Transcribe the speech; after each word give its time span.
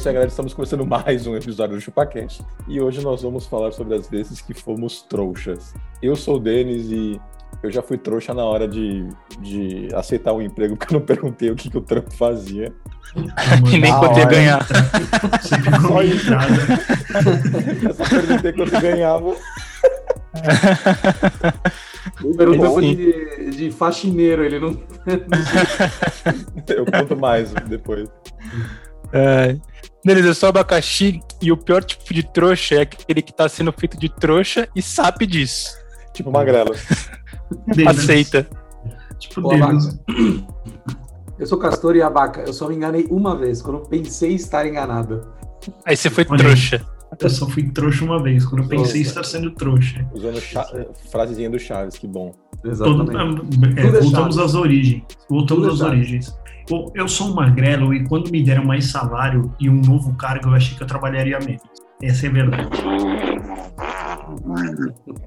Isso 0.00 0.08
aí, 0.08 0.14
galera. 0.14 0.30
Estamos 0.30 0.54
começando 0.54 0.86
mais 0.86 1.26
um 1.26 1.36
episódio 1.36 1.76
do 1.76 1.80
ChupaCast. 1.80 2.42
E 2.66 2.80
hoje 2.80 3.02
nós 3.02 3.20
vamos 3.20 3.44
falar 3.44 3.70
sobre 3.70 3.94
as 3.94 4.08
vezes 4.08 4.40
que 4.40 4.54
fomos 4.54 5.02
trouxas. 5.02 5.74
Eu 6.00 6.16
sou 6.16 6.36
o 6.36 6.40
Denis 6.40 6.90
e 6.90 7.20
eu 7.62 7.70
já 7.70 7.82
fui 7.82 7.98
trouxa 7.98 8.32
na 8.32 8.42
hora 8.42 8.66
de, 8.66 9.06
de 9.40 9.88
aceitar 9.94 10.32
um 10.32 10.40
emprego, 10.40 10.74
porque 10.74 10.94
eu 10.94 11.00
não 11.00 11.04
perguntei 11.04 11.50
o 11.50 11.54
que, 11.54 11.68
que 11.68 11.76
o 11.76 11.82
trampo 11.82 12.10
fazia. 12.14 12.72
e 13.70 13.78
nem 13.78 13.92
poder 14.00 14.26
ganhar. 14.26 14.66
Só 15.86 16.02
isso. 16.02 16.32
eu 17.84 17.92
só 17.92 18.04
perguntei 18.08 18.52
quanto 18.54 18.80
ganhava. 18.80 19.36
Ele 22.24 22.34
perguntou 22.34 22.80
de, 22.80 23.50
de 23.50 23.70
faxineiro, 23.70 24.44
ele 24.44 24.58
não. 24.58 24.70
eu 26.68 26.86
conto 26.86 27.16
mais 27.16 27.52
depois. 27.68 28.08
É, 29.12 29.56
Denis, 30.04 30.24
eu 30.24 30.34
sou 30.34 30.48
abacaxi 30.48 31.20
e 31.42 31.52
o 31.52 31.56
pior 31.56 31.84
tipo 31.84 32.14
de 32.14 32.22
trouxa 32.22 32.76
é 32.76 32.80
aquele 32.82 33.20
que 33.20 33.32
tá 33.32 33.48
sendo 33.48 33.72
feito 33.72 33.98
de 33.98 34.08
trouxa 34.08 34.68
e 34.74 34.80
sabe 34.80 35.26
disso. 35.26 35.70
Tipo 36.14 36.30
magrelo. 36.30 36.74
Aceita. 37.86 38.48
Tipo 39.18 39.48
Denis. 39.48 40.00
Eu 41.38 41.46
sou 41.46 41.58
castor 41.58 41.96
e 41.96 42.02
abaca. 42.02 42.42
Eu 42.42 42.52
só 42.52 42.68
me 42.68 42.76
enganei 42.76 43.06
uma 43.10 43.36
vez, 43.36 43.62
quando 43.62 43.78
eu 43.78 43.84
pensei 43.84 44.34
estar 44.34 44.66
enganado. 44.66 45.26
Aí 45.84 45.96
você 45.96 46.10
foi 46.10 46.26
Olha, 46.28 46.38
trouxa. 46.38 46.86
Eu 47.18 47.30
só 47.30 47.46
fui 47.48 47.68
trouxa 47.70 48.04
uma 48.04 48.22
vez, 48.22 48.44
quando 48.46 48.62
eu 48.62 48.68
pensei 48.68 49.00
Nossa. 49.00 49.10
estar 49.10 49.24
sendo 49.24 49.50
trouxa. 49.50 50.06
Usando 50.14 50.40
frasezinha 51.10 51.50
do 51.50 51.58
Chaves, 51.58 51.98
que 51.98 52.06
bom. 52.06 52.34
Exatamente. 52.64 53.10
Todo, 53.10 53.78
é, 53.78 54.00
voltamos 54.00 54.38
às 54.38 54.54
origens. 54.54 55.02
Voltamos 55.28 55.64
Tudo 55.64 55.72
às 55.72 55.78
Chaves. 55.78 55.98
origens. 55.98 56.38
Eu 56.94 57.08
sou 57.08 57.28
um 57.28 57.34
magrelo 57.34 57.92
e 57.92 58.04
quando 58.04 58.30
me 58.30 58.42
deram 58.42 58.64
mais 58.64 58.90
salário 58.90 59.52
e 59.58 59.68
um 59.68 59.80
novo 59.80 60.14
cargo, 60.14 60.50
eu 60.50 60.54
achei 60.54 60.76
que 60.76 60.82
eu 60.82 60.86
trabalharia 60.86 61.38
menos. 61.40 61.62
Essa 62.02 62.26
é 62.26 62.28
a 62.28 62.32
verdade. 62.32 62.68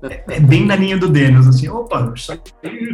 É, 0.03 0.23
é 0.35 0.39
bem 0.39 0.65
na 0.65 0.75
linha 0.75 0.97
do 0.97 1.07
Denis, 1.07 1.47
assim, 1.47 1.67
opa, 1.67 2.13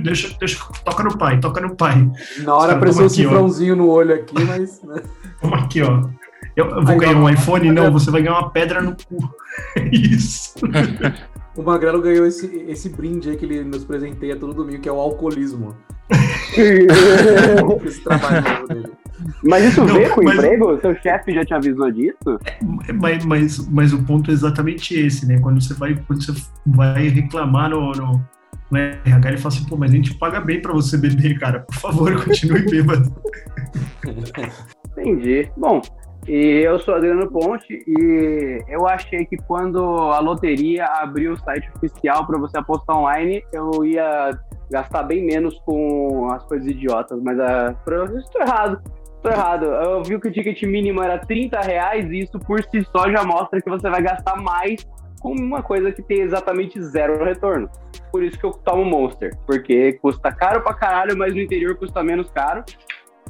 deixa, 0.04 0.36
deixa, 0.38 0.66
toca 0.84 1.04
no 1.04 1.18
pai, 1.18 1.40
toca 1.40 1.62
no 1.62 1.76
pai. 1.76 2.10
Na 2.40 2.56
hora 2.56 2.74
apareceu 2.74 3.06
um 3.06 3.10
cifrãozinho 3.10 3.76
no 3.76 3.88
olho 3.88 4.16
aqui, 4.16 4.44
mas. 4.44 4.82
Né? 4.84 5.02
Vamos 5.42 5.64
aqui, 5.64 5.82
ó. 5.82 6.10
Eu, 6.56 6.66
eu 6.66 6.84
vou 6.84 6.94
Aí, 6.94 7.00
ganhar 7.00 7.18
um 7.18 7.30
iPhone? 7.30 7.72
Não, 7.72 7.92
você 7.92 8.12
vai 8.12 8.22
ganhar 8.22 8.40
uma 8.40 8.50
pedra 8.50 8.82
no 8.82 8.96
cu. 8.96 9.18
Isso. 9.92 10.56
O 11.56 11.64
Magrelo 11.64 12.02
ganhou 12.02 12.26
esse, 12.26 12.48
esse 12.68 12.90
brinde 12.90 13.30
aí 13.30 13.38
que 13.38 13.46
ele 13.46 13.64
nos 13.64 13.84
presenteia 13.84 14.36
todo 14.36 14.54
domingo, 14.54 14.82
que 14.82 14.90
é 14.90 14.92
o 14.92 15.00
alcoolismo. 15.00 15.76
Esse 17.86 18.04
trabalho 18.04 18.68
dele. 18.68 19.00
Mas 19.44 19.66
isso 19.66 19.84
não, 19.84 19.94
veio 19.94 20.14
com 20.14 20.22
o 20.22 20.24
mas... 20.24 20.36
emprego? 20.36 20.80
Seu 20.82 20.96
chefe 21.02 21.34
já 21.34 21.46
te 21.46 21.54
avisou 21.54 21.92
disso? 21.92 22.40
É, 22.88 22.94
mas, 22.94 23.26
mas, 23.26 23.70
mas 23.70 23.94
o 23.94 24.04
ponto 24.04 24.32
é 24.32 24.34
exatamente 24.34 24.98
esse, 24.98 25.28
né? 25.28 25.40
Quando 25.40 25.62
você 25.62 25.74
vai, 25.74 25.96
quando 26.08 26.24
você 26.24 26.34
vai 26.66 27.08
reclamar 27.10 27.70
no, 27.70 27.92
no, 27.92 28.22
no 28.72 28.78
RH, 28.78 29.30
ele 29.30 29.38
fala 29.38 29.54
assim, 29.54 29.66
pô, 29.66 29.76
mas 29.76 29.92
a 29.92 29.96
gente 29.96 30.14
paga 30.16 30.40
bem 30.40 30.62
pra 30.62 30.74
você 30.74 30.98
beber, 30.98 31.38
cara. 31.40 31.62
Por 31.62 31.76
favor, 31.76 32.16
continue 32.24 32.66
bêbado. 32.66 33.14
Entendi. 34.98 35.50
Bom, 35.58 35.82
e 36.28 36.62
eu 36.64 36.80
sou 36.80 36.96
Adriano 36.96 37.30
Ponte 37.30 37.84
e 37.88 38.64
eu 38.68 38.88
achei 38.88 39.26
que 39.26 39.38
quando 39.38 39.80
a 39.80 40.20
loteria 40.20 40.86
abriu 40.86 41.34
o 41.34 41.38
site 41.38 41.70
oficial 41.76 42.26
para 42.26 42.38
você 42.38 42.58
apostar 42.58 42.98
online, 42.98 43.44
eu 43.52 43.86
ia 43.86 44.38
gastar 44.70 45.04
bem 45.04 45.26
menos 45.26 45.60
com 45.66 46.30
as 46.32 46.44
coisas 46.46 46.68
idiotas, 46.68 47.20
mas 47.22 47.38
uh, 47.38 48.18
estou 48.18 48.42
errado. 48.42 48.82
Estou 49.16 49.32
errado. 49.32 49.66
Eu 49.66 50.04
vi 50.04 50.20
que 50.20 50.28
o 50.30 50.32
ticket 50.32 50.64
mínimo 50.64 51.04
era 51.04 51.18
30 51.18 51.60
reais 51.60 52.10
e 52.10 52.20
isso 52.20 52.40
por 52.40 52.64
si 52.64 52.84
só 52.86 53.10
já 53.10 53.24
mostra 53.24 53.62
que 53.62 53.70
você 53.70 53.90
vai 53.90 54.02
gastar 54.02 54.38
mais 54.38 54.88
com 55.20 55.34
uma 55.34 55.62
coisa 55.62 55.92
que 55.92 56.02
tem 56.02 56.22
exatamente 56.22 56.82
zero 56.82 57.24
retorno. 57.24 57.70
Por 58.12 58.24
isso 58.24 58.40
que 58.40 58.46
eu 58.46 58.52
tomo 58.52 58.86
Monster, 58.86 59.36
porque 59.46 59.94
custa 60.02 60.32
caro 60.32 60.62
pra 60.62 60.74
caralho, 60.74 61.18
mas 61.18 61.34
no 61.34 61.42
interior 61.42 61.76
custa 61.76 62.02
menos 62.02 62.30
caro 62.32 62.64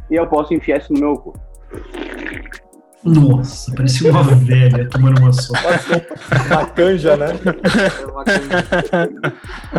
e 0.09 0.15
eu 0.15 0.27
posso 0.27 0.53
enfiar 0.53 0.77
isso 0.77 0.93
no 0.93 0.99
meu 0.99 1.15
cu. 1.15 1.33
Nossa, 3.03 3.73
parecia 3.73 4.11
uma 4.11 4.23
velha 4.23 4.89
tomando 4.89 5.21
uma 5.21 5.31
sopa. 5.31 5.59
Uma 6.47 6.65
canja, 6.65 7.15
né? 7.15 7.27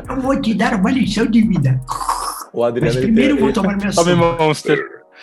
Eu 0.08 0.20
vou 0.22 0.40
te 0.40 0.54
dar 0.54 0.74
uma 0.74 0.90
lição 0.90 1.26
de 1.26 1.42
vida. 1.42 1.80
O 2.52 2.64
Adriano, 2.64 2.94
Mas 2.94 3.04
primeiro 3.04 3.34
tem, 3.34 3.44
vou 3.44 3.52
tomar 3.52 3.76
minha 3.76 3.92
sopa. 3.92 4.14
Monster. 4.14 4.78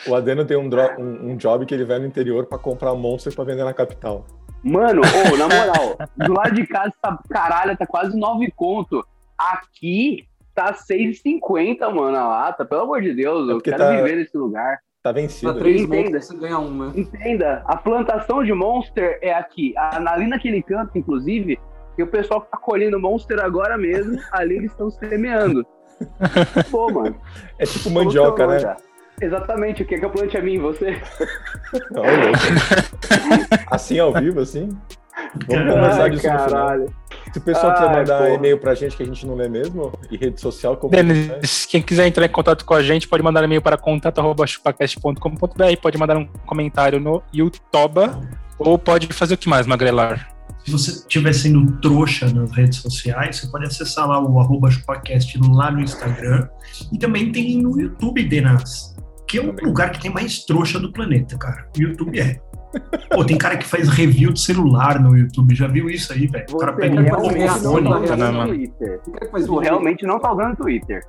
O 0.08 0.14
Adriano 0.14 0.46
tem 0.46 0.56
um, 0.56 0.70
um, 1.00 1.32
um, 1.32 1.38
job 1.38 1.66
que 1.66 1.74
ele 1.74 1.86
vai 1.86 1.98
no 1.98 2.06
interior 2.06 2.46
pra 2.46 2.60
comprar 2.60 2.94
Monster 2.94 3.34
pra 3.34 3.44
vender 3.44 3.64
na 3.64 3.74
capital. 3.74 4.26
Mano, 4.64 5.02
ô, 5.02 5.34
oh, 5.34 5.38
na 5.38 5.48
moral, 5.48 5.98
do 6.18 6.34
lado 6.34 6.54
de 6.54 6.68
casa 6.68 6.94
tá, 7.02 7.18
caralho, 7.30 7.76
tá 7.78 7.86
quase 7.86 8.18
9 8.18 8.52
conto. 8.56 9.04
Aqui 9.38 10.26
tá 10.54 10.74
6,50, 10.74 11.80
mano, 11.94 12.18
a 12.18 12.28
lata. 12.28 12.66
Pelo 12.66 12.82
amor 12.82 13.02
de 13.02 13.14
Deus, 13.14 13.50
é 13.50 13.54
eu 13.54 13.62
quero 13.62 13.78
tá... 13.78 13.96
viver 13.96 14.18
nesse 14.18 14.38
lugar. 14.38 14.80
Tá 15.08 15.12
vencido. 15.14 15.54
Pra 15.54 15.62
três 15.62 15.82
Entenda. 15.84 16.22
você 16.22 16.36
ganha 16.36 16.60
uma. 16.60 16.92
Entenda, 16.94 17.64
a 17.66 17.78
plantação 17.78 18.44
de 18.44 18.52
Monster 18.54 19.18
é 19.22 19.34
aqui. 19.34 19.74
Ali 19.78 20.28
naquele 20.28 20.62
canto, 20.62 20.98
inclusive, 20.98 21.58
que 21.96 22.04
o 22.04 22.08
pessoal 22.08 22.42
tá 22.42 22.58
colhendo 22.58 23.00
Monster 23.00 23.40
agora 23.40 23.78
mesmo, 23.78 24.20
ali 24.34 24.58
eles 24.58 24.72
estão 24.72 24.92
semeando. 24.92 25.66
Pô, 26.70 26.92
mano. 26.92 27.16
É 27.58 27.66
tipo 27.66 27.90
mandioca, 27.90 28.48
né? 28.48 28.60
Já. 28.60 28.78
Exatamente, 29.22 29.82
o 29.82 29.86
que 29.86 29.96
é 29.96 30.00
que 30.00 30.06
eu 30.06 30.12
plante 30.12 30.38
a 30.38 30.42
mim, 30.42 30.60
você? 30.60 31.02
Olha, 31.96 32.32
assim 33.72 33.98
ao 33.98 34.14
vivo, 34.14 34.42
assim? 34.42 34.78
Vamos 35.48 35.74
conversar 35.74 36.10
disso 36.10 36.24
caralho. 36.24 36.82
no 36.82 36.88
final. 36.88 37.08
Se 37.32 37.40
o 37.40 37.42
pessoal 37.42 37.74
quiser 37.74 37.92
mandar 37.92 38.34
e-mail 38.34 38.58
pra 38.58 38.74
gente 38.74 38.96
que 38.96 39.04
a 39.04 39.06
gente 39.06 39.26
não 39.26 39.36
lê 39.36 39.50
mesmo, 39.50 39.92
e 40.10 40.18
rede 40.18 40.40
social, 40.40 40.78
como 40.78 40.92
Denis, 40.92 41.66
quem 41.66 41.82
quiser 41.82 42.08
entrar 42.08 42.26
em 42.26 42.30
contato 42.30 42.64
com 42.64 42.74
a 42.74 42.82
gente, 42.82 43.08
pode 43.08 43.22
mandar 43.22 43.44
e-mail 43.44 43.62
para 43.62 43.78
contato.chupacast.com.br, 43.78 45.82
pode 45.82 45.98
mandar 45.98 46.18
um 46.18 46.26
comentário 46.46 47.00
no 47.00 47.22
YouTube, 47.34 48.02
ou 48.58 48.80
pode 48.80 49.08
fazer 49.08 49.36
o 49.36 49.38
que 49.38 49.50
mais, 49.50 49.68
Magrelar? 49.68 50.34
Se 50.66 50.72
você 50.72 50.92
estiver 50.92 51.34
sendo 51.34 51.80
trouxa 51.80 52.30
nas 52.30 52.52
redes 52.52 52.80
sociais, 52.80 53.38
você 53.38 53.48
pode 53.48 53.66
acessar 53.66 54.08
lá 54.08 54.22
o 54.22 54.40
arroba 54.40 54.70
chupacast 54.70 55.40
lá 55.50 55.72
no 55.72 55.82
Instagram. 55.82 56.48
E 56.92 56.98
também 56.98 57.32
tem 57.32 57.62
no 57.62 57.80
YouTube, 57.80 58.24
Denas, 58.24 58.96
que 59.28 59.38
é 59.38 59.42
o 59.42 59.52
lugar 59.52 59.92
que 59.92 60.02
tem 60.02 60.12
mais 60.12 60.46
trouxa 60.46 60.80
do 60.80 60.92
planeta, 60.92 61.38
cara. 61.38 61.68
O 61.78 61.82
YouTube 61.82 62.20
é. 62.20 62.40
Pô, 63.10 63.24
tem 63.24 63.38
cara 63.38 63.56
que 63.58 63.66
faz 63.66 63.88
review 63.90 64.32
de 64.32 64.40
celular 64.40 65.00
no 65.00 65.18
YouTube. 65.18 65.56
Já 65.56 65.68
viu 65.68 65.90
isso 65.90 66.14
aí, 66.14 66.28
velho? 66.28 66.46
O 66.52 66.58
cara 66.58 66.74
pega 66.74 67.00
um 67.00 67.04
telefone. 67.04 67.46
Tá 67.46 67.58
realmente 69.62 70.06
não 70.06 70.20
tá 70.20 70.34
usando 70.34 70.58
Twitter. 70.58 71.02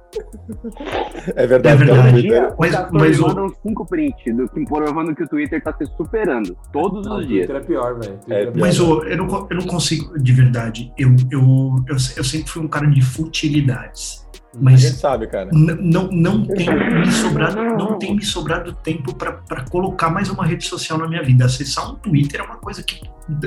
É 1.34 1.46
verdade. 1.46 1.82
É 1.82 1.86
verdade. 1.86 2.22
Dia, 2.22 2.54
mas, 2.58 2.72
mas, 2.72 2.90
mas 2.92 3.18
mandam 3.18 3.46
um 3.46 3.68
5 3.68 3.86
prints 3.86 4.36
do 4.36 4.48
que 4.48 4.64
provando 4.64 5.14
que 5.14 5.24
o 5.24 5.28
Twitter 5.28 5.62
tá 5.62 5.74
se 5.76 5.84
superando. 5.96 6.56
Todos 6.72 7.06
não, 7.06 7.18
os 7.18 7.26
dias. 7.26 7.46
Twitter 7.46 7.62
é 7.62 7.66
pior, 7.66 7.98
velho. 7.98 8.18
É, 8.28 8.44
é 8.44 8.52
mas 8.54 8.78
eu, 8.78 9.04
eu, 9.04 9.16
não, 9.16 9.48
eu 9.50 9.56
não 9.56 9.66
consigo, 9.66 10.16
de 10.18 10.32
verdade. 10.32 10.92
Eu, 10.96 11.10
eu, 11.30 11.84
eu, 11.88 11.96
eu 12.16 12.24
sempre 12.24 12.48
fui 12.48 12.62
um 12.62 12.68
cara 12.68 12.86
de 12.86 13.02
futilidades. 13.02 14.26
Mas 14.54 14.74
a 14.74 14.76
gente 14.88 14.98
sabe, 14.98 15.26
cara. 15.26 15.50
Não, 15.52 16.08
não, 16.10 16.46
tem 16.46 16.66
me 17.00 17.12
sobrado, 17.12 17.56
não 17.62 17.98
tem 17.98 18.16
me 18.16 18.24
sobrado 18.24 18.72
tempo 18.72 19.14
para 19.14 19.64
colocar 19.70 20.10
mais 20.10 20.30
uma 20.30 20.44
rede 20.44 20.64
social 20.64 20.98
na 20.98 21.06
minha 21.06 21.22
vida. 21.22 21.44
Acessar 21.44 21.90
um 21.90 21.96
Twitter 21.96 22.40
é 22.40 22.44
uma 22.44 22.56
coisa 22.56 22.82
que 22.82 23.02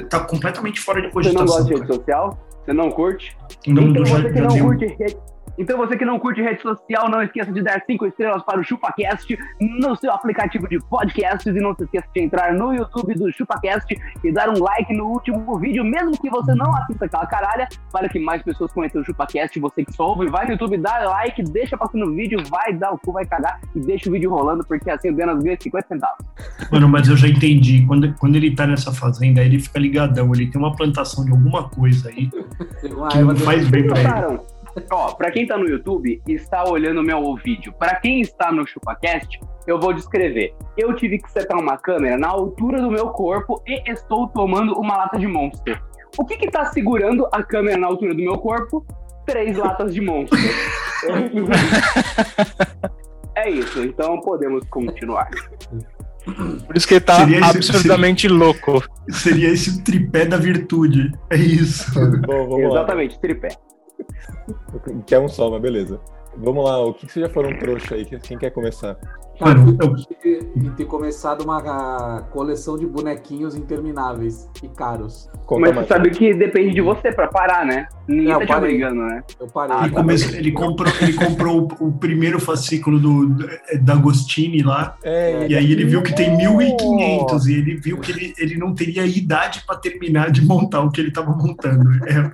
tá 0.09 0.19
completamente 0.19 0.79
fora 0.79 1.01
de 1.01 1.09
cogitação. 1.09 1.47
Você 1.47 1.51
não 1.51 1.57
gosta 1.57 1.73
de 1.73 1.79
rede 1.79 1.87
social? 1.87 2.47
Você 2.63 2.73
não 2.73 2.91
curte? 2.91 3.37
Não, 3.67 3.83
então 3.83 4.05
já, 4.05 4.21
você 4.21 4.31
que 4.31 4.41
não 4.41 4.59
curte 4.59 4.85
rede, 4.85 5.17
Então 5.57 5.77
você 5.77 5.97
que 5.97 6.05
não 6.05 6.19
curte 6.19 6.41
rede 6.41 6.61
social, 6.61 7.09
não 7.09 7.21
esqueça 7.21 7.51
de 7.51 7.61
dar 7.61 7.81
cinco 7.85 8.05
estrelas 8.05 8.43
para 8.43 8.59
o 8.59 8.63
ChupaCast 8.63 9.37
no 9.59 9.95
seu 9.95 10.11
aplicativo 10.11 10.67
de 10.67 10.79
podcasts 10.79 11.53
e 11.55 11.59
não 11.59 11.75
se 11.75 11.83
esqueça 11.83 12.07
de 12.13 12.21
entrar 12.21 12.53
no 12.53 12.73
YouTube 12.73 13.13
do 13.15 13.31
ChupaCast 13.31 13.95
e 14.23 14.31
dar 14.31 14.49
um 14.49 14.59
like 14.59 14.93
no 14.93 15.07
último 15.07 15.57
vídeo, 15.59 15.83
mesmo 15.83 16.11
que 16.19 16.29
você 16.29 16.53
não 16.55 16.75
assista 16.75 17.05
aquela 17.05 17.25
caralha, 17.25 17.67
para 17.91 18.07
que 18.09 18.19
mais 18.19 18.41
pessoas 18.41 18.71
conheçam 18.71 19.01
o 19.01 19.05
ChupaCast, 19.05 19.59
você 19.59 19.85
que 19.85 19.93
só 19.93 20.07
ouve, 20.07 20.29
vai 20.29 20.45
no 20.45 20.53
YouTube, 20.53 20.77
dá 20.77 20.99
like, 20.99 21.43
deixa 21.43 21.77
passando 21.77 22.05
o 22.05 22.13
vídeo, 22.13 22.41
vai 22.49 22.73
dar 22.73 22.91
o 22.91 22.97
cu, 22.97 23.11
vai 23.11 23.25
cagar 23.25 23.59
e 23.75 23.79
deixa 23.79 24.09
o 24.09 24.13
vídeo 24.13 24.29
rolando, 24.29 24.65
porque 24.65 24.89
assim 24.89 25.09
o 25.09 25.15
Denas 25.15 25.43
ganha 25.43 25.57
50 25.59 25.87
centavos. 25.87 26.25
Mano, 26.71 26.89
mas 26.89 27.07
eu 27.07 27.17
já 27.17 27.27
entendi. 27.27 27.85
Quando, 27.85 28.13
quando 28.15 28.35
ele 28.35 28.55
tá 28.55 28.65
nessa 28.65 28.91
fazenda, 28.91 29.41
ele 29.41 29.59
fica 29.59 29.79
ligadão. 29.79 30.31
Ele 30.33 30.47
tem 30.47 30.59
uma 30.59 30.75
plantação 30.75 31.25
de 31.25 31.31
alguma 31.31 31.69
coisa 31.69 32.09
aí 32.09 32.29
que 33.11 33.19
não 33.19 33.35
faz 33.35 33.67
bem 33.69 33.87
pra 33.87 33.99
ele. 33.99 34.39
Ó, 34.91 35.13
pra 35.13 35.31
quem 35.31 35.45
tá 35.45 35.57
no 35.57 35.67
YouTube 35.67 36.21
e 36.27 36.33
está 36.33 36.63
olhando 36.67 37.01
o 37.01 37.03
meu 37.03 37.35
vídeo, 37.35 37.73
pra 37.77 37.95
quem 37.95 38.21
está 38.21 38.51
no 38.51 38.65
ChupaCast, 38.67 39.39
eu 39.67 39.79
vou 39.79 39.93
descrever. 39.93 40.53
Eu 40.77 40.93
tive 40.95 41.19
que 41.19 41.29
setar 41.31 41.59
uma 41.59 41.77
câmera 41.77 42.17
na 42.17 42.27
altura 42.29 42.81
do 42.81 42.89
meu 42.89 43.09
corpo 43.09 43.61
e 43.67 43.81
estou 43.91 44.27
tomando 44.29 44.73
uma 44.73 44.97
lata 44.97 45.19
de 45.19 45.27
Monster. 45.27 45.81
O 46.17 46.25
que 46.25 46.37
que 46.37 46.49
tá 46.49 46.65
segurando 46.65 47.27
a 47.31 47.43
câmera 47.43 47.77
na 47.77 47.87
altura 47.87 48.13
do 48.13 48.21
meu 48.21 48.37
corpo? 48.37 48.85
Três 49.25 49.57
latas 49.57 49.93
de 49.93 50.01
Monster. 50.01 50.39
é 53.35 53.49
isso, 53.49 53.83
então 53.83 54.19
podemos 54.21 54.63
continuar. 54.69 55.29
Por 56.67 56.77
isso 56.77 56.87
que 56.87 56.93
ele 56.95 57.01
tá 57.01 57.15
Seria 57.15 57.39
esse- 57.39 57.57
absurdamente 57.57 58.27
louco. 58.27 58.83
Seria 59.09 59.49
esse 59.49 59.83
tripé 59.83 60.25
da 60.25 60.37
virtude. 60.37 61.11
É 61.31 61.35
isso. 61.35 61.91
Bom, 62.21 62.47
vamos 62.47 62.63
lá. 62.65 62.69
Exatamente, 62.81 63.19
tripé. 63.19 63.49
Que 65.05 65.15
é 65.15 65.19
um 65.19 65.27
só, 65.27 65.49
mas 65.49 65.61
beleza. 65.61 65.99
Vamos 66.37 66.63
lá, 66.63 66.79
o 66.79 66.93
que 66.93 67.05
que 67.05 67.13
vocês 67.13 67.27
já 67.27 67.33
foram 67.33 67.57
trouxa 67.59 67.95
aí? 67.95 68.05
Quem 68.05 68.37
quer 68.37 68.51
começar? 68.51 68.97
Mano, 69.39 69.77
eu, 69.81 70.40
E 70.53 70.69
ter 70.71 70.83
começado 70.85 71.43
uma 71.43 72.21
coleção 72.31 72.77
de 72.77 72.85
bonequinhos 72.85 73.55
intermináveis 73.55 74.49
e 74.61 74.67
caros. 74.67 75.29
Mas 75.49 75.73
mais. 75.73 75.75
você 75.87 75.93
sabe 75.93 76.09
que 76.11 76.33
depende 76.33 76.73
de 76.73 76.81
você 76.81 77.11
pra 77.11 77.27
parar, 77.27 77.65
né? 77.65 77.87
Ninguém 78.07 78.27
Não, 78.33 78.39
tá 78.39 78.45
te 78.45 78.53
obrigando, 78.53 79.01
né? 79.01 79.23
Eu 79.39 79.47
parei. 79.47 79.75
Ah, 79.77 79.85
ele, 79.85 79.95
começou- 79.95 80.35
ele 80.35 80.51
comprou, 80.51 80.93
ele 81.01 81.13
comprou 81.13 81.67
o, 81.79 81.87
o 81.87 81.91
primeiro 81.93 82.39
fascículo 82.39 82.99
do, 82.99 83.35
da 83.81 83.93
Agostini 83.93 84.61
lá. 84.61 84.97
É, 85.03 85.47
E 85.47 85.55
aí 85.55 85.71
ele 85.71 85.85
viu 85.85 86.01
que 86.03 86.13
tem 86.13 86.37
1.500 86.37 87.47
e 87.47 87.53
ele 87.53 87.75
viu 87.75 87.97
que 87.99 88.11
ele, 88.11 88.33
ele 88.37 88.57
não 88.57 88.73
teria 88.75 89.05
idade 89.05 89.63
para 89.65 89.77
terminar 89.77 90.31
de 90.31 90.43
montar 90.45 90.81
o 90.81 90.91
que 90.91 90.99
ele 90.99 91.09
estava 91.09 91.31
montando. 91.31 91.89
É 92.05 92.31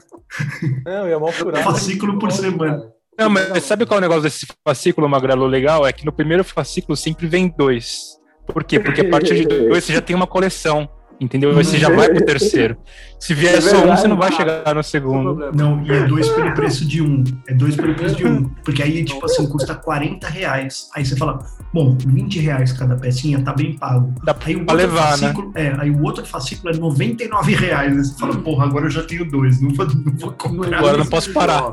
Não, 0.86 1.06
é 1.08 1.18
mal 1.18 1.32
furado. 1.32 1.64
fascículo 1.64 2.18
por 2.20 2.32
semana. 2.32 2.92
Não, 3.18 3.30
mas 3.30 3.64
sabe 3.64 3.86
qual 3.86 3.98
é 3.98 4.00
o 4.00 4.02
negócio 4.02 4.24
desse 4.24 4.46
fascículo, 4.64 5.10
Magrelo, 5.10 5.48
legal? 5.48 5.88
É 5.88 5.92
que 5.92 6.06
no 6.06 6.12
primeiro 6.12 6.44
fascículo 6.44 6.96
sempre 6.96 7.26
vem 7.28 7.54
dois. 7.58 8.18
Por 8.46 8.64
quê? 8.64 8.80
Porque 8.80 9.02
a 9.02 9.10
partir 9.10 9.36
de 9.36 9.46
dois 9.46 9.84
você 9.84 9.94
já 9.94 10.02
tem 10.02 10.16
uma 10.16 10.28
coleção. 10.28 10.90
Entendeu? 11.20 11.50
Aí 11.50 11.56
Você 11.56 11.80
já 11.80 11.90
vai 11.90 12.10
pro 12.10 12.24
terceiro. 12.24 12.78
Se 13.20 13.34
vier 13.34 13.56
É 13.56 13.62
só 13.62 13.84
um, 13.84 13.96
você 13.96 14.08
não 14.08 14.16
vai 14.16 14.30
cara. 14.32 14.44
chegar 14.62 14.70
no 14.70 14.76
Não 14.76 14.84
segundo. 14.84 15.52
Não, 15.54 15.82
e 15.84 15.92
é 15.92 16.04
dois 16.06 16.30
pelo 16.30 16.54
preço 16.56 16.86
de 16.88 17.02
um. 17.02 17.24
É 17.48 17.54
dois 17.54 17.76
pelo 17.76 17.96
preço 17.96 18.16
de 18.16 18.28
um. 18.28 18.44
Porque 18.64 18.84
aí, 18.84 19.04
tipo 19.04 19.26
assim, 19.26 19.48
custa 19.50 19.74
40 19.76 20.28
reais. 20.28 20.88
Aí 20.96 21.04
você 21.06 21.16
fala, 21.16 21.40
bom, 21.74 21.98
20 22.06 22.40
reais 22.40 22.72
cada 22.74 22.96
pecinha 22.96 23.42
tá 23.44 23.54
bem 23.54 23.76
pago. 23.78 24.14
Dá 24.24 24.36
Aí 24.46 24.56
o 24.56 24.64
pra 24.66 24.74
outro 24.76 24.88
levar, 24.88 25.12
né? 25.12 25.18
fascículo, 25.18 25.52
é, 25.56 25.76
aí 25.80 25.90
o 25.90 26.04
outro 26.04 26.26
fascículo 26.26 26.74
é 26.74 26.78
99 26.78 27.56
reais. 27.56 27.92
Aí 27.92 27.98
você 28.06 28.20
fala, 28.20 28.36
porra, 28.38 28.66
agora 28.66 28.86
eu 28.86 28.90
já 28.92 29.04
tenho 29.04 29.30
dois, 29.30 29.60
não 29.62 29.70
vou, 29.74 29.86
não 29.88 29.94
vou 30.16 30.16
Não 30.20 30.30
é 30.30 30.36
comprar. 30.38 30.78
Agora 30.80 30.98
não 31.00 31.06
posso 31.08 31.34
parar. 31.34 31.64
ó. 31.64 31.72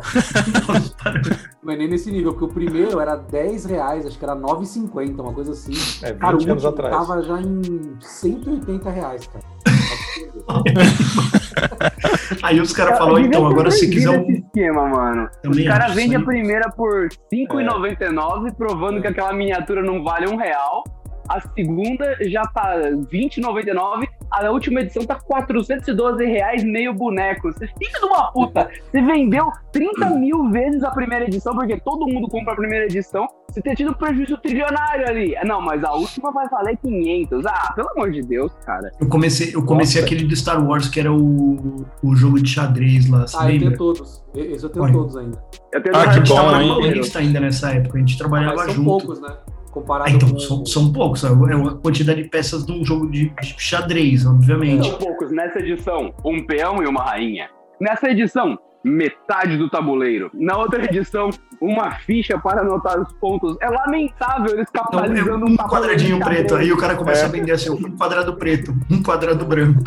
Posso 0.66 0.96
parar. 0.96 1.22
Não 1.62 1.72
é 1.72 1.76
nem 1.76 1.88
nesse 1.88 2.10
nível, 2.10 2.32
porque 2.32 2.44
o 2.46 2.48
primeiro 2.48 2.98
era 3.00 3.16
10 3.16 3.64
reais, 3.66 4.06
acho 4.06 4.18
que 4.18 4.24
era 4.24 4.34
9,50, 4.36 5.20
uma 5.20 5.32
coisa 5.32 5.52
assim. 5.52 5.72
É, 6.02 6.12
20 6.12 6.18
Cara, 6.20 6.36
o 6.36 6.42
anos 6.50 6.64
atrás. 6.64 6.94
tava 6.96 7.22
já 7.22 7.40
em 7.40 7.62
180 8.00 8.90
reais, 8.90 9.26
cara. 9.26 9.44
Aí 12.42 12.60
os 12.60 12.72
caras 12.72 12.98
Devia 12.98 13.26
então, 13.26 13.46
agora 13.46 13.70
se 13.70 13.88
quiser 13.88 14.10
um. 14.10 14.30
esquema, 14.30 14.86
mano. 14.86 15.28
Também 15.42 15.60
Os 15.60 15.68
caras 15.68 15.94
vendem 15.94 16.16
a 16.16 16.22
primeira 16.22 16.70
por 16.70 17.08
R$ 17.32 17.32
5,99, 17.32 18.54
provando 18.54 19.00
que 19.00 19.06
aquela 19.06 19.32
miniatura 19.32 19.82
não 19.82 20.02
vale 20.02 20.28
um 20.28 20.36
real. 20.36 20.84
A 21.28 21.40
segunda 21.40 22.16
já 22.28 22.42
tá 22.42 22.74
R$ 22.74 22.96
20,99. 23.12 24.06
A 24.30 24.50
última 24.50 24.80
edição 24.80 25.04
tá 25.04 25.14
412 25.14 26.24
reais, 26.24 26.64
meio 26.64 26.92
boneco. 26.92 27.52
Você 27.52 27.66
filho 27.66 28.00
de 28.00 28.04
uma 28.06 28.32
puta! 28.32 28.68
Você 28.90 29.00
vendeu 29.00 29.50
30 29.72 30.10
mil 30.10 30.50
vezes 30.50 30.82
a 30.82 30.90
primeira 30.90 31.24
edição, 31.24 31.54
porque 31.54 31.78
todo 31.80 32.06
mundo 32.06 32.28
compra 32.28 32.52
a 32.52 32.56
primeira 32.56 32.84
edição. 32.86 33.26
Você 33.48 33.62
tem 33.62 33.74
tido 33.74 33.94
prejuízo 33.94 34.36
trilionário 34.38 35.08
ali. 35.08 35.34
Não, 35.44 35.60
mas 35.60 35.84
a 35.84 35.92
última 35.92 36.32
vai 36.32 36.48
valer 36.48 36.76
500. 36.78 37.46
Ah, 37.46 37.72
pelo 37.74 37.88
amor 37.90 38.10
de 38.10 38.22
Deus, 38.22 38.52
cara. 38.66 38.90
Eu 39.00 39.08
comecei, 39.08 39.54
eu 39.54 39.64
comecei 39.64 40.00
Nossa. 40.00 40.12
aquele 40.14 40.26
de 40.28 40.36
Star 40.36 40.66
Wars, 40.66 40.88
que 40.88 40.98
era 40.98 41.12
o, 41.12 41.84
o 42.02 42.16
jogo 42.16 42.42
de 42.42 42.48
xadrez 42.50 43.08
lá, 43.08 43.24
Ah, 43.36 43.44
eu 43.44 43.48
lembra? 43.52 43.66
tenho 43.68 43.78
todos. 43.78 44.24
Esse 44.34 44.64
eu 44.64 44.70
tenho 44.70 44.84
Olha. 44.84 44.92
todos 44.92 45.16
ainda. 45.16 45.44
Eu 45.72 45.82
tenho 45.82 45.96
Ah, 45.96 46.02
a 46.02 46.08
que 46.08 46.14
gente 46.14 46.28
bom, 46.28 46.34
tava 46.34 46.62
hein? 46.62 47.02
ainda 47.16 47.40
nessa 47.40 47.70
época, 47.72 47.96
a 47.96 48.00
gente 48.00 48.18
trabalhava 48.18 48.56
Mas 48.56 48.64
são 48.66 48.74
junto. 48.74 48.88
poucos, 48.90 49.20
né? 49.20 49.28
Comparado 49.74 50.08
Ah, 50.08 50.12
então, 50.12 50.30
com... 50.30 50.38
são, 50.38 50.64
são 50.64 50.92
poucos, 50.92 51.24
é 51.24 51.28
a 51.28 51.74
quantidade 51.82 52.22
de 52.22 52.28
peças 52.28 52.64
de 52.64 52.70
um 52.70 52.84
jogo 52.84 53.10
de 53.10 53.24
de 53.30 53.54
xadrez, 53.58 54.24
obviamente. 54.24 54.88
São 54.88 54.98
poucos. 54.98 55.32
Nessa 55.32 55.58
edição, 55.58 56.14
um 56.24 56.46
peão 56.46 56.80
e 56.80 56.86
uma 56.86 57.02
rainha. 57.02 57.50
Nessa 57.80 58.08
edição, 58.08 58.56
metade 58.84 59.56
do 59.56 59.68
tabuleiro. 59.70 60.30
Na 60.34 60.58
outra 60.58 60.84
edição, 60.84 61.30
uma 61.60 61.92
ficha 61.92 62.38
para 62.38 62.60
anotar 62.60 63.00
os 63.00 63.10
pontos. 63.14 63.56
É 63.60 63.68
lamentável 63.68 64.52
eles 64.54 64.66
Então, 64.68 64.82
é 64.82 64.84
capitalizando 64.84 65.46
um 65.46 65.56
tabuleiro 65.56 65.68
quadradinho 65.68 66.18
de 66.18 66.24
preto, 66.24 66.54
aí 66.54 66.72
o 66.72 66.76
cara 66.76 66.94
começa 66.94 67.22
É. 67.22 67.24
a 67.24 67.28
vender 67.28 67.52
assim, 67.52 67.70
um 67.70 67.96
quadrado 67.96 68.34
preto, 68.36 68.74
um 68.90 69.02
quadrado 69.02 69.44
branco. 69.44 69.80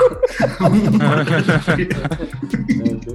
um 0.61 0.97
quadrado 0.99 1.63
preto. 1.75 1.95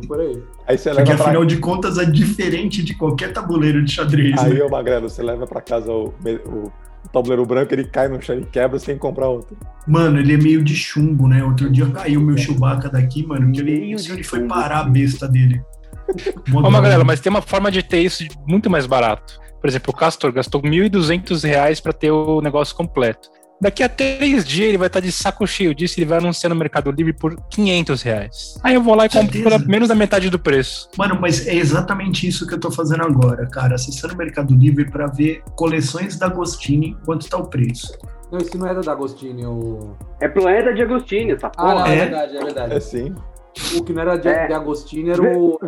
É, 0.02 0.06
por 0.06 0.20
aí. 0.20 0.42
Aí 0.66 0.78
você 0.78 0.90
Porque 0.90 1.02
leva 1.10 1.16
pra... 1.16 1.24
afinal 1.30 1.44
de 1.44 1.56
contas 1.58 1.98
é 1.98 2.04
diferente 2.04 2.82
de 2.82 2.94
qualquer 2.94 3.32
tabuleiro 3.32 3.84
de 3.84 3.90
xadrez. 3.92 4.38
Aí, 4.42 4.54
né? 4.54 4.62
ô 4.64 4.68
Magrelo, 4.68 5.08
você 5.08 5.22
leva 5.22 5.46
pra 5.46 5.60
casa 5.60 5.90
o, 5.92 6.14
o 6.46 6.72
tabuleiro 7.08 7.44
branco, 7.44 7.74
ele 7.74 7.84
cai 7.84 8.08
no 8.08 8.20
chão 8.20 8.38
e 8.38 8.44
quebra 8.44 8.78
sem 8.78 8.96
comprar 8.96 9.28
outro. 9.28 9.56
Mano, 9.86 10.18
ele 10.18 10.34
é 10.34 10.36
meio 10.36 10.62
de 10.62 10.74
chumbo, 10.74 11.26
né? 11.26 11.42
Outro 11.42 11.70
dia 11.70 11.86
caiu 11.86 12.20
meu 12.20 12.36
Chewbacca 12.36 12.88
daqui, 12.88 13.26
mano, 13.26 13.50
que 13.52 13.60
ele, 13.60 13.92
ele 13.92 14.24
foi 14.24 14.46
parar 14.46 14.80
a 14.80 14.84
besta 14.84 15.28
dele. 15.28 15.62
Ô, 16.52 16.70
Magrelo, 16.70 17.04
mas 17.04 17.20
tem 17.20 17.30
uma 17.30 17.42
forma 17.42 17.70
de 17.70 17.82
ter 17.82 18.00
isso 18.00 18.24
muito 18.46 18.68
mais 18.68 18.86
barato. 18.86 19.40
Por 19.60 19.68
exemplo, 19.68 19.92
o 19.92 19.96
Castor 19.96 20.32
gastou 20.32 20.60
1.200 20.60 21.44
reais 21.44 21.80
para 21.80 21.92
ter 21.92 22.10
o 22.10 22.40
negócio 22.40 22.74
completo. 22.74 23.30
Daqui 23.62 23.80
a 23.84 23.88
três 23.88 24.44
dias 24.44 24.70
ele 24.70 24.76
vai 24.76 24.88
estar 24.88 24.98
de 24.98 25.12
saco 25.12 25.46
cheio 25.46 25.72
disso 25.72 25.94
e 25.96 26.02
ele 26.02 26.08
vai 26.10 26.18
anunciar 26.18 26.50
no 26.50 26.56
Mercado 26.56 26.90
Livre 26.90 27.12
por 27.12 27.36
500 27.48 28.02
reais. 28.02 28.58
Aí 28.60 28.74
eu 28.74 28.82
vou 28.82 28.96
lá 28.96 29.06
e 29.06 29.08
compro 29.08 29.32
Certeza. 29.32 29.44
pela 29.44 29.58
menos 29.70 29.88
da 29.88 29.94
metade 29.94 30.28
do 30.28 30.36
preço. 30.38 30.88
Mano, 30.98 31.16
mas 31.20 31.46
é 31.46 31.54
exatamente 31.54 32.26
isso 32.26 32.44
que 32.44 32.54
eu 32.54 32.58
tô 32.58 32.72
fazendo 32.72 33.04
agora, 33.04 33.46
cara. 33.48 33.76
Acessando 33.76 34.14
o 34.14 34.16
Mercado 34.16 34.52
Livre 34.52 34.90
pra 34.90 35.06
ver 35.06 35.44
coleções 35.54 36.18
da 36.18 36.26
Agostini, 36.26 36.96
quanto 37.04 37.28
tá 37.28 37.36
o 37.36 37.46
preço. 37.46 37.96
Não, 38.32 38.38
esse 38.40 38.58
não 38.58 38.66
era 38.66 38.80
da 38.80 38.90
Agostini, 38.90 39.46
o... 39.46 39.94
É 40.20 40.26
Planeta 40.26 40.74
de 40.74 40.82
Agostinho, 40.82 41.36
essa 41.36 41.52
Ah, 41.56 41.64
não, 41.66 41.72
porra. 41.82 41.88
é, 41.88 41.92
É? 41.94 41.98
verdade, 42.06 42.36
é 42.36 42.44
verdade. 42.44 42.74
É 42.74 42.80
sim. 42.80 43.14
O 43.76 43.84
que 43.84 43.92
não 43.92 44.02
era 44.02 44.16
de, 44.16 44.26
É. 44.26 44.46
de 44.48 44.54
Agostini 44.54 45.10
era 45.10 45.22
o 45.22 45.58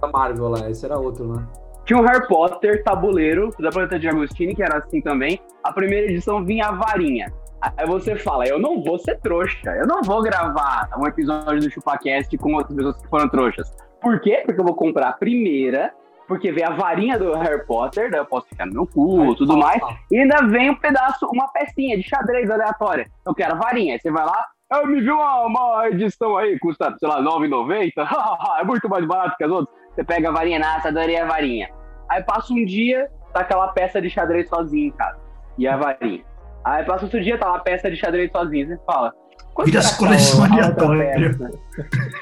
da 0.00 0.08
Marvel 0.08 0.48
lá, 0.48 0.68
esse 0.68 0.84
era 0.84 0.98
outro, 0.98 1.32
né? 1.32 1.44
Tinha 1.86 2.00
um 2.00 2.02
Harry 2.02 2.26
Potter 2.26 2.82
tabuleiro 2.82 3.50
da 3.60 3.70
Planeta 3.70 3.96
de 3.96 4.08
Agostini, 4.08 4.56
que 4.56 4.62
era 4.62 4.78
assim 4.78 5.00
também. 5.00 5.40
A 5.62 5.72
primeira 5.72 6.10
edição 6.10 6.44
vinha 6.44 6.66
a 6.66 6.72
varinha. 6.72 7.32
Aí 7.60 7.86
você 7.86 8.16
fala, 8.16 8.44
eu 8.44 8.58
não 8.58 8.82
vou 8.82 8.98
ser 8.98 9.20
trouxa, 9.20 9.70
eu 9.70 9.86
não 9.86 10.02
vou 10.02 10.20
gravar 10.20 10.90
um 10.98 11.06
episódio 11.06 11.60
do 11.60 11.70
ChupaCast 11.70 12.36
com 12.38 12.54
outras 12.54 12.76
pessoas 12.76 13.00
que 13.00 13.08
foram 13.08 13.28
trouxas. 13.28 13.72
Por 14.02 14.20
quê? 14.20 14.42
Porque 14.44 14.60
eu 14.60 14.64
vou 14.64 14.74
comprar 14.74 15.10
a 15.10 15.12
primeira, 15.12 15.94
porque 16.26 16.50
vem 16.50 16.64
a 16.64 16.70
varinha 16.70 17.18
do 17.18 17.32
Harry 17.34 17.64
Potter, 17.64 18.10
daí 18.10 18.20
eu 18.20 18.26
posso 18.26 18.48
ficar 18.48 18.66
no 18.66 18.72
meu 18.72 18.86
cu, 18.86 19.34
tudo 19.36 19.52
Aí, 19.52 19.58
mais. 19.58 19.82
E 20.10 20.18
ainda 20.18 20.44
vem 20.48 20.70
um 20.70 20.76
pedaço, 20.76 21.24
uma 21.32 21.48
pecinha 21.52 21.96
de 21.96 22.02
xadrez 22.02 22.50
aleatória. 22.50 23.06
Eu 23.24 23.32
quero 23.32 23.54
a 23.54 23.58
varinha. 23.58 23.94
Aí 23.94 24.00
você 24.00 24.10
vai 24.10 24.26
lá, 24.26 24.44
eu 24.72 24.86
me 24.86 25.00
vi 25.00 25.10
uma, 25.10 25.46
uma 25.46 25.88
edição 25.88 26.36
aí, 26.36 26.58
custa, 26.58 26.94
sei 26.98 27.08
lá, 27.08 27.18
R$ 27.18 27.24
9,90. 27.24 27.92
é 28.60 28.64
muito 28.64 28.88
mais 28.88 29.04
barato 29.06 29.36
que 29.36 29.44
as 29.44 29.50
outras. 29.50 29.85
Você 29.96 30.04
pega 30.04 30.28
a 30.28 30.32
varinha, 30.32 30.58
nossa, 30.58 30.88
adorei 30.88 31.16
a 31.16 31.24
varinha. 31.24 31.70
Aí 32.10 32.22
passa 32.22 32.52
um 32.52 32.64
dia, 32.66 33.08
tá 33.32 33.40
aquela 33.40 33.68
peça 33.68 34.00
de 34.00 34.10
xadrez 34.10 34.46
sozinha 34.46 34.88
em 34.88 34.90
casa. 34.90 35.18
E 35.56 35.66
a 35.66 35.74
varinha. 35.74 36.22
Aí 36.62 36.84
passa 36.84 37.04
outro 37.04 37.22
dia, 37.22 37.38
tá 37.38 37.48
lá 37.48 37.56
a 37.56 37.60
peça 37.60 37.90
de 37.90 37.96
xadrez 37.96 38.30
sozinha. 38.30 38.66
Você 38.66 38.78
fala, 38.84 39.14
Vira 39.64 39.80
as 39.80 39.96
que 39.96 40.04
tá 40.04 41.58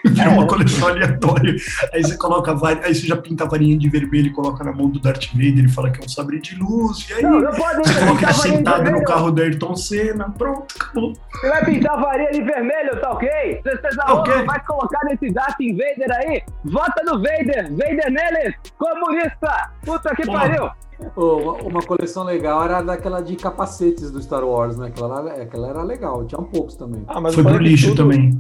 Vira 0.05 0.31
uma 0.31 0.47
coleção 0.47 0.89
aleatória. 0.89 1.55
Aí 1.93 2.03
você 2.03 2.17
coloca 2.17 2.55
vari- 2.55 2.81
aí 2.85 2.95
você 2.95 3.07
já 3.07 3.17
pinta 3.17 3.45
a 3.45 3.49
varinha 3.49 3.77
de 3.79 3.89
vermelho 3.89 4.27
e 4.29 4.33
coloca 4.33 4.63
na 4.65 4.73
mão 4.73 4.89
do 4.89 4.99
Darth 5.01 5.27
Vader 5.33 5.65
e 5.65 5.69
fala 5.69 5.91
que 5.91 6.01
é 6.01 6.05
um 6.05 6.09
sabre 6.09 6.41
de 6.41 6.57
luz. 6.57 7.09
E 7.09 7.15
aí 7.15 7.23
Não, 7.23 7.41
não 7.41 7.53
pode 7.53 7.77
você 7.89 8.01
coloca 8.01 8.33
sentado 8.33 8.91
no 8.91 9.05
carro 9.05 9.31
do 9.31 9.43
Ayrton 9.43 9.77
Senna. 9.77 10.31
Pronto, 10.37 10.67
acabou. 10.81 11.13
Você 11.33 11.49
vai 11.49 11.65
pintar 11.65 11.95
a 11.99 12.01
varinha 12.01 12.31
de 12.33 12.43
vermelho, 12.43 13.01
tá 13.01 13.11
ok? 13.13 13.29
Você 13.65 13.77
Tá 13.97 14.13
ok. 14.15 14.33
honra, 14.35 14.45
vai 14.45 14.65
colocar 14.65 15.01
nesse 15.05 15.33
Darth 15.33 15.57
Vader 15.59 16.17
aí? 16.19 16.43
Vota 16.65 17.03
no 17.05 17.13
Vader! 17.19 17.71
Vader 17.71 18.11
neles! 18.11 18.55
Comunista! 18.79 19.71
Puta 19.85 20.15
que 20.17 20.25
Porra. 20.27 20.41
pariu! 20.41 20.71
Ô, 21.17 21.53
uma, 21.69 21.81
coleção 21.83 22.23
legal 22.25 22.65
era 22.65 22.81
daquela 22.81 23.21
de 23.21 23.35
capacetes 23.37 24.11
do 24.11 24.23
Star 24.23 24.45
Wars, 24.45 24.77
né? 24.79 24.87
Aquela, 24.89 25.19
era- 25.21 25.43
aquela 25.43 25.69
era 25.69 25.83
legal, 25.83 26.25
tinha 26.25 26.41
um 26.41 26.45
poucos 26.45 26.77
também. 26.77 27.05
Ah, 27.09 27.21
mas 27.21 27.35
Foi 27.35 27.43
pro 27.43 27.59
lixo 27.59 27.89
tudo- 27.89 27.97
também. 28.05 28.31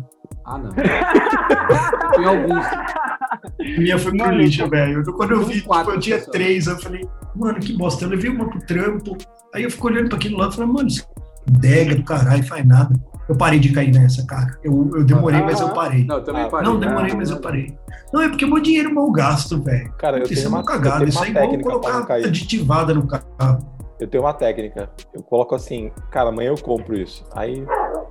Ah, 0.45 0.59
não. 0.59 0.71
Tem 2.15 2.25
alguns. 2.27 2.65
A 2.67 3.81
minha 3.81 3.99
foi 3.99 4.17
pro 4.17 4.31
lixo, 4.31 4.69
velho. 4.69 5.05
Quando 5.15 5.31
eu 5.33 5.45
vi, 5.45 5.55
tipo, 5.55 5.69
quatro 5.69 5.93
eu 5.95 6.01
tinha 6.01 6.17
pessoas. 6.17 6.33
três, 6.37 6.67
eu 6.67 6.79
falei, 6.79 7.07
mano, 7.35 7.59
que 7.61 7.73
bosta. 7.77 8.05
Eu 8.05 8.11
levei 8.11 8.31
uma 8.31 8.49
pro 8.49 8.59
trampo. 8.67 9.17
Aí 9.55 9.63
eu 9.63 9.71
fico 9.71 9.87
olhando 9.87 10.09
pra 10.09 10.19
aquele 10.19 10.37
lado 10.37 10.53
e 10.53 10.57
falei, 10.57 10.71
mano, 10.73 10.89
isso 10.89 11.03
é 11.03 11.51
dega 11.51 11.95
do 11.95 12.03
caralho, 12.05 12.43
faz 12.45 12.67
nada. 12.67 12.95
Eu 13.29 13.37
parei 13.37 13.59
de 13.59 13.71
cair 13.73 13.91
nessa, 13.93 14.27
cara. 14.27 14.59
Eu, 14.63 14.91
eu 14.97 15.05
demorei, 15.05 15.41
mas 15.41 15.59
eu 15.61 15.67
Aham. 15.69 15.75
parei. 15.75 16.05
Não, 16.05 16.17
eu 16.17 16.25
também 16.25 16.43
Ah, 16.43 16.49
parei. 16.49 16.69
Não, 16.71 16.79
demorei, 16.79 17.13
Ah, 17.13 17.17
mas 17.17 17.31
eu 17.31 17.41
parei. 17.41 17.79
Não, 18.13 18.21
é 18.21 18.29
porque 18.29 18.45
meu 18.45 18.61
dinheiro 18.61 18.95
mal 18.95 19.11
gasto, 19.11 19.63
velho. 19.63 19.91
Cara, 19.99 20.19
eu 20.19 20.25
Isso 20.25 20.35
tenho 20.35 20.45
é 20.47 20.49
uma, 20.49 20.59
uma 20.59 20.63
eu 20.63 20.67
cagada. 20.67 21.05
Isso 21.09 21.19
uma 21.19 21.27
é 21.27 21.31
igual 21.31 21.59
colocar 21.59 22.07
cair. 22.07 22.27
aditivada 22.27 22.93
no 22.93 23.07
carro. 23.07 23.25
Eu 23.99 24.09
tenho 24.09 24.23
uma 24.25 24.35
técnica. 24.35 24.91
Eu 25.15 25.23
coloco 25.23 25.55
assim, 25.55 25.91
cara, 26.11 26.29
amanhã 26.29 26.51
eu 26.51 26.59
compro 26.59 26.95
isso. 26.99 27.25
Aí 27.35 27.65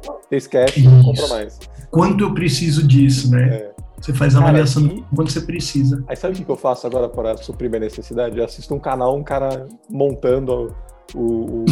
você 0.03 0.35
esquece 0.35 0.79
e 0.79 0.81
Isso. 0.81 0.89
não 0.89 1.03
compra 1.03 1.27
mais. 1.27 1.59
Quanto 1.89 2.23
eu 2.23 2.33
preciso 2.33 2.85
disso, 2.87 3.31
né? 3.31 3.55
É. 3.55 3.73
Você 3.99 4.13
faz 4.13 4.35
a 4.35 4.39
Cara, 4.39 4.49
avaliação 4.49 4.85
do 4.85 5.01
quanto 5.15 5.31
você 5.31 5.39
precisa. 5.39 6.03
Aí 6.07 6.15
sabe 6.15 6.33
o 6.33 6.37
que 6.37 6.43
que 6.43 6.51
eu 6.51 6.57
faço 6.57 6.85
agora 6.85 7.07
para 7.07 7.37
suprir 7.37 7.69
minha 7.69 7.79
necessidade? 7.79 8.37
Eu 8.37 8.43
assisto 8.43 8.73
um 8.75 8.79
canal, 8.79 9.15
um 9.15 9.23
cara 9.23 9.65
montando 9.89 10.75
o, 11.15 11.19
o, 11.19 11.65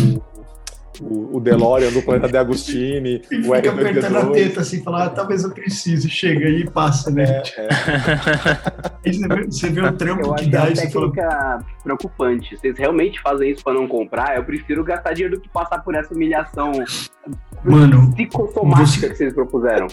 o, 1.01 1.37
o 1.37 1.39
DeLorean 1.39 1.91
do 1.91 2.01
Planeta 2.01 2.27
de 2.29 2.37
Agostini, 2.37 3.21
E 3.31 3.39
o 3.39 3.55
fica 3.55 3.71
apertando 3.71 4.17
a 4.17 4.25
R2D2. 4.25 4.33
teta 4.33 4.61
assim, 4.61 4.83
falar, 4.83 5.05
ah, 5.05 5.09
talvez 5.09 5.43
eu 5.43 5.51
precise. 5.51 6.09
Chega 6.09 6.45
aí 6.47 6.61
e 6.61 6.69
passa, 6.69 7.09
né? 7.11 7.41
É, 7.57 7.61
é. 7.61 7.69
Você 9.11 9.27
vê, 9.27 9.43
você 9.45 9.69
vê 9.69 9.81
o 9.81 9.85
Eu 9.87 9.97
trampo 9.97 10.33
acho 10.33 10.43
que 10.43 10.49
é 10.49 10.51
dá 10.51 10.61
uma 10.63 10.71
e 10.71 10.75
você 10.75 10.89
fala, 10.91 11.11
técnica 11.11 11.65
preocupante. 11.83 12.55
Vocês 12.57 12.77
realmente 12.77 13.19
fazem 13.21 13.49
isso 13.51 13.63
pra 13.63 13.73
não 13.73 13.87
comprar? 13.87 14.35
Eu 14.37 14.43
prefiro 14.43 14.83
gastar 14.83 15.13
dinheiro 15.13 15.35
do 15.37 15.41
que 15.41 15.49
passar 15.49 15.79
por 15.79 15.95
essa 15.95 16.13
humilhação 16.13 16.71
mano, 17.63 18.11
psicossomática 18.13 19.07
Você- 19.07 19.09
que 19.09 19.15
vocês 19.15 19.33
propuseram. 19.33 19.87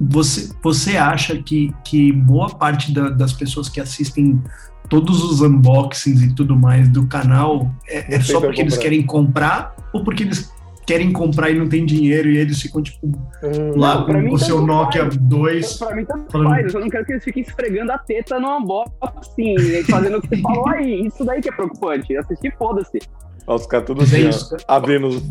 Você, 0.00 0.52
você 0.62 0.96
acha 0.96 1.36
que, 1.42 1.72
que 1.84 2.12
boa 2.12 2.48
parte 2.50 2.92
da- 2.92 3.10
das 3.10 3.32
pessoas 3.32 3.68
que 3.68 3.80
assistem 3.80 4.42
todos 4.88 5.22
os 5.24 5.40
unboxings 5.40 6.22
e 6.22 6.34
tudo 6.34 6.56
mais 6.56 6.88
do 6.88 7.06
canal 7.06 7.70
é, 7.88 8.16
é 8.16 8.20
só 8.20 8.40
porque 8.40 8.60
eles 8.60 8.76
querem 8.76 9.04
comprar 9.06 9.74
ou 9.92 10.04
porque 10.04 10.22
eles 10.24 10.52
querem 10.86 11.10
comprar 11.12 11.48
e 11.50 11.58
não 11.58 11.66
tem 11.66 11.86
dinheiro 11.86 12.28
e 12.30 12.36
eles 12.36 12.60
ficam, 12.60 12.82
tipo, 12.82 13.06
Hum, 13.06 13.72
lá 13.76 14.04
com 14.04 14.12
o 14.32 14.38
seu 14.38 14.60
Nokia 14.66 15.04
faz. 15.04 15.16
2. 15.16 15.72
Pra 15.78 15.96
mim, 15.96 16.04
tanto 16.04 16.30
Falando- 16.30 16.48
faz. 16.50 16.64
Eu 16.64 16.70
só 16.70 16.80
não 16.80 16.90
quero 16.90 17.06
que 17.06 17.12
eles 17.12 17.24
fiquem 17.24 17.42
esfregando 17.42 17.92
a 17.92 17.98
teta 17.98 18.38
no 18.38 18.58
unboxing, 18.58 19.54
e 19.54 19.82
fazendo 19.84 20.18
o 20.18 20.20
que 20.20 20.28
você 20.28 20.36
falou 20.42 20.68
aí. 20.68 21.06
Isso 21.06 21.24
daí 21.24 21.40
que 21.40 21.48
é 21.48 21.52
preocupante. 21.52 22.14
Assistir, 22.16 22.54
foda-se. 22.58 22.98
os 23.46 23.66
caras 23.66 23.86
tudo 23.86 24.02
é 24.02 24.04
assim, 24.04 24.28
isso, 24.28 24.54
ó, 24.68 24.74
abrindo 24.74 25.06
os 25.08 25.22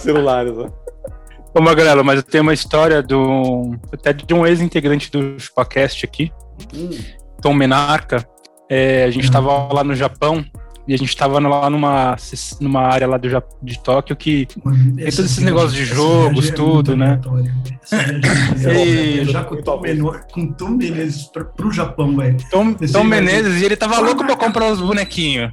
celulares. 0.00 0.52
Ó. 0.56 0.70
Ô, 1.56 1.60
Magrela, 1.62 2.02
mas 2.04 2.16
eu 2.18 2.22
tenho 2.22 2.42
uma 2.42 2.52
história 2.52 3.02
do, 3.02 3.74
até 3.92 4.12
de 4.12 4.34
um 4.34 4.46
ex-integrante 4.46 5.10
do 5.10 5.38
ChupaCast 5.40 6.04
aqui, 6.04 6.30
Hum, 6.74 6.90
Tom 7.40 7.54
Menarca. 7.54 8.26
É, 8.68 9.04
a 9.04 9.10
gente 9.10 9.28
Hum. 9.28 9.32
tava 9.32 9.72
lá 9.72 9.82
no 9.84 9.94
Japão 9.94 10.44
e 10.88 10.92
a 10.92 10.96
gente 10.98 11.16
tava 11.16 11.38
lá 11.38 11.70
numa, 11.70 12.16
numa 12.60 12.80
área 12.82 13.06
lá 13.06 13.16
do, 13.16 13.28
de 13.62 13.78
Tóquio 13.82 14.14
que 14.16 14.46
Mano, 14.64 14.96
Tem 14.96 15.04
todos 15.04 15.18
esses 15.18 15.38
negócios 15.38 15.72
de 15.72 15.84
jogos, 15.84 16.48
é 16.48 16.52
tudo, 16.52 16.96
né? 16.96 17.20
é 17.92 18.72
Ei, 18.76 19.16
muito 19.18 19.30
já 19.32 19.44
com 19.44 19.54
o 19.54 19.62
Tom 19.62 19.80
Menor- 19.80 20.26
com 20.32 20.42
o 20.42 20.52
Tom 20.52 20.68
Menezes 20.70 21.24
pra, 21.24 21.44
pro 21.44 21.70
Japão, 21.70 22.16
velho. 22.16 22.36
Tom, 22.50 22.74
Tom 22.74 23.04
Menezes 23.04 23.62
e 23.62 23.64
ele 23.64 23.76
tava 23.76 23.98
louco 24.00 24.24
pra 24.24 24.36
comprar 24.36 24.70
os 24.72 24.80
bonequinhos. 24.80 25.52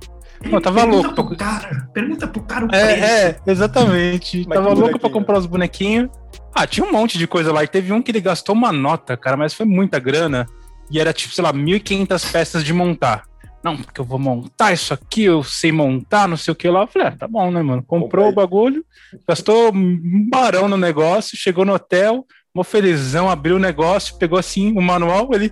Eu 0.51 0.62
tava 0.62 0.81
pergunta 0.81 1.07
louco 1.07 1.25
Pro 1.27 1.38
cara, 1.38 1.89
pergunta 1.93 2.27
pro 2.27 2.41
cara 2.43 2.65
o 2.65 2.75
É, 2.75 2.95
preço. 2.95 3.03
é, 3.05 3.51
exatamente. 3.51 4.45
Mas 4.47 4.57
Tava 4.57 4.69
louco 4.73 4.81
pra 4.81 4.89
bonequinho? 4.91 5.12
comprar 5.13 5.38
os 5.39 5.45
bonequinhos. 5.45 6.09
Ah, 6.53 6.67
tinha 6.67 6.85
um 6.85 6.91
monte 6.91 7.17
de 7.17 7.25
coisa 7.27 7.51
lá. 7.51 7.63
E 7.63 7.67
teve 7.67 7.91
um 7.93 8.01
que 8.01 8.12
ele 8.12 8.21
gastou 8.21 8.53
uma 8.53 8.71
nota, 8.71 9.15
cara, 9.17 9.35
mas 9.38 9.53
foi 9.53 9.65
muita 9.65 10.00
grana. 10.00 10.45
E 10.91 11.00
era 11.00 11.13
tipo, 11.13 11.33
sei 11.33 11.43
lá, 11.43 11.51
1.500 11.53 12.31
peças 12.31 12.63
de 12.63 12.73
montar. 12.73 13.23
Não, 13.63 13.77
porque 13.77 14.01
eu 14.01 14.05
vou 14.05 14.19
montar 14.19 14.73
isso 14.73 14.93
aqui, 14.93 15.23
eu 15.23 15.41
sei 15.41 15.71
montar, 15.71 16.27
não 16.27 16.35
sei 16.35 16.51
o 16.51 16.55
que 16.55 16.67
lá. 16.69 16.81
Eu 16.81 16.88
falei, 16.88 17.07
ah, 17.07 17.15
tá 17.17 17.27
bom, 17.27 17.50
né, 17.50 17.62
mano? 17.62 17.81
Comprou 17.81 18.27
o 18.27 18.33
bagulho, 18.33 18.85
gastou 19.25 19.73
um 19.73 20.27
barão 20.29 20.67
no 20.67 20.75
negócio, 20.75 21.38
chegou 21.38 21.63
no 21.63 21.73
hotel, 21.73 22.25
mó 22.53 22.62
felizão, 22.63 23.29
abriu 23.29 23.55
o 23.55 23.59
negócio, 23.59 24.17
pegou 24.17 24.38
assim 24.38 24.77
o 24.77 24.81
manual, 24.81 25.29
ele, 25.31 25.50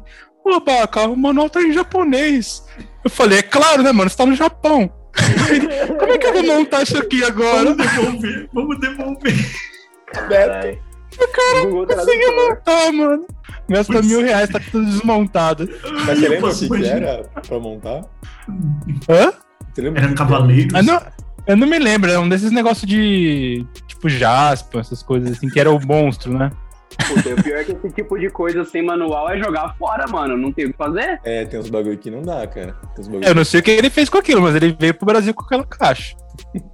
ô, 0.55 0.59
Baca, 0.59 1.07
o 1.07 1.15
manual 1.15 1.49
tá 1.49 1.61
em 1.61 1.73
japonês. 1.73 2.63
Eu 3.03 3.09
falei, 3.09 3.39
é 3.39 3.43
claro, 3.43 3.83
né, 3.83 3.91
mano? 3.91 4.09
Você 4.09 4.17
tá 4.17 4.25
no 4.25 4.35
Japão. 4.35 4.91
Como 5.99 6.11
é 6.11 6.17
que 6.17 6.27
eu 6.27 6.33
vou 6.33 6.43
montar 6.43 6.83
isso 6.83 6.97
aqui 6.97 7.23
agora? 7.23 7.73
Vamos 7.73 7.77
devolver, 7.77 8.49
vamos 8.53 8.79
devolver. 8.79 9.51
Caralho. 10.07 10.79
Google 11.63 11.87
Consegui 11.87 12.25
Tradutor. 12.25 12.49
montar, 12.49 12.91
mano. 12.93 13.27
Gasta 13.67 13.93
Putz. 13.93 14.07
mil 14.07 14.21
reais, 14.21 14.49
tá 14.49 14.59
tudo 14.71 14.85
desmontado. 14.85 15.69
Mas 16.05 16.19
você 16.19 16.29
lembra 16.29 16.49
o 16.49 16.69
que, 16.69 16.85
era 16.87 17.23
pra 17.47 17.59
montar? 17.59 18.01
Hã? 19.09 19.33
Você 19.73 19.81
lembra 19.81 20.03
Era 20.03 20.13
cavaleiros. 20.13 20.73
Eu 20.73 20.83
não, 20.83 21.01
eu 21.47 21.57
não 21.57 21.67
me 21.67 21.79
lembro, 21.79 22.11
é 22.11 22.19
um 22.19 22.29
desses 22.29 22.51
negócios 22.51 22.89
de. 22.89 23.65
Tipo 23.87 24.09
Jasper, 24.09 24.79
essas 24.81 25.03
coisas 25.03 25.31
assim, 25.31 25.49
que 25.49 25.59
era 25.59 25.71
o 25.71 25.79
monstro, 25.85 26.37
né? 26.37 26.51
Puta, 27.07 27.33
o 27.39 27.43
pior 27.43 27.57
é 27.59 27.63
que 27.63 27.71
esse 27.71 27.89
tipo 27.91 28.17
de 28.19 28.29
coisa 28.29 28.63
sem 28.65 28.83
manual 28.83 29.29
é 29.29 29.37
jogar 29.37 29.75
fora, 29.77 30.05
mano. 30.07 30.37
Não 30.37 30.51
tem 30.51 30.65
o 30.65 30.71
que 30.71 30.77
fazer. 30.77 31.19
É, 31.23 31.45
tem 31.45 31.59
uns 31.59 31.69
bagulho 31.69 31.97
que 31.97 32.09
não 32.11 32.21
dá, 32.21 32.45
cara. 32.47 32.73
Tem 32.95 33.01
uns 33.01 33.07
bagulho 33.07 33.27
Eu 33.27 33.35
não 33.35 33.43
sei 33.45 33.59
o 33.59 33.63
que 33.63 33.71
ele 33.71 33.89
fez 33.89 34.09
com 34.09 34.17
aquilo, 34.17 34.41
mas 34.41 34.55
ele 34.55 34.75
veio 34.79 34.93
pro 34.93 35.05
Brasil 35.05 35.33
com 35.33 35.43
aquela 35.43 35.63
caixa. 35.65 36.15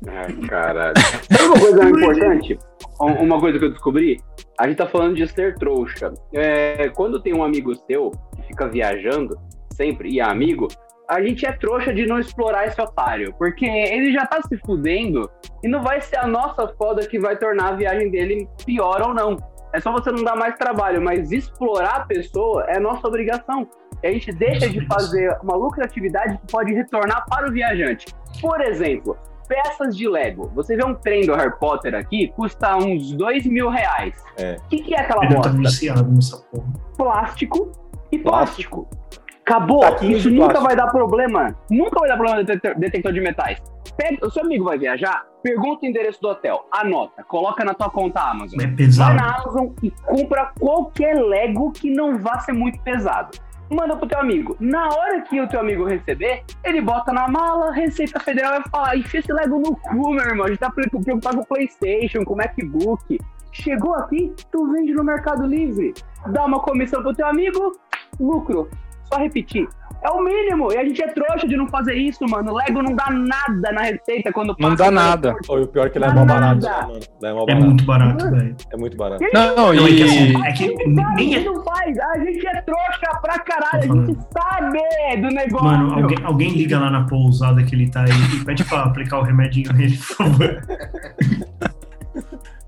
Ai, 0.07 0.33
caralho. 0.47 0.93
Sabe 1.31 1.43
uma 1.43 1.59
coisa 1.59 1.83
importante? 1.89 2.59
Um- 3.01 3.23
Uma 3.23 3.39
coisa 3.39 3.59
que 3.59 3.65
eu 3.65 3.71
descobri? 3.71 4.19
A 4.59 4.67
gente 4.67 4.77
tá 4.77 4.87
falando 4.87 5.15
de 5.15 5.27
ser 5.27 5.55
trouxa. 5.55 6.11
É, 6.33 6.89
quando 6.89 7.21
tem 7.21 7.33
um 7.33 7.43
amigo 7.43 7.73
seu 7.75 8.11
que 8.35 8.43
fica 8.47 8.67
viajando, 8.67 9.37
sempre, 9.73 10.09
e 10.09 10.19
é 10.19 10.23
amigo, 10.23 10.67
a 11.09 11.21
gente 11.21 11.45
é 11.45 11.51
trouxa 11.51 11.93
de 11.93 12.05
não 12.07 12.19
explorar 12.19 12.65
esse 12.65 12.81
otário. 12.81 13.33
Porque 13.37 13.65
ele 13.65 14.11
já 14.11 14.25
tá 14.25 14.41
se 14.41 14.57
fudendo 14.65 15.29
e 15.63 15.67
não 15.67 15.83
vai 15.83 16.01
ser 16.01 16.17
a 16.17 16.25
nossa 16.27 16.67
foda 16.77 17.05
que 17.07 17.19
vai 17.19 17.37
tornar 17.37 17.69
a 17.69 17.75
viagem 17.75 18.09
dele 18.09 18.47
pior 18.65 19.01
ou 19.01 19.13
não. 19.13 19.37
É 19.77 19.79
só 19.79 19.91
você 19.91 20.11
não 20.11 20.23
dar 20.23 20.35
mais 20.35 20.55
trabalho, 20.55 20.99
mas 20.99 21.31
explorar 21.31 21.97
a 21.97 22.05
pessoa 22.05 22.63
é 22.67 22.79
nossa 22.79 23.07
obrigação. 23.07 23.67
E 24.01 24.07
a 24.07 24.11
gente 24.11 24.31
deixa 24.31 24.67
de 24.67 24.83
fazer 24.87 25.37
uma 25.43 25.55
lucratividade 25.55 26.35
que 26.39 26.51
pode 26.51 26.73
retornar 26.73 27.23
para 27.29 27.47
o 27.47 27.51
viajante. 27.51 28.07
Por 28.41 28.59
exemplo, 28.59 29.15
peças 29.47 29.95
de 29.95 30.09
Lego. 30.09 30.51
Você 30.55 30.75
vê 30.75 30.83
um 30.83 30.95
trem 30.95 31.27
do 31.27 31.35
Harry 31.35 31.55
Potter 31.59 31.93
aqui, 31.93 32.29
custa 32.35 32.75
uns 32.75 33.11
dois 33.13 33.45
mil 33.45 33.69
reais. 33.69 34.15
É. 34.35 34.55
O 34.55 34.67
que, 34.67 34.79
que 34.79 34.95
é 34.95 34.99
aquela 35.01 35.21
tá 35.27 35.35
bosta? 35.35 35.51
viciado 35.51 36.11
nessa 36.11 36.37
porra. 36.37 36.65
Plástico 36.97 37.71
e 38.11 38.17
Plástico. 38.17 38.87
plástico. 38.87 39.07
Acabou. 39.45 39.79
Taquinho 39.81 40.17
Isso 40.17 40.31
nunca 40.31 40.45
plástico. 40.55 40.67
vai 40.67 40.75
dar 40.75 40.87
problema. 40.87 41.55
Nunca 41.69 41.99
vai 41.99 42.09
dar 42.09 42.15
problema 42.17 42.43
de 42.43 42.47
detector, 42.47 42.79
detector 42.79 43.13
de 43.13 43.21
metais. 43.21 43.61
Pega, 43.97 44.25
o 44.25 44.29
seu 44.29 44.43
amigo 44.43 44.65
vai 44.65 44.77
viajar, 44.77 45.25
pergunta 45.41 45.85
o 45.85 45.89
endereço 45.89 46.21
do 46.21 46.29
hotel, 46.29 46.67
anota, 46.71 47.23
coloca 47.23 47.65
na 47.65 47.73
tua 47.73 47.89
conta 47.89 48.21
Amazon. 48.21 48.59
É 48.61 48.67
Vai 48.67 48.75
pesado. 48.75 49.15
na 49.15 49.35
Amazon 49.35 49.67
e 49.81 49.89
compra 49.89 50.51
qualquer 50.59 51.15
Lego 51.15 51.71
que 51.71 51.89
não 51.89 52.17
vá 52.19 52.39
ser 52.39 52.53
muito 52.53 52.79
pesado. 52.81 53.37
Manda 53.69 53.97
pro 53.97 54.07
teu 54.07 54.19
amigo. 54.19 54.55
Na 54.61 54.87
hora 54.87 55.21
que 55.21 55.41
o 55.41 55.47
teu 55.47 55.59
amigo 55.59 55.83
receber, 55.83 56.43
ele 56.63 56.79
bota 56.79 57.11
na 57.11 57.27
mala, 57.27 57.73
Receita 57.73 58.17
Federal 58.19 58.51
vai 58.53 58.63
falar, 58.69 58.97
enfia 58.97 59.19
esse 59.19 59.33
Lego 59.33 59.59
no 59.59 59.75
cu, 59.75 60.13
meu 60.13 60.23
irmão. 60.25 60.45
A 60.45 60.49
gente 60.49 60.59
tá 60.59 60.69
preocupado 60.69 61.37
com 61.37 61.43
o 61.43 61.47
Playstation, 61.47 62.23
com 62.23 62.33
o 62.33 62.37
MacBook. 62.37 63.19
Chegou 63.51 63.93
aqui, 63.95 64.33
tu 64.51 64.71
vende 64.71 64.93
no 64.93 65.03
Mercado 65.03 65.45
Livre. 65.45 65.93
Dá 66.27 66.45
uma 66.45 66.59
comissão 66.59 67.01
pro 67.01 67.13
teu 67.13 67.25
amigo, 67.25 67.73
lucro. 68.19 68.69
Só 69.11 69.17
repetir. 69.19 69.67
É 70.03 70.09
o 70.11 70.21
mínimo. 70.23 70.71
E 70.71 70.77
a 70.77 70.85
gente 70.85 71.01
é 71.01 71.07
trouxa 71.07 71.47
de 71.47 71.57
não 71.57 71.67
fazer 71.67 71.95
isso, 71.95 72.23
mano. 72.29 72.53
Lego 72.53 72.83
não 72.83 72.95
dá 72.95 73.09
nada 73.09 73.71
na 73.71 73.81
receita 73.81 74.31
quando 74.31 74.55
Não 74.59 74.75
dá 74.75 74.91
nada. 74.91 75.35
Ou 75.47 75.63
o 75.63 75.67
pior 75.67 75.87
é 75.87 75.89
que 75.89 75.97
ele 75.97 76.05
é 76.05 76.13
mal 76.13 76.23
barato, 76.25 76.61
né, 76.61 76.71
mano? 76.81 76.93
Ele 76.93 77.03
é 77.23 77.33
mal 77.33 77.43
É 77.43 77.45
barato. 77.47 77.65
muito 77.65 77.83
barato, 77.85 78.29
velho. 78.29 78.55
É 78.71 78.77
muito 78.77 78.95
barato. 78.95 79.23
Não, 79.33 79.55
Não, 79.55 79.73
é 79.73 79.89
que 79.89 79.95
e. 79.99 80.03
assim, 80.03 80.45
é 80.45 80.51
que 80.51 80.63
A 80.65 80.67
gente 80.67 80.95
sabe 80.95 81.15
nem 81.15 81.29
que 81.29 81.35
é. 81.35 81.43
não 81.43 81.63
faz. 81.63 81.99
A 81.99 82.19
gente 82.19 82.47
é 82.47 82.61
trouxa 82.61 83.19
pra 83.21 83.39
caralho. 83.39 83.91
A 83.91 84.05
gente 84.05 84.17
sabe 84.31 85.21
do 85.21 85.27
negócio. 85.29 85.65
Mano, 85.65 85.93
alguém, 85.95 86.17
alguém 86.23 86.49
liga 86.51 86.79
lá 86.79 86.91
na 86.91 87.03
pousada 87.07 87.63
que 87.63 87.73
ele 87.73 87.89
tá 87.89 88.01
aí 88.01 88.39
e 88.39 88.45
pede 88.45 88.63
pra 88.65 88.83
aplicar 88.83 89.17
o 89.19 89.23
remedinho 89.23 89.73
nele, 89.73 89.97
por 89.97 90.15
favor. 90.15 90.61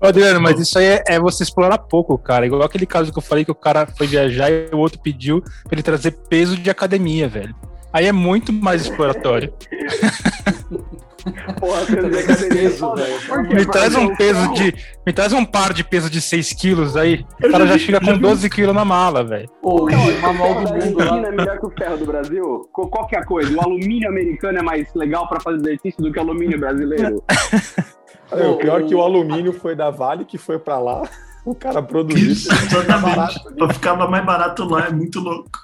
Ô, 0.00 0.06
Adriano, 0.06 0.40
mas 0.40 0.58
isso 0.58 0.78
aí 0.78 0.86
é, 0.86 1.04
é 1.08 1.20
você 1.20 1.42
explorar 1.42 1.76
pouco, 1.76 2.16
cara. 2.16 2.46
Igual 2.46 2.62
aquele 2.62 2.86
caso 2.86 3.12
que 3.12 3.18
eu 3.18 3.22
falei 3.22 3.44
que 3.44 3.50
o 3.50 3.54
cara 3.54 3.86
foi 3.86 4.06
viajar 4.06 4.50
e 4.50 4.70
o 4.72 4.78
outro 4.78 4.98
pediu 4.98 5.42
pra 5.42 5.72
ele 5.72 5.82
trazer 5.82 6.12
peso 6.28 6.56
de 6.56 6.70
academia, 6.70 7.28
velho. 7.28 7.54
Aí 7.92 8.06
é 8.06 8.12
muito 8.12 8.52
mais 8.52 8.82
exploratório. 8.82 9.52
Porra, 11.58 11.84
peso 11.84 12.08
de 12.08 12.18
academia 12.18 12.70
é? 12.70 13.54
Me 13.54 13.66
traz 13.66 13.94
um 13.94 14.14
peso 14.14 14.52
de. 14.54 14.74
Me 15.06 15.12
traz 15.12 15.32
um 15.34 15.44
par 15.44 15.74
de 15.74 15.84
peso 15.84 16.08
de 16.08 16.20
6 16.20 16.52
quilos 16.54 16.96
aí. 16.96 17.26
O 17.44 17.50
cara 17.50 17.66
já 17.66 17.78
chega 17.78 18.00
com 18.00 18.16
12 18.16 18.48
quilos 18.48 18.74
na 18.74 18.86
mala, 18.86 19.22
velho. 19.22 19.50
Pô, 19.60 19.84
o 19.84 20.22
manual 20.22 20.54
do 20.54 20.64
da 20.64 20.72
mundo 20.72 20.98
lá. 20.98 21.18
É 21.18 21.30
melhor 21.30 21.58
que 21.58 21.66
o 21.66 21.70
ferro 21.70 21.98
do 21.98 22.06
Brasil? 22.06 22.68
Qualquer 22.72 23.26
coisa. 23.26 23.54
O 23.54 23.60
alumínio 23.60 24.08
americano 24.08 24.60
é 24.60 24.62
mais 24.62 24.88
legal 24.94 25.28
pra 25.28 25.40
fazer 25.40 25.58
exercício 25.58 26.02
do 26.02 26.10
que 26.10 26.18
o 26.18 26.22
alumínio 26.22 26.58
brasileiro? 26.58 27.22
É, 28.32 28.46
o 28.46 28.56
pior 28.56 28.80
é 28.80 28.84
que 28.84 28.94
o 28.94 29.02
alumínio 29.02 29.52
foi 29.52 29.74
da 29.74 29.90
Vale 29.90 30.24
que 30.24 30.38
foi 30.38 30.58
pra 30.58 30.78
lá. 30.78 31.02
O 31.42 31.54
cara 31.54 31.82
produziu. 31.82 32.30
Exatamente. 32.30 33.54
Pra 33.56 33.72
ficar 33.72 33.96
mais 33.96 34.26
barato 34.26 34.62
lá, 34.64 34.88
é 34.88 34.92
muito 34.92 35.20
louco. 35.20 35.58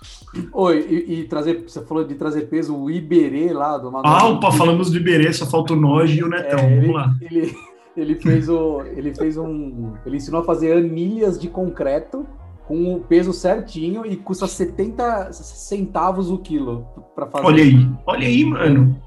Oi, 0.52 0.86
e, 0.88 1.20
e 1.20 1.24
trazer, 1.24 1.64
você 1.68 1.84
falou 1.84 2.02
de 2.02 2.14
trazer 2.14 2.48
peso, 2.48 2.74
o 2.74 2.90
Iberê 2.90 3.52
lá 3.52 3.76
do 3.76 3.92
manual. 3.92 4.16
Ah, 4.16 4.26
opa, 4.26 4.50
falamos 4.52 4.90
do 4.90 4.96
Iberê, 4.96 5.32
só 5.34 5.46
falta 5.46 5.74
o 5.74 5.76
Noji 5.76 6.20
e 6.20 6.24
o 6.24 6.28
Netão. 6.28 6.58
É, 6.58 6.72
ele, 6.72 6.80
Vamos 6.80 6.94
lá. 6.94 7.14
ele, 7.20 7.54
ele 7.96 8.14
fez 8.14 8.48
o. 8.48 8.82
Ele 8.82 9.14
fez 9.14 9.36
um. 9.36 9.92
Ele 10.04 10.16
ensinou 10.16 10.40
a 10.40 10.44
fazer 10.44 10.72
anilhas 10.72 11.38
de 11.38 11.48
concreto 11.48 12.26
com 12.66 12.94
o 12.94 13.00
peso 13.00 13.32
certinho 13.32 14.04
e 14.04 14.16
custa 14.16 14.46
70 14.46 15.32
centavos 15.32 16.30
o 16.30 16.38
quilo 16.38 16.86
pra 17.14 17.26
fazer. 17.26 17.46
Olha 17.46 17.62
aí, 17.62 17.88
olha 18.06 18.26
aí, 18.26 18.44
mano. 18.44 19.00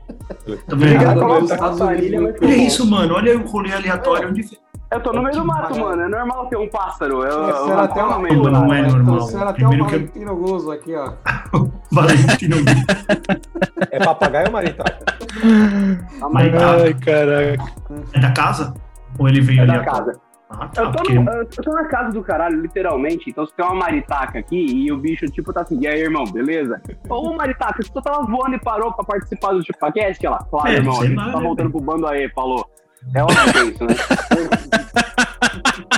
Tá 0.67 0.75
mas 0.75 1.81
Olha 1.81 2.55
isso, 2.55 2.89
mano. 2.89 3.15
Olha 3.15 3.37
o 3.37 3.45
rolê 3.45 3.73
aleatório 3.73 4.29
onde 4.29 4.49
Eu 4.91 5.01
tô 5.01 5.11
no 5.11 5.21
meio 5.21 5.35
do 5.35 5.45
mato, 5.45 5.73
Que 5.73 5.79
mano. 5.79 6.01
É 6.01 6.07
normal 6.07 6.47
ter 6.47 6.57
um 6.57 6.69
pássaro. 6.69 7.23
Eu, 7.23 7.31
eu, 7.31 7.45
Trouxeram 7.53 7.79
até 7.81 7.99
eu 8.01 8.05
uma 8.05 8.15
no 8.15 8.21
meio 8.21 8.41
do 8.41 8.51
Não 8.51 8.61
mato. 8.67 8.73
é 8.73 8.81
normal. 8.81 9.15
Trouxeram 9.17 9.43
até 9.49 9.53
Primeiro 9.53 9.83
um 9.83 9.87
que- 9.87 9.95
Valentino 9.97 10.35
Gozo 10.37 10.71
aqui, 10.71 10.95
ó. 10.95 11.13
Valentino. 11.91 12.55
É 13.91 13.99
papagaio 13.99 14.47
ou 14.47 14.53
maritaca? 14.53 15.05
A 16.21 16.29
maritaca 16.29 16.83
Ai, 16.83 16.93
caraca. 16.93 17.73
É 18.13 18.19
da 18.19 18.31
casa? 18.31 18.73
Ou 19.17 19.27
ele 19.27 19.41
veio 19.41 19.59
é 19.59 19.63
ali? 19.63 19.71
da 19.73 19.83
casa. 19.83 20.19
Ah, 20.49 20.67
tá. 20.67 20.81
Eu 20.81 20.91
tô, 20.91 20.97
Porque... 20.97 21.13
no- 21.13 21.31
eu 21.31 21.45
tô 21.47 21.71
na 21.73 21.85
casa 21.85 22.11
do 22.11 22.23
caralho, 22.23 22.59
literalmente. 22.61 23.29
Então, 23.29 23.45
se 23.45 23.53
tem 23.53 23.63
uma 23.65 23.75
maritaca 23.75 24.39
aqui 24.39 24.57
e 24.57 24.91
o 24.91 24.97
bicho, 24.97 25.25
tipo, 25.27 25.53
tá 25.53 25.61
assim, 25.61 25.79
e 25.79 25.87
aí, 25.87 26.01
irmão, 26.01 26.23
beleza? 26.25 26.81
Ô, 27.07 27.33
maritaca, 27.33 27.81
você 27.83 27.91
só 27.93 28.01
tava 28.01 28.25
voando 28.25 28.55
e 28.55 28.59
parou 28.59 28.91
pra 28.93 29.05
participar 29.05 29.53
do 29.53 29.63
ChupaCast? 29.63 30.25
Ela, 30.25 30.39
claro, 30.49 30.67
É, 30.69 30.73
irmão, 30.75 30.99
a 31.01 31.05
gente 31.05 31.15
tá 31.17 31.25
né, 31.27 31.39
voltando 31.41 31.69
pro 31.71 31.79
bando 31.81 32.07
aí, 32.07 32.27
falou. 32.29 32.67
É 33.13 33.23
óbvio 33.23 33.69
isso, 33.69 33.85
né? 33.85 33.95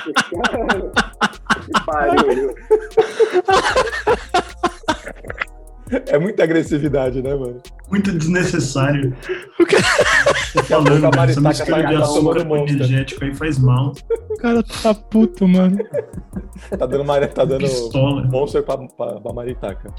Que 1.62 1.86
pariu. 1.86 2.55
É 6.07 6.17
muita 6.17 6.43
agressividade, 6.43 7.21
né, 7.21 7.33
mano? 7.36 7.62
Muito 7.89 8.12
desnecessário. 8.17 9.15
Daqui 9.60 9.75
a 9.75 9.81
pouco 10.55 10.63
Falando, 10.63 11.05
a 11.05 11.10
velho, 11.12 11.31
essa 11.31 11.41
mistura 11.41 11.81
tá 11.83 11.89
de 11.89 11.95
açúcar 11.95 12.45
com 12.45 12.55
monstro. 12.55 12.75
energético 12.77 13.24
aí 13.25 13.36
faz 13.36 13.60
mal. 13.60 13.93
O 14.29 14.38
cara 14.38 14.63
tá 14.83 14.93
puto, 14.93 15.48
mano. 15.48 15.77
Tá 16.77 16.86
dando, 16.86 17.03
mari- 17.05 17.27
tá 17.27 17.43
dando 17.43 17.62
Pistola. 17.62 18.24
monster 18.27 18.63
pra, 18.63 18.77
pra, 18.77 19.19
pra 19.19 19.33
maritaca. 19.33 19.93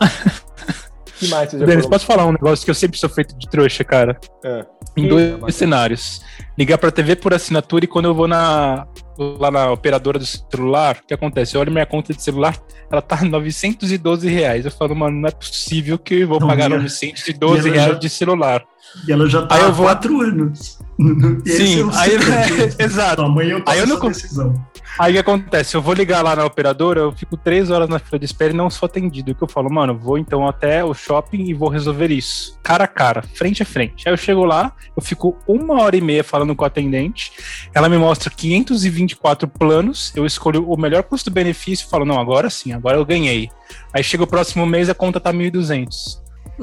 que 1.18 1.28
mais 1.28 1.50
você 1.50 1.58
já 1.58 1.66
Denis, 1.66 1.84
falou? 1.84 1.90
posso 1.90 2.06
falar 2.06 2.26
um 2.26 2.32
negócio 2.32 2.64
que 2.64 2.70
eu 2.70 2.74
sempre 2.74 2.98
sou 2.98 3.08
feito 3.10 3.36
de 3.38 3.48
trouxa, 3.48 3.84
cara? 3.84 4.18
É. 4.44 4.64
Em 4.96 5.08
dois 5.08 5.54
cenários. 5.54 6.22
Ligar 6.58 6.76
pra 6.78 6.90
TV 6.90 7.16
por 7.16 7.32
assinatura 7.32 7.84
e 7.84 7.88
quando 7.88 8.04
eu 8.06 8.14
vou 8.14 8.28
na, 8.28 8.86
lá 9.18 9.50
na 9.50 9.70
operadora 9.72 10.18
do 10.18 10.26
celular, 10.26 10.98
o 11.02 11.06
que 11.06 11.14
acontece? 11.14 11.54
Eu 11.56 11.60
olho 11.62 11.72
minha 11.72 11.86
conta 11.86 12.12
de 12.12 12.22
celular, 12.22 12.56
ela 12.90 13.00
tá 13.00 13.20
912 13.24 14.28
reais. 14.28 14.64
Eu 14.66 14.70
falo, 14.70 14.94
mano, 14.94 15.20
não 15.20 15.28
é 15.28 15.32
possível 15.32 15.98
que 15.98 16.14
eu 16.16 16.28
vou 16.28 16.40
Não, 16.40 16.46
pagar 16.48 16.70
e 16.70 16.74
a- 16.74 16.78
912 16.78 17.68
e 17.68 17.70
ela 17.70 17.74
reais 17.80 17.92
já- 17.94 17.98
de 17.98 18.08
celular. 18.10 18.62
E 19.06 19.12
ela 19.12 19.28
já 19.28 19.46
tá 19.46 19.54
Aí 19.56 19.62
eu 19.62 19.68
há 19.68 19.70
vou- 19.70 19.86
quatro 19.86 20.20
anos. 20.20 20.78
Sim, 21.46 21.80
é 21.90 21.98
aí- 21.98 22.10
segredo. 22.10 22.76
exato. 22.82 23.22
Amanhã 23.22 23.56
eu 23.58 23.62
Aí 23.66 23.78
eu 23.78 23.86
não 23.86 23.98
decisão. 23.98 24.54
Aí 24.98 25.10
o 25.10 25.14
que 25.14 25.20
acontece? 25.20 25.74
Eu 25.74 25.80
vou 25.80 25.94
ligar 25.94 26.22
lá 26.22 26.36
na 26.36 26.44
operadora, 26.44 27.00
eu 27.00 27.12
fico 27.12 27.34
três 27.34 27.70
horas 27.70 27.88
na 27.88 27.98
fila 27.98 28.18
de 28.18 28.26
espera 28.26 28.52
e 28.52 28.56
não 28.56 28.68
sou 28.68 28.86
atendido. 28.86 29.34
Que 29.34 29.42
eu 29.42 29.48
falo, 29.48 29.72
mano, 29.72 29.96
vou 29.96 30.18
então 30.18 30.46
até 30.46 30.84
o 30.84 30.92
shopping 30.92 31.44
e 31.46 31.54
vou 31.54 31.70
resolver 31.70 32.10
isso. 32.10 32.58
Cara 32.62 32.84
a 32.84 32.86
cara, 32.86 33.22
frente 33.34 33.62
a 33.62 33.66
frente. 33.66 34.06
Aí 34.06 34.12
eu 34.12 34.18
chego 34.18 34.44
lá, 34.44 34.70
eu 34.94 35.02
fico 35.02 35.36
uma 35.48 35.80
hora 35.80 35.96
e 35.96 36.00
meia 36.02 36.22
falando 36.22 36.54
com 36.54 36.62
a 36.62 36.66
atendente, 36.66 37.32
ela 37.74 37.88
me 37.88 37.96
mostra 37.96 38.30
524 38.30 39.48
planos, 39.48 40.12
eu 40.14 40.26
escolho 40.26 40.68
o 40.70 40.78
melhor 40.78 41.02
custo-benefício 41.04 41.86
e 41.86 41.90
falo, 41.90 42.04
não, 42.04 42.20
agora 42.20 42.50
sim, 42.50 42.72
agora 42.72 42.98
eu 42.98 43.04
ganhei. 43.06 43.48
Aí 43.94 44.04
chega 44.04 44.24
o 44.24 44.26
próximo 44.26 44.66
mês 44.66 44.90
a 44.90 44.94
conta 44.94 45.18
tá 45.18 45.32
1.200. 45.32 46.20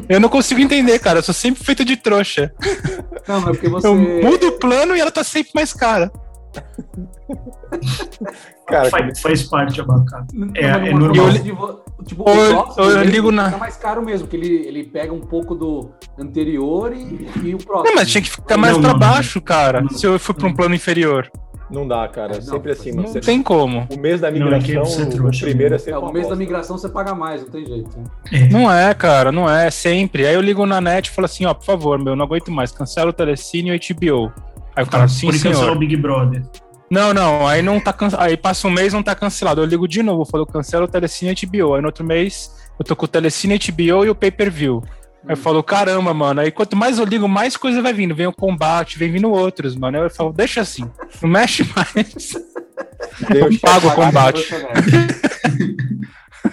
Eu 0.08 0.19
não 0.19 0.30
consigo 0.30 0.62
entender, 0.62 0.99
cara, 0.99 1.19
eu 1.19 1.23
sou 1.23 1.34
sempre 1.34 1.63
feito 1.63 1.84
de 1.84 1.97
trouxa. 1.97 2.54
Não, 3.28 3.39
é 3.39 3.52
porque 3.52 3.67
você. 3.69 3.88
Eu 3.88 3.95
mudo 3.95 4.47
o 4.47 4.52
plano 4.60 4.95
e 4.95 4.99
ela 5.02 5.12
tá 5.12 5.23
sempre 5.23 5.52
mais 5.56 5.73
cara. 5.73 6.12
Cara, 8.67 8.89
Faz, 8.89 9.19
faz 9.19 9.43
parte, 9.43 9.82
abacate. 9.82 10.36
É- 10.56 10.71
mas 10.71 10.88
é 10.88 10.93
normal. 10.93 11.32
vo- 11.56 11.89
Tipo, 12.06 12.23
Ou- 12.28 12.75
o 12.78 12.82
eu 12.91 13.04
ligo 13.04 13.32
na- 13.32 13.45
fica 13.45 13.58
mais 13.58 13.75
caro 13.75 14.02
mesmo, 14.02 14.25
porque 14.28 14.38
ele, 14.38 14.67
ele 14.67 14.84
pega 14.86 15.12
um 15.13 15.19
pouco 15.19 15.54
do 15.54 15.91
anterior 16.17 16.93
e, 16.93 17.30
e 17.43 17.54
o 17.54 17.58
próximo. 17.58 17.89
Não, 17.89 17.95
mas 17.95 18.10
tinha 18.10 18.21
que 18.21 18.30
ficar 18.30 18.58
mais 18.58 18.73
Não, 18.75 18.82
pra 18.82 18.91
não, 18.93 18.99
baixo, 18.99 19.41
cara, 19.41 19.82
não. 19.82 19.89
se 19.89 20.06
eu 20.08 20.17
for 20.17 20.34
pra 20.34 20.47
um 20.47 20.54
plano 20.54 20.73
inferior. 20.73 21.30
Não 21.69 21.88
dá, 21.88 22.08
cara. 22.08 22.36
Não, 22.36 22.41
sempre 22.41 22.71
assim, 22.71 22.91
mano. 22.91 23.03
Não 23.03 23.13
Você- 23.13 23.19
tem 23.21 23.41
como. 23.43 23.88
O 23.91 23.99
mês 23.99 24.19
da 24.21 24.29
Não, 24.32 24.47
é 24.51 24.58
migração, 24.60 25.03
é 25.03 25.08
o 25.08 25.10
trouxa, 25.10 25.45
primeiro 25.45 25.73
é 25.73 25.77
né? 25.77 25.79
sempre 25.79 25.93
É, 25.93 25.97
o 25.97 26.12
mês 26.12 26.27
da 26.27 26.36
migração 26.36 26.77
você 26.77 26.89
paga 26.89 27.13
mais, 27.15 27.41
não 27.41 27.49
tem 27.49 27.65
jeito. 27.65 27.89
né? 27.97 28.03
É. 28.32 28.47
Não 28.49 28.71
é, 28.71 28.93
cara, 28.93 29.32
não 29.32 29.49
é, 29.49 29.69
sempre. 29.71 30.25
Aí 30.25 30.34
eu 30.34 30.41
ligo 30.41 30.65
na 30.65 30.79
net 30.82 31.08
e 31.08 31.12
falo 31.12 31.25
assim, 31.25 31.45
ó, 31.45 31.53
por 31.53 31.65
favor, 31.65 31.97
meu, 31.97 32.15
não 32.15 32.25
aguento 32.25 32.51
mais, 32.51 32.71
cancela 32.71 33.10
o 33.10 33.13
Telecine 33.13 33.69
e 33.69 33.75
o 33.75 33.79
HBO. 33.79 34.32
Aí 34.75 34.84
o 34.84 34.88
cara, 34.88 35.08
sim, 35.08 35.27
Por 35.27 35.34
cancelar 35.34 35.58
senhor. 35.58 35.75
o 35.75 35.79
Big 35.79 35.95
Brother. 35.97 36.43
Não, 36.89 37.13
não, 37.13 37.45
aí 37.47 37.62
não 37.62 37.79
tá 37.79 37.93
can... 37.93 38.08
aí 38.17 38.36
passa 38.36 38.67
um 38.67 38.71
mês 38.71 38.93
não 38.93 39.03
tá 39.03 39.13
cancelado. 39.13 39.62
Eu 39.62 39.65
ligo 39.65 39.88
de 39.88 40.01
novo, 40.01 40.25
falo, 40.25 40.45
cancela 40.45 40.86
o 40.86 40.88
Telecine 40.88 41.32
e 41.32 41.45
HBO. 41.45 41.75
Aí 41.75 41.82
no 41.82 41.88
outro 41.88 42.03
mês 42.03 42.51
eu 42.79 42.86
tô 42.86 42.95
com 42.95 43.05
o 43.05 43.08
Telecine, 43.08 43.60
HBO 43.60 44.05
e 44.05 44.10
o 44.10 44.15
Pay-Per-View. 44.15 44.82
Aí 45.25 45.34
eu 45.34 45.38
falo, 45.38 45.62
caramba, 45.63 46.13
mano. 46.13 46.41
Aí 46.41 46.51
quanto 46.51 46.75
mais 46.75 46.97
eu 46.97 47.05
ligo, 47.05 47.27
mais 47.27 47.55
coisa 47.58 47.82
vai 47.82 47.93
vindo. 47.93 48.15
Vem 48.15 48.27
o 48.27 48.34
combate, 48.34 48.97
vem 48.97 49.12
vindo 49.12 49.29
outros, 49.32 49.75
mano. 49.75 49.97
Aí 49.97 50.03
eu 50.03 50.10
falo, 50.10 50.32
deixa 50.34 50.62
assim, 50.62 50.89
não 51.21 51.29
mexe 51.29 51.63
mais. 51.75 52.36
O 53.21 53.60
Pago 53.60 53.88
o 53.88 53.89
Pagar 53.89 53.95
combate. 53.95 54.47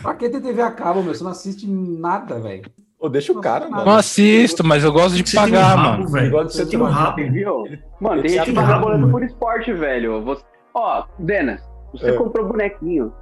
pra 0.02 0.14
que 0.14 0.28
ter 0.28 0.40
TV 0.40 0.62
a 0.62 0.70
cabo, 0.70 1.02
meu? 1.02 1.14
Você 1.14 1.22
não 1.24 1.30
assiste 1.30 1.66
nada, 1.70 2.38
velho. 2.40 2.62
Ô, 2.98 3.08
deixa 3.08 3.30
o 3.32 3.40
cara, 3.40 3.66
Não 3.68 3.78
mano. 3.84 3.90
assisto, 3.92 4.64
mas 4.64 4.82
eu 4.82 4.90
gosto 4.90 5.16
de 5.16 5.28
Você 5.28 5.36
tem 5.36 5.40
um 5.40 5.50
pagar, 5.52 5.64
rabo, 5.76 5.82
mano. 5.82 6.08
velho. 6.08 6.26
Igual 6.26 6.44
de 6.44 6.52
Você 6.52 6.64
ser 6.64 6.70
tem 6.70 6.80
um 6.80 6.84
rabo. 6.84 7.16
Viu? 7.30 7.64
Mano, 8.00 8.22
tem 8.22 8.30
gente 8.32 8.44
que 8.46 8.52
boleto 8.52 8.80
mano. 8.80 9.10
por 9.10 9.22
esporte, 9.22 9.72
velho. 9.72 10.24
Você... 10.24 10.42
Ó, 10.74 11.04
Denas, 11.18 11.60
você 11.92 12.06
É. 12.10 12.12
comprou 12.14 12.48
bonequinho. 12.48 13.12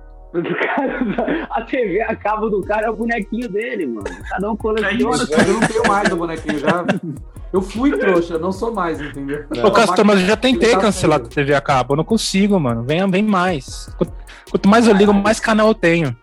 Cara- 0.43 1.47
a 1.51 1.63
TV 1.63 2.01
a 2.03 2.17
cabo 2.17 2.49
do 2.51 2.61
cara 2.63 2.87
é 2.87 2.91
o 2.91 2.97
bonequinho 2.97 3.49
dele, 3.49 3.87
mano. 3.87 4.05
Cada 4.29 4.51
um 4.51 4.57
coleciona. 4.57 5.15
isso, 5.15 5.33
Eu 5.33 5.53
não 5.55 5.61
tenho 5.61 5.87
mais 5.87 6.13
o 6.13 6.17
bonequinho, 6.17 6.59
já. 6.59 6.85
Eu 7.53 7.63
fui 7.63 7.97
trouxa, 7.97 8.37
não 8.37 8.51
sou 8.51 8.75
mais, 8.75 9.01
entendeu? 9.01 9.45
Ô, 9.65 9.71
Castor, 9.71 10.05
mas 10.05 10.21
eu 10.21 10.27
já 10.27 10.37
tentei 10.37 10.73
tá 10.73 10.81
cancelar 10.81 11.21
a. 11.21 11.23
TV 11.25 11.55
a 11.55 11.61
cabo. 11.61 11.93
Eu 11.93 11.99
não 11.99 12.05
consigo, 12.05 12.59
mano. 12.59 12.83
Vem, 12.83 13.09
vem 13.09 13.23
mais. 13.23 13.89
Quanto 14.51 14.69
mais 14.69 14.89
eu 14.89 14.95
ligo, 14.95 15.15
mais 15.15 15.39
canal 15.39 15.69
eu 15.69 15.75
tenho. 15.75 16.17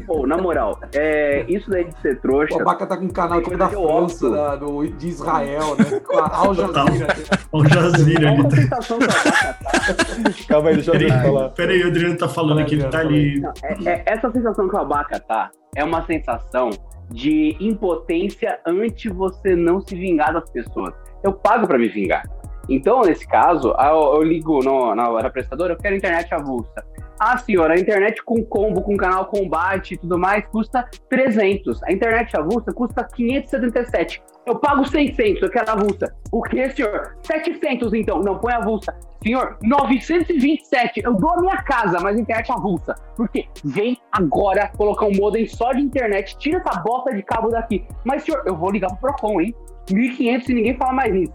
Pô, 0.00 0.26
na 0.26 0.36
moral, 0.36 0.78
é, 0.94 1.44
isso 1.48 1.70
daí 1.70 1.84
de 1.84 1.96
ser 2.00 2.20
trouxa. 2.20 2.54
O 2.56 2.60
Abaca 2.60 2.86
tá 2.86 2.96
com 2.96 3.04
um 3.04 3.08
canal 3.08 3.40
tipo 3.42 3.56
da 3.56 3.68
que 3.68 3.74
França, 3.76 4.30
da- 4.30 4.56
do, 4.56 4.86
de 4.86 5.08
Israel, 5.08 5.76
né? 5.76 6.00
Com 6.00 6.18
a 6.18 6.36
Al 6.36 6.54
Jazeera. 6.54 7.06
Olha 7.52 7.66
o 7.66 7.68
Jazir 7.70 8.24
É 8.24 8.28
ali. 8.28 8.42
Tá... 8.68 8.78
que 8.78 8.88
tá. 9.06 10.44
Calma 10.48 10.68
aí, 10.70 10.74
deixa 10.76 10.90
eu 10.90 10.98
Peraí, 10.98 11.22
falar. 11.22 11.48
peraí, 11.50 11.82
o 11.84 11.86
Adriano 11.88 12.16
tá 12.16 12.28
falando 12.28 12.60
aqui, 12.60 12.74
ele 12.74 12.84
tá 12.84 12.98
ali. 12.98 13.40
Não, 13.40 13.52
é- 13.62 13.90
é- 13.90 14.02
essa 14.06 14.30
sensação 14.30 14.68
que 14.68 14.74
o 14.76 14.78
abaca 14.78 15.18
tá 15.20 15.50
é 15.76 15.84
uma 15.84 16.04
sensação 16.06 16.70
de 17.10 17.56
impotência 17.60 18.58
ante 18.66 19.08
você 19.08 19.54
não 19.54 19.80
se 19.80 19.94
vingar 19.94 20.32
das 20.32 20.48
pessoas. 20.50 20.92
Eu 21.22 21.32
pago 21.32 21.66
pra 21.66 21.78
me 21.78 21.88
vingar. 21.88 22.22
Então, 22.68 23.02
nesse 23.02 23.26
caso, 23.26 23.74
eu, 23.78 24.14
eu 24.16 24.22
ligo 24.22 24.62
no- 24.62 24.94
na 24.94 25.08
hora 25.10 25.30
prestadora, 25.30 25.74
eu 25.74 25.76
quero 25.78 25.96
internet 25.96 26.32
avulsa. 26.34 26.84
Ah, 27.18 27.38
senhora, 27.38 27.74
a 27.74 27.78
internet 27.78 28.22
com 28.24 28.44
combo, 28.44 28.82
com 28.82 28.96
canal 28.96 29.26
combate 29.26 29.94
e 29.94 29.96
tudo 29.96 30.18
mais, 30.18 30.44
custa 30.48 30.84
300. 31.08 31.80
A 31.84 31.92
internet 31.92 32.36
avulsa 32.36 32.72
custa 32.72 33.04
577. 33.04 34.20
Eu 34.46 34.56
pago 34.58 34.84
600, 34.84 35.40
eu 35.42 35.48
quero 35.50 35.70
avulsa. 35.70 36.12
O 36.32 36.42
que, 36.42 36.68
senhor? 36.70 37.16
700, 37.22 37.94
então. 37.94 38.20
Não, 38.20 38.38
põe 38.38 38.52
avulsa. 38.52 38.94
Senhor, 39.22 39.56
927. 39.62 41.00
Eu 41.04 41.14
dou 41.14 41.30
a 41.30 41.40
minha 41.40 41.56
casa, 41.62 41.98
mas 42.00 42.18
internet 42.18 42.50
avulsa. 42.52 42.94
Por 43.16 43.28
quê? 43.28 43.46
Vem 43.64 43.96
agora 44.12 44.70
colocar 44.76 45.06
um 45.06 45.12
modem 45.16 45.46
só 45.46 45.72
de 45.72 45.80
internet. 45.80 46.36
Tira 46.36 46.58
essa 46.58 46.80
bosta 46.80 47.14
de 47.14 47.22
cabo 47.22 47.48
daqui. 47.48 47.86
Mas, 48.04 48.24
senhor, 48.24 48.42
eu 48.44 48.56
vou 48.56 48.70
ligar 48.70 48.88
pro 48.88 48.98
Procon, 49.12 49.40
hein? 49.40 49.54
1.500 49.88 50.48
e 50.48 50.54
ninguém 50.54 50.76
fala 50.76 50.92
mais 50.92 51.12
nisso. 51.12 51.34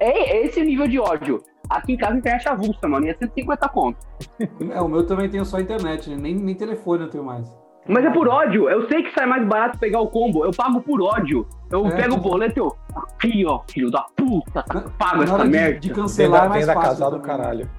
É, 0.00 0.36
é 0.36 0.44
esse 0.46 0.60
nível 0.62 0.86
de 0.88 0.98
ódio. 0.98 1.42
Aqui 1.70 1.92
em 1.94 1.96
casa 1.96 2.14
a 2.14 2.18
internet 2.18 2.48
avulsa, 2.48 2.86
mano. 2.88 3.06
E 3.06 3.10
é 3.10 3.14
150 3.14 3.68
conto. 3.68 3.98
É, 4.70 4.80
o 4.80 4.88
meu 4.88 5.04
também 5.06 5.28
tem 5.28 5.44
só 5.44 5.58
internet, 5.60 6.08
né? 6.10 6.16
nem, 6.16 6.34
nem 6.34 6.54
telefone 6.54 7.04
eu 7.04 7.10
tenho 7.10 7.24
mais. 7.24 7.48
Mas 7.88 8.04
é 8.04 8.10
por 8.10 8.28
ódio. 8.28 8.68
Eu 8.68 8.88
sei 8.88 9.02
que 9.04 9.12
sai 9.12 9.26
mais 9.26 9.46
barato 9.46 9.78
pegar 9.78 10.00
o 10.00 10.08
combo. 10.08 10.44
Eu 10.44 10.50
pago 10.50 10.80
por 10.80 11.00
ódio. 11.00 11.46
Eu 11.70 11.86
É, 11.86 11.90
pego 11.90 12.14
o 12.14 12.16
tipo- 12.16 12.28
boleto 12.28 12.58
e 12.58 12.60
eu. 12.60 12.76
Aqui, 12.96 13.44
ó, 13.46 13.60
filho 13.70 13.90
da 13.90 14.02
puta. 14.16 14.64
Pago 14.98 15.18
Na 15.18 15.24
essa 15.24 15.38
de, 15.44 15.48
merda. 15.48 15.78
de 15.80 15.90
cancelar 15.90 16.46
é 16.46 16.48
mais 16.48 16.66
venda 16.66 16.74
fácil. 16.74 16.90
casado, 16.90 17.12
também. 17.20 17.26
caralho. 17.26 17.70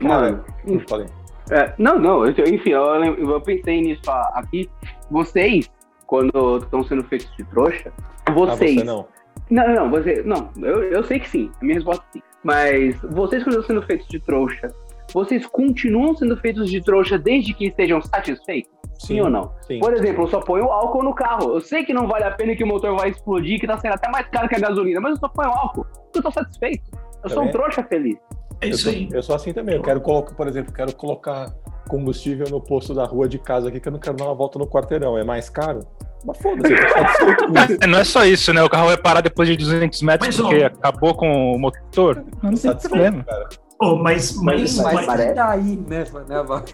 Mano, 0.00 0.44
Não 0.66 0.80
falei. 0.88 1.06
É, 1.50 1.72
não, 1.78 1.98
não, 1.98 2.26
eu- 2.26 2.32
enfim, 2.54 2.70
eu, 2.70 2.84
eu 3.14 3.40
pensei 3.40 3.80
nisso 3.80 4.10
a- 4.10 4.32
aqui. 4.34 4.68
Vocês, 5.10 5.70
quando 6.06 6.58
estão 6.58 6.82
sendo 6.84 7.04
feitos 7.04 7.28
de 7.36 7.44
trouxa, 7.44 7.92
Ah, 8.26 8.32
vocês. 8.32 8.74
você 8.76 8.84
não. 8.84 9.06
não, 9.50 9.74
não, 9.74 9.90
você. 9.90 10.22
Não, 10.24 10.50
eu, 10.62 10.82
eu 10.84 11.04
sei 11.04 11.18
que 11.20 11.28
sim. 11.28 11.50
A 11.60 11.64
minha 11.64 11.74
resposta 11.76 12.04
é 12.10 12.12
sim. 12.18 12.22
Mas 12.44 12.96
vocês, 13.02 13.42
quando 13.42 13.58
estão 13.58 13.62
sendo 13.76 13.82
feitos 13.82 14.06
de 14.08 14.20
trouxa, 14.20 14.72
vocês 15.12 15.46
continuam 15.46 16.14
sendo 16.16 16.36
feitos 16.36 16.70
de 16.70 16.80
trouxa 16.82 17.18
desde 17.18 17.52
que 17.54 17.66
estejam 17.66 18.00
satisfeitos? 18.00 18.70
Sim, 18.98 19.20
ou 19.20 19.28
não? 19.28 19.52
Sim. 19.62 19.78
Por 19.80 19.92
exemplo, 19.92 20.24
eu 20.24 20.28
só 20.28 20.40
ponho 20.40 20.64
álcool 20.70 21.02
no 21.02 21.14
carro. 21.14 21.54
Eu 21.54 21.60
sei 21.60 21.84
que 21.84 21.92
não 21.92 22.06
vale 22.06 22.24
a 22.24 22.30
pena 22.30 22.52
e 22.52 22.56
que 22.56 22.64
o 22.64 22.66
motor 22.66 22.96
vai 22.96 23.10
explodir, 23.10 23.60
que 23.60 23.66
tá 23.66 23.76
sendo 23.76 23.94
até 23.94 24.08
mais 24.10 24.26
caro 24.28 24.48
que 24.48 24.54
a 24.54 24.58
gasolina, 24.58 25.00
mas 25.00 25.12
eu 25.12 25.18
só 25.18 25.28
ponho 25.28 25.50
álcool. 25.50 25.86
Eu 26.14 26.22
tô 26.22 26.30
satisfeito. 26.30 26.82
Eu 27.22 27.28
sou 27.30 27.42
um 27.42 27.46
Também. 27.46 27.52
trouxa 27.52 27.82
feliz. 27.82 28.16
É 28.62 28.66
Eu 28.66 28.70
isso 28.70 28.84
sou, 28.84 28.92
aí. 28.92 29.08
eu 29.12 29.22
sou 29.22 29.36
assim 29.36 29.52
também. 29.52 29.74
Eu 29.76 29.82
quero 29.82 30.00
colocar, 30.00 30.34
por 30.34 30.46
exemplo, 30.48 30.72
quero 30.72 30.94
colocar 30.96 31.52
combustível 31.88 32.46
no 32.50 32.60
posto 32.60 32.94
da 32.94 33.04
rua 33.04 33.28
de 33.28 33.38
casa 33.38 33.68
aqui, 33.68 33.80
que 33.80 33.88
eu 33.88 33.92
não 33.92 33.98
quero 33.98 34.16
dar 34.16 34.24
uma 34.24 34.34
volta 34.34 34.58
no 34.58 34.66
quarteirão. 34.66 35.16
É 35.16 35.24
mais 35.24 35.48
caro? 35.48 35.80
Mas 36.24 36.38
foda-se. 36.38 36.74
É, 37.80 37.86
Não 37.86 37.98
é 37.98 38.04
só 38.04 38.24
isso, 38.24 38.52
né? 38.52 38.62
O 38.62 38.68
carro 38.68 38.86
vai 38.86 38.96
parar 38.96 39.20
depois 39.20 39.48
de 39.48 39.56
200 39.56 40.02
metros 40.02 40.26
Mas, 40.26 40.36
porque 40.36 40.64
ó, 40.64 40.66
acabou 40.66 41.14
com 41.14 41.52
o 41.52 41.58
motor. 41.58 42.24
Não 42.42 42.54
tem 42.54 42.74
problema. 42.76 43.24
cara. 43.24 43.48
Oh, 43.78 43.96
mas, 43.96 44.34
mas, 44.36 44.78
Mas, 44.78 44.94
mas- 44.94 45.06
parece- 45.06 45.32
e 45.32 45.34
daí, 45.34 45.76
né? 45.86 46.04
né 46.28 46.42
Val? 46.42 46.64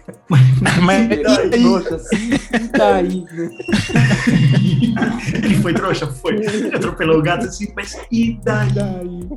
Mas 0.81 1.09
Trouxa, 1.51 1.95
assim, 1.95 2.29
e 2.33 2.77
daí, 2.77 3.25
né? 3.33 3.49
ele 5.43 5.55
foi 5.55 5.73
trouxa, 5.73 6.07
foi. 6.07 6.35
Atropelou 6.73 7.19
o 7.19 7.21
gato 7.21 7.45
assim, 7.45 7.73
mas 7.75 7.99
e 8.09 8.39
daí? 8.43 9.27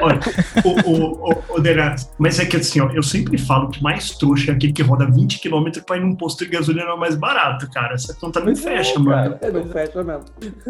Olha, 0.00 0.20
o, 0.64 0.90
o, 0.90 1.30
o, 1.30 1.44
o 1.56 1.60
Denas, 1.60 2.10
mas 2.18 2.40
é 2.40 2.44
que 2.44 2.56
assim, 2.56 2.80
ó, 2.80 2.90
eu 2.90 3.02
sempre 3.02 3.38
falo 3.38 3.68
que 3.68 3.80
mais 3.82 4.10
trouxa 4.16 4.50
é 4.50 4.54
aquele 4.54 4.72
que 4.72 4.82
roda 4.82 5.06
20 5.08 5.40
km 5.40 5.80
pra 5.86 5.96
ir 5.96 6.00
num 6.00 6.16
posto 6.16 6.44
de 6.44 6.50
gasolina 6.50 6.96
mais 6.96 7.14
barato, 7.14 7.70
cara. 7.70 7.94
Essa 7.94 8.12
conta 8.14 8.40
não 8.40 8.50
é, 8.50 8.56
fecha, 8.56 8.94
cara. 8.94 9.04
mano. 9.04 9.38
É, 9.40 9.50
não 9.50 9.64
fecha 9.66 10.02
mesmo. 10.02 10.24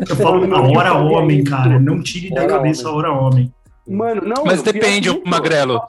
Eu 0.09 0.17
falo 0.17 0.55
a 0.55 0.61
hora 0.61 0.95
homem, 0.95 1.43
cara. 1.43 1.81
Não 1.81 2.03
tire 2.03 2.31
da 2.35 2.47
cabeça 2.47 2.87
a 2.89 2.93
hora 2.93 3.11
homem. 3.13 3.53
Mano, 3.89 4.23
não. 4.23 4.45
Mas 4.45 4.63
depende, 4.63 5.09
Magrelo. 5.25 5.81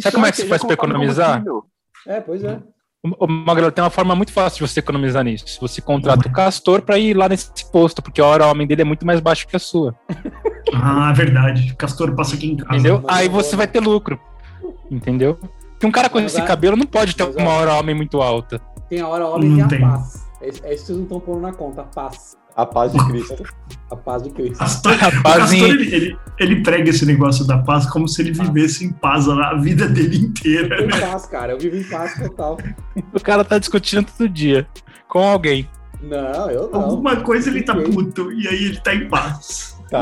Sabe 0.00 0.14
como 0.14 0.26
é 0.26 0.30
que 0.30 0.36
se 0.38 0.46
faz 0.46 0.60
comprar 0.62 0.74
economizar? 0.74 1.42
É, 2.06 2.20
pois 2.20 2.44
é. 2.44 2.58
O 3.20 3.26
Magrelo 3.26 3.70
tem 3.70 3.84
uma 3.84 3.90
forma 3.90 4.16
muito 4.16 4.32
fácil 4.32 4.64
de 4.64 4.70
você 4.72 4.80
economizar 4.80 5.22
nisso. 5.22 5.44
Você 5.60 5.80
contrata 5.80 6.28
o 6.28 6.32
Castor 6.32 6.82
pra 6.82 6.98
ir 6.98 7.16
lá 7.16 7.28
nesse 7.28 7.50
posto, 7.70 8.02
porque 8.02 8.20
a 8.20 8.26
hora 8.26 8.46
homem 8.46 8.66
dele 8.66 8.82
é 8.82 8.84
muito 8.84 9.06
mais 9.06 9.20
baixa 9.20 9.46
que 9.46 9.54
a 9.54 9.58
sua. 9.60 9.94
Ah, 10.74 11.12
verdade. 11.12 11.74
Castor 11.76 12.14
passa 12.16 12.34
aqui 12.34 12.48
em 12.48 12.56
casa. 12.56 12.74
Entendeu? 12.74 13.04
Aí 13.06 13.28
você 13.28 13.54
vai 13.54 13.66
ter 13.68 13.80
lucro. 13.80 14.18
Entendeu? 14.90 15.38
Porque 15.70 15.86
um 15.86 15.92
cara 15.92 16.08
com 16.08 16.18
esse 16.18 16.40
a- 16.40 16.44
cabelo 16.44 16.76
não 16.76 16.86
pode 16.86 17.14
ter 17.14 17.22
uma 17.22 17.50
a- 17.50 17.54
hora 17.54 17.74
homem 17.74 17.94
muito 17.94 18.20
alta. 18.20 18.60
Tem 18.88 19.00
a 19.00 19.08
hora 19.08 19.26
homem 19.26 19.50
Não 19.50 19.58
e 19.58 19.62
a 19.62 19.68
tem. 19.68 19.80
paz. 19.80 20.26
É, 20.40 20.46
é 20.46 20.48
isso 20.48 20.60
que 20.62 20.68
vocês 20.78 20.96
não 20.98 21.02
estão 21.04 21.20
pondo 21.20 21.40
na 21.40 21.52
conta, 21.52 21.82
a 21.82 21.84
paz. 21.84 22.36
A 22.56 22.64
paz 22.64 22.92
de 22.92 22.98
Cristo. 23.06 23.42
A 23.90 23.96
paz 23.96 24.22
de 24.22 24.30
Cristo. 24.30 24.58
Castor, 24.58 24.92
A 25.04 25.08
o 25.08 25.22
paz 25.22 25.36
Castor 25.36 25.56
em- 25.58 25.62
ele, 25.70 25.94
ele, 25.94 26.18
ele 26.40 26.62
prega 26.62 26.88
esse 26.90 27.04
negócio 27.04 27.46
da 27.46 27.58
paz 27.58 27.84
como 27.88 28.08
se 28.08 28.22
ele 28.22 28.34
Paz. 28.34 28.48
vivesse 28.48 28.84
em 28.84 28.92
paz 28.92 29.28
a 29.28 29.54
vida 29.54 29.86
dele 29.86 30.16
inteira. 30.16 30.76
Eu 30.80 30.86
né? 30.86 30.92
vivo 30.94 30.96
em 30.96 31.10
paz, 31.10 31.26
cara. 31.26 31.52
Eu 31.52 31.58
vivo 31.58 31.76
em 31.76 31.84
paz 31.84 32.18
total. 32.18 32.56
O 33.12 33.20
cara 33.20 33.44
tá 33.44 33.58
discutindo 33.58 34.06
todo 34.16 34.28
dia 34.28 34.66
com 35.08 35.18
alguém. 35.20 35.68
Não, 36.02 36.50
eu 36.50 36.70
não. 36.70 36.80
Alguma 36.82 37.16
coisa 37.16 37.50
ele 37.50 37.62
tá 37.62 37.74
puto 37.74 38.32
e 38.32 38.48
aí 38.48 38.64
ele 38.64 38.80
tá 38.80 38.94
em 38.94 39.08
paz. 39.08 39.76
Tá. 39.90 40.00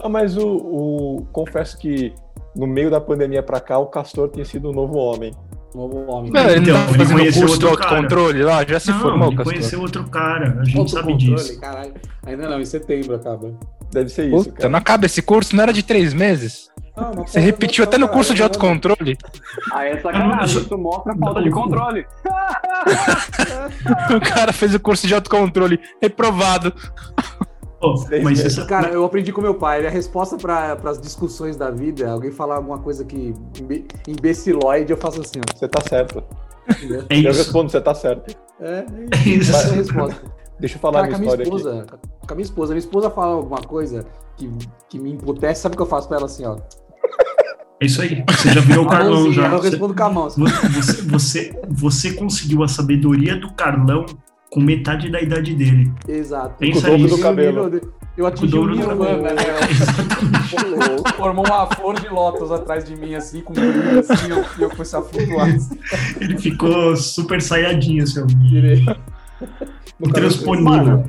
Ah, 0.00 0.08
mas 0.08 0.36
o, 0.36 0.46
o- 0.46 1.26
Confesso 1.32 1.76
que 1.78 2.12
no 2.56 2.66
meio 2.66 2.90
da 2.90 3.00
pandemia 3.00 3.42
pra 3.42 3.60
cá, 3.60 3.78
o 3.78 3.86
Castor 3.86 4.28
tem 4.28 4.44
sido 4.44 4.70
um 4.70 4.72
novo 4.72 4.96
homem. 4.96 5.32
Novo 5.74 6.04
homem. 6.10 6.32
Ele 6.34 6.60
Então, 6.60 6.74
não 6.74 6.84
tá 6.86 6.88
ele 6.90 6.98
fazendo 6.98 7.18
conheceu 7.18 7.42
curso 7.42 7.58
de 7.58 7.66
outro 7.66 7.84
autocontrole 7.86 8.42
lá? 8.42 8.64
Já 8.66 8.80
se 8.80 8.90
não, 8.90 9.00
formou, 9.00 9.28
ele 9.28 9.36
Castor? 9.36 9.52
conheceu 9.54 9.80
outro 9.80 10.04
cara, 10.08 10.58
a 10.60 10.64
gente 10.64 10.90
sabe 10.90 11.12
Autocontrole, 11.12 11.36
disso. 11.42 11.60
Caralho. 11.60 11.94
Ainda 12.26 12.48
não, 12.48 12.60
em 12.60 12.64
setembro 12.64 13.14
acaba. 13.14 13.52
Deve 13.92 14.08
ser 14.10 14.26
isso, 14.28 14.44
Puta, 14.44 14.52
cara. 14.52 14.68
não 14.68 14.78
acaba 14.78 15.06
esse 15.06 15.22
curso, 15.22 15.54
não 15.56 15.62
era 15.62 15.72
de 15.72 15.82
três 15.82 16.12
meses? 16.12 16.68
Ah, 16.96 17.10
uma 17.14 17.26
Você 17.26 17.38
repetiu 17.38 17.84
até 17.84 17.96
no 17.96 18.08
curso 18.08 18.34
de 18.34 18.42
autocontrole. 18.42 19.16
Aí 19.72 19.90
é 19.92 20.00
sacanagem, 20.00 20.62
isso 20.62 20.76
mostra 20.78 21.12
a 21.12 21.16
falta 21.16 21.42
de 21.42 21.48
Não. 21.50 21.56
controle. 21.62 22.06
O 24.16 24.20
cara 24.20 24.52
fez 24.52 24.74
o 24.74 24.80
curso 24.80 25.06
de 25.06 25.14
autocontrole, 25.14 25.78
reprovado. 26.00 26.72
Oh, 27.80 27.94
mas 28.10 28.22
meses. 28.24 28.46
essa, 28.58 28.66
Cara, 28.66 28.88
eu 28.88 29.04
aprendi 29.04 29.32
com 29.32 29.40
meu 29.40 29.54
pai. 29.54 29.86
A 29.86 29.90
resposta 29.90 30.36
para 30.36 30.72
as 30.84 31.00
discussões 31.00 31.56
da 31.56 31.70
vida, 31.70 32.04
é 32.04 32.08
alguém 32.10 32.30
falar 32.32 32.56
alguma 32.56 32.78
coisa 32.78 33.04
que 33.04 33.32
imbe- 33.60 33.86
imbecilóide, 34.06 34.90
eu 34.92 34.96
faço 34.96 35.20
assim, 35.20 35.38
ó. 35.40 35.56
Você 35.58 35.68
tá 35.68 35.80
certo. 35.88 36.22
É 37.08 37.16
Eu 37.16 37.30
isso. 37.30 37.38
respondo, 37.38 37.70
você 37.70 37.80
tá 37.80 37.94
certo. 37.94 38.36
É, 38.60 38.84
É 39.12 39.18
isso. 39.28 39.50
essa 39.54 39.68
é 39.68 39.70
a 39.70 39.74
resposta. 39.74 40.20
Deixa 40.58 40.74
eu 40.76 40.80
falar 40.80 41.02
Cara, 41.02 41.10
com 41.10 41.16
a 41.16 41.18
minha 41.20 41.36
minha 41.36 41.44
história 41.44 41.70
aqui. 41.70 41.78
esposa, 41.78 41.86
com 42.26 42.32
a 42.32 42.34
minha 42.34 42.44
esposa, 42.44 42.72
minha 42.72 42.78
esposa 42.80 43.10
fala 43.10 43.32
alguma 43.34 43.60
coisa 43.60 44.04
que, 44.36 44.50
que 44.88 44.98
me 44.98 45.12
emputece, 45.12 45.60
sabe 45.62 45.74
o 45.74 45.76
que 45.76 45.82
eu 45.82 45.86
faço 45.86 46.08
pra 46.08 46.16
ela 46.16 46.26
assim, 46.26 46.44
ó? 46.44 46.56
É 47.80 47.86
isso 47.86 48.02
aí. 48.02 48.24
Você 48.28 48.48
já 48.50 48.60
virou 48.60 48.84
o 48.84 48.88
Com 48.88 48.92
a 48.92 48.98
Carlão 48.98 49.32
já. 49.32 49.52
Eu 49.52 49.60
respondo 49.60 49.94
com 49.94 50.02
a 50.02 50.10
mão. 50.10 50.26
assim. 50.26 50.42
você, 50.42 51.02
você, 51.02 51.60
você 51.68 52.12
conseguiu 52.14 52.64
a 52.64 52.68
sabedoria 52.68 53.36
do 53.38 53.52
Carlão 53.54 54.04
com 54.50 54.60
metade 54.60 55.10
da 55.10 55.20
idade 55.20 55.54
dele. 55.54 55.92
Exato. 56.08 56.54
Pensa 56.58 56.88
Com 56.88 56.94
o 56.94 56.98
dobro 56.98 57.16
do 57.16 57.22
cabelo. 57.22 57.80
Eu 58.16 58.26
atingi 58.26 58.50
Com 58.52 58.58
o 58.58 58.62
o 58.62 58.66
dobro 58.68 58.76
do 58.76 58.88
Nirvana, 58.88 59.32
né? 59.34 59.42
Formou 61.16 61.46
uma 61.46 61.66
flor 61.68 62.00
de 62.00 62.08
lótus 62.08 62.50
atrás 62.50 62.84
de 62.84 62.96
mim, 62.96 63.14
assim, 63.14 63.42
com 63.42 63.52
brilho, 63.52 64.00
assim, 64.00 64.30
eu- 64.30 64.44
e 64.58 64.62
eu 64.62 64.70
comecei 64.70 64.98
a 64.98 65.02
flutuar. 65.02 65.48
assim, 65.54 65.78
Ele 66.20 66.36
ficou 66.38 66.96
super 66.96 67.40
saiadinho, 67.40 68.06
seu. 68.06 68.26
virei. 68.50 68.84
Intransponível. 70.00 71.04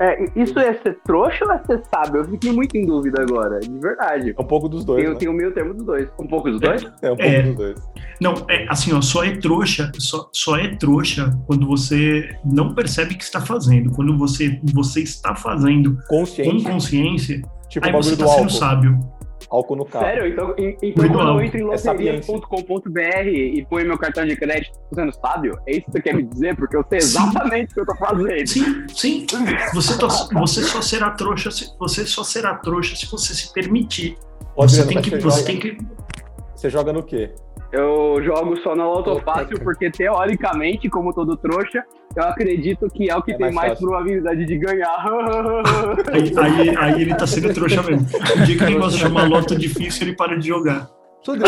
É, 0.00 0.24
isso 0.34 0.58
é 0.58 0.74
ser 0.82 0.98
trouxa 1.04 1.44
ou 1.44 1.52
é 1.52 1.62
ser 1.64 1.80
sábio? 1.94 2.22
Eu 2.22 2.24
fiquei 2.24 2.50
muito 2.50 2.76
em 2.76 2.84
dúvida 2.84 3.22
agora, 3.22 3.60
de 3.60 3.70
verdade. 3.78 4.34
É 4.36 4.40
um 4.42 4.44
pouco 4.44 4.68
dos 4.68 4.84
dois, 4.84 5.02
Tem, 5.04 5.12
né? 5.12 5.18
tem 5.18 5.28
o 5.28 5.32
meio 5.32 5.52
termo 5.52 5.74
dos 5.74 5.84
dois. 5.86 6.08
Um 6.18 6.26
pouco 6.26 6.50
dos 6.50 6.60
dois? 6.60 6.82
É 7.02 7.12
um 7.12 7.16
pouco 7.16 7.22
É. 7.22 7.42
dos 7.42 7.54
dois. 7.56 7.76
Não, 8.22 8.34
é 8.48 8.66
assim, 8.68 8.92
ó, 8.92 9.00
só 9.00 9.24
é 9.24 9.36
trouxa, 9.36 9.90
só, 9.98 10.28
só 10.32 10.56
é 10.56 10.68
trouxa 10.76 11.36
quando 11.46 11.66
você 11.66 12.30
não 12.44 12.72
percebe 12.72 13.14
o 13.14 13.18
que 13.18 13.24
está 13.24 13.40
fazendo. 13.40 13.90
Quando 13.90 14.16
você, 14.16 14.60
você 14.72 15.00
está 15.00 15.34
fazendo 15.34 15.98
com 16.08 16.24
consciência, 16.62 17.42
tipo 17.68 17.84
aí 17.84 17.92
você 17.92 18.12
está 18.12 18.26
sendo 18.26 18.38
álcool. 18.38 18.50
sábio. 18.50 18.98
Álcool 19.50 19.76
no 19.76 19.84
carro. 19.84 20.04
Sério? 20.06 20.26
Então, 20.28 20.54
então 20.56 21.08
quando 21.08 21.28
eu 21.28 21.40
entro 21.42 21.58
em 21.58 21.62
É 21.62 21.64
loterias.com.br 21.64 23.28
e 23.28 23.66
ponho 23.68 23.86
meu 23.86 23.98
cartão 23.98 24.24
de 24.24 24.36
crédito 24.36 24.72
usando 24.90 25.12
sábio, 25.12 25.58
é 25.66 25.72
isso 25.72 25.86
que 25.86 25.92
você 25.92 26.00
quer 26.00 26.14
me 26.14 26.22
dizer? 26.22 26.56
Porque 26.56 26.76
eu 26.76 26.84
sei 26.88 27.00
Sim. 27.00 27.18
exatamente 27.18 27.72
o 27.72 27.74
que 27.74 27.80
eu 27.80 27.86
tô 27.86 27.96
fazendo. 27.96 28.46
Sim, 28.46 28.86
sim. 28.88 29.26
Você, 29.74 29.98
to- 29.98 30.08
você 30.32 30.62
só 30.62 30.80
será 30.80 31.10
trouxa 31.10 31.50
se 31.50 31.66
você 31.78 32.06
só 32.06 32.22
será 32.22 32.54
trouxa 32.54 32.94
se 32.94 33.10
você 33.10 33.34
se 33.34 33.52
permitir. 33.52 34.16
Você 34.56 34.82
Adriano, 34.82 35.02
tem 35.02 35.18
que, 35.18 35.24
você, 35.24 35.44
tem 35.44 35.58
que. 35.58 35.78
Você 36.62 36.70
joga 36.70 36.92
no 36.92 37.02
quê? 37.02 37.30
Eu 37.72 38.22
jogo 38.22 38.56
só 38.58 38.76
no 38.76 38.82
autofácil 38.82 39.58
porque, 39.64 39.90
teoricamente, 39.90 40.88
como 40.88 41.12
todo 41.12 41.36
trouxa, 41.36 41.84
eu 42.14 42.22
acredito 42.22 42.86
que 42.88 43.10
é 43.10 43.16
o 43.16 43.22
que 43.22 43.32
É 43.32 43.36
tem 43.36 43.52
mais 43.52 43.68
mais 43.68 43.78
probabilidade 43.80 44.44
de 44.44 44.58
ganhar. 44.58 44.94
Aí, 46.12 46.32
aí, 46.38 46.76
aí 46.76 47.02
ele 47.02 47.14
tá 47.14 47.26
sendo 47.26 47.52
trouxa 47.52 47.82
mesmo. 47.82 48.06
O 48.06 48.44
dia 48.44 48.56
que 48.56 48.64
o 48.64 48.70
negócio 48.70 48.98
chama 48.98 49.24
loto 49.24 49.56
difícil, 49.56 50.06
ele 50.06 50.16
para 50.16 50.38
de 50.38 50.46
jogar. 50.48 50.88
Né, 51.22 51.46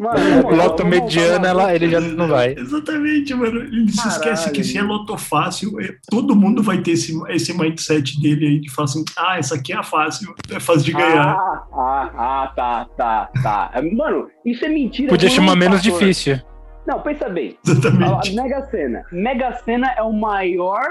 mano? 0.00 0.56
Loto 0.56 0.84
mediana, 0.86 1.48
ela, 1.48 1.74
ele 1.74 1.90
já 1.90 2.00
não 2.00 2.28
vai. 2.28 2.54
Exatamente, 2.58 3.34
mano. 3.34 3.60
Ele 3.60 3.88
se 3.90 3.96
Caralho. 3.96 4.16
esquece 4.16 4.50
que 4.50 4.64
se 4.64 4.78
é 4.78 4.82
loto 4.82 5.16
fácil, 5.16 5.80
é- 5.80 5.94
todo 6.10 6.34
mundo 6.34 6.62
vai 6.62 6.78
ter 6.78 6.92
esse, 6.92 7.12
esse 7.28 7.56
mindset 7.56 8.20
dele 8.20 8.46
aí 8.46 8.60
de 8.60 8.70
falar 8.70 8.86
assim: 8.86 9.04
ah, 9.16 9.38
essa 9.38 9.54
aqui 9.54 9.72
é 9.72 9.82
fácil, 9.82 10.34
é 10.50 10.58
fácil 10.58 10.84
de 10.84 10.92
ganhar. 10.92 11.36
Ah, 11.36 11.62
ah, 11.72 12.10
ah, 12.16 12.52
tá, 12.56 12.86
tá, 12.96 13.30
tá. 13.42 13.72
Mano, 13.92 14.28
isso 14.44 14.64
é 14.64 14.68
mentira. 14.68 15.10
Podia 15.10 15.28
por 15.28 15.34
chamar 15.34 15.56
menos 15.56 15.84
fator. 15.84 15.98
difícil. 16.00 16.40
Não, 16.86 16.98
pensa 17.00 17.28
bem. 17.28 17.56
A, 17.66 17.70
a 17.70 17.72
Exatamente. 17.72 18.34
Mega 18.34 18.62
Sena. 18.70 19.04
Mega 19.12 19.52
Sena 19.64 19.92
é 19.96 20.02
o 20.02 20.12
maior 20.12 20.82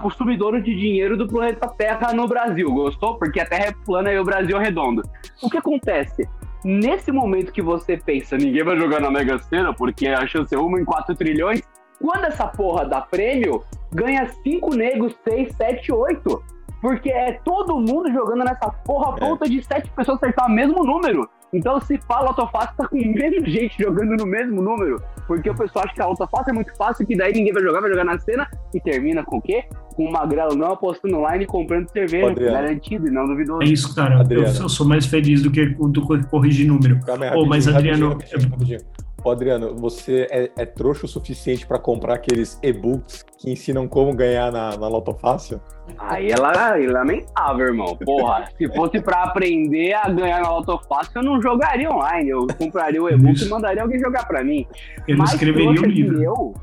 consumidor 0.00 0.60
de 0.60 0.74
dinheiro 0.74 1.16
do 1.16 1.28
planeta 1.28 1.68
Terra 1.68 2.12
no 2.12 2.26
Brasil. 2.26 2.68
Gostou? 2.72 3.16
Porque 3.18 3.38
a 3.38 3.46
Terra 3.46 3.66
é 3.66 3.72
plana 3.84 4.10
e 4.10 4.18
o 4.18 4.24
Brasil 4.24 4.58
é 4.58 4.62
redondo. 4.64 5.02
O 5.42 5.50
que 5.50 5.58
acontece? 5.58 6.26
Nesse 6.68 7.12
momento 7.12 7.52
que 7.52 7.62
você 7.62 7.96
pensa, 7.96 8.36
ninguém 8.36 8.64
vai 8.64 8.76
jogar 8.76 9.00
na 9.00 9.08
Mega 9.08 9.38
Sena 9.38 9.72
porque 9.72 10.08
a 10.08 10.26
chance 10.26 10.52
é 10.52 10.58
uma 10.58 10.80
em 10.80 10.84
4 10.84 11.14
trilhões. 11.14 11.62
Quando 12.02 12.24
essa 12.24 12.44
porra 12.48 12.84
dá 12.84 13.00
prêmio, 13.00 13.62
ganha 13.94 14.28
5 14.42 14.74
negros, 14.74 15.14
6, 15.22 15.54
7, 15.54 15.92
8. 15.92 16.44
Porque 16.86 17.10
é 17.10 17.32
todo 17.44 17.80
mundo 17.80 18.12
jogando 18.12 18.44
nessa 18.44 18.70
porra 18.84 19.16
É. 19.16 19.18
ponta 19.18 19.48
de 19.48 19.60
sete 19.60 19.90
pessoas 19.90 20.18
acertar 20.18 20.46
o 20.46 20.52
mesmo 20.52 20.84
número. 20.84 21.28
Então, 21.52 21.80
se 21.80 21.98
fala 22.06 22.28
autofácil, 22.28 22.76
tá 22.76 22.86
com 22.86 22.96
menos 22.96 23.50
gente 23.50 23.76
jogando 23.82 24.16
no 24.16 24.24
mesmo 24.24 24.62
número. 24.62 25.02
Porque 25.26 25.50
o 25.50 25.54
pessoal 25.56 25.84
acha 25.84 25.94
que 25.94 26.00
a 26.00 26.04
autofácil 26.04 26.50
é 26.50 26.52
muito 26.52 26.76
fácil, 26.76 27.04
que 27.04 27.16
daí 27.16 27.32
ninguém 27.32 27.52
vai 27.52 27.60
jogar, 27.60 27.80
vai 27.80 27.90
jogar 27.90 28.04
na 28.04 28.16
cena 28.20 28.48
e 28.72 28.80
termina 28.80 29.24
com 29.24 29.38
o 29.38 29.42
quê? 29.42 29.64
Com 29.96 30.04
o 30.04 30.12
magrelo 30.12 30.54
não 30.54 30.74
apostando 30.74 31.16
online 31.16 31.42
e 31.42 31.46
comprando 31.48 31.90
cerveja. 31.90 32.30
Adriano. 32.30 32.52
Garantido 32.52 33.08
e 33.08 33.10
não 33.10 33.26
duvidoso. 33.26 33.62
É 33.62 33.66
isso, 33.66 33.92
cara. 33.92 34.24
Eu, 34.30 34.44
eu 34.44 34.68
sou 34.68 34.86
mais 34.86 35.06
feliz 35.06 35.42
do 35.42 35.50
que 35.50 35.66
do 35.66 36.06
que 36.06 36.24
corrigir 36.28 36.68
número. 36.68 37.00
Calma 37.00 37.34
Ô, 37.36 37.44
mas, 37.46 37.66
rapidinho, 37.66 37.94
Adriano, 37.94 38.08
rapidinho, 38.10 38.50
rapidinho, 38.50 38.78
rapidinho. 38.78 38.80
Ô, 39.24 39.30
Adriano, 39.32 39.74
você 39.74 40.28
é, 40.30 40.50
é 40.56 40.64
trouxa 40.64 41.06
o 41.06 41.08
suficiente 41.08 41.66
pra 41.66 41.80
comprar 41.80 42.14
aqueles 42.14 42.60
e-books 42.62 43.24
que 43.38 43.50
ensinam 43.50 43.88
como 43.88 44.14
ganhar 44.14 44.52
na, 44.52 44.76
na 44.76 44.86
Loto 44.86 45.12
Fácil? 45.14 45.60
Aí 45.98 46.30
ela 46.30 46.76
é 46.78 46.86
lamentável, 46.86 47.66
irmão. 47.66 47.96
Porra, 48.04 48.44
se 48.56 48.68
fosse 48.74 49.00
pra 49.00 49.22
aprender 49.24 49.92
a 49.94 50.08
ganhar 50.08 50.40
na 50.42 50.50
Loto 50.50 50.78
Fácil, 50.88 51.12
eu 51.16 51.22
não 51.22 51.40
jogaria 51.40 51.90
online. 51.90 52.28
Eu 52.30 52.46
compraria 52.58 53.02
o 53.02 53.08
e-book 53.08 53.40
e 53.42 53.48
mandaria 53.48 53.82
alguém 53.82 53.98
jogar 53.98 54.26
pra 54.26 54.42
mim. 54.44 54.66
Eu 55.06 55.16
não 55.16 55.18
Mais 55.24 55.32
escreveria 55.32 55.80
o 55.80 55.84
livro. 55.86 56.22
eu, 56.22 56.54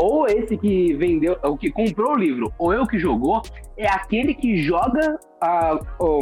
ou 0.00 0.26
esse 0.26 0.56
que 0.56 0.94
vendeu, 0.94 1.36
o 1.44 1.56
que 1.56 1.70
comprou 1.70 2.12
o 2.12 2.16
livro, 2.16 2.52
ou 2.58 2.72
eu 2.72 2.86
que 2.86 2.98
jogou, 2.98 3.42
é 3.76 3.86
aquele 3.88 4.34
que 4.34 4.56
joga 4.62 5.18
a- 5.40 5.78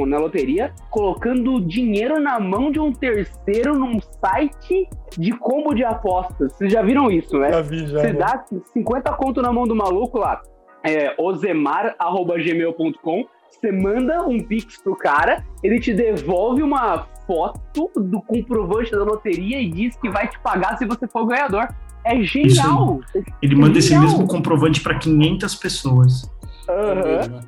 na 0.07 0.18
loteria 0.18 0.73
colocando 0.90 1.61
dinheiro 1.61 2.21
na 2.21 2.38
mão 2.38 2.71
de 2.71 2.79
um 2.81 2.92
terceiro 2.92 3.75
num 3.79 3.99
site 4.01 4.88
de 5.16 5.33
combo 5.33 5.75
de 5.75 5.85
apostas. 5.85 6.53
Vocês 6.53 6.73
já 6.73 6.83
viram 6.83 7.11
isso, 7.11 7.37
né? 7.38 7.53
Já 7.53 7.61
vi, 7.62 7.87
já. 7.87 8.01
Você 8.01 8.12
dá 8.12 8.44
50 8.73 9.12
conto 9.14 9.40
na 9.42 9.53
mão 9.53 9.64
do 9.64 9.75
maluco 9.75 10.18
lá, 10.18 10.40
é, 10.85 11.14
ozemar.gmail.com, 11.19 13.27
você 13.51 13.73
manda 13.73 14.23
um 14.27 14.41
pix 14.41 14.81
pro 14.83 14.95
cara, 14.97 15.45
ele 15.62 15.79
te 15.81 15.93
devolve 15.93 16.62
uma 16.62 17.07
foto 17.27 17.91
do 17.97 18.21
comprovante 18.23 18.91
da 18.93 19.03
loteria 19.05 19.61
e 19.61 19.69
diz 19.69 19.97
que 19.97 20.09
vai 20.09 20.29
te 20.29 20.38
pagar 20.41 20.79
se 20.79 20.87
você 20.87 21.07
for 21.09 21.23
o 21.23 21.27
ganhador. 21.27 21.69
É 22.05 22.21
genial! 22.23 23.01
Ele 23.43 23.55
manda 23.57 23.79
esse 23.79 23.88
Genial. 23.88 24.05
mesmo 24.11 24.27
comprovante 24.27 24.81
para 24.81 24.95
500 24.99 25.55
pessoas. 25.57 26.31
Aham. 26.69 27.41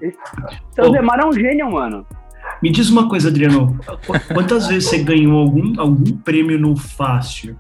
Seu 0.73 0.91
Zemar 0.91 1.21
é 1.21 1.27
um 1.27 1.33
gênio, 1.33 1.71
mano. 1.71 2.05
Me 2.63 2.71
diz 2.71 2.91
uma 2.91 3.09
coisa, 3.09 3.29
Adriano. 3.29 3.79
qu- 4.07 4.35
Quantas 4.35 4.67
vezes 4.67 4.89
você 4.89 4.99
ganhou 5.03 5.39
algum, 5.41 5.81
algum 5.81 6.17
prêmio 6.19 6.59
no 6.59 6.77
Fácil? 6.77 7.57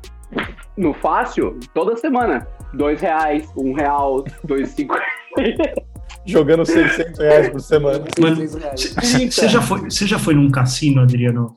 No 0.76 0.92
fácil, 0.94 1.58
toda 1.74 1.96
semana. 1.96 2.46
Dois 2.74 3.00
reais, 3.00 3.50
um 3.56 3.72
real, 3.74 4.24
dois 4.44 4.68
cinco. 4.70 4.94
Jogando 6.26 6.66
600 6.66 7.18
reais 7.18 7.48
por 7.48 7.60
semana. 7.60 8.04
Mano, 8.20 8.36
600 8.36 8.54
reais. 8.62 9.34
Você 9.34 9.48
já, 9.48 9.62
foi, 9.62 9.90
já 9.90 10.18
foi 10.18 10.34
num 10.34 10.50
cassino, 10.50 11.00
Adriano? 11.02 11.54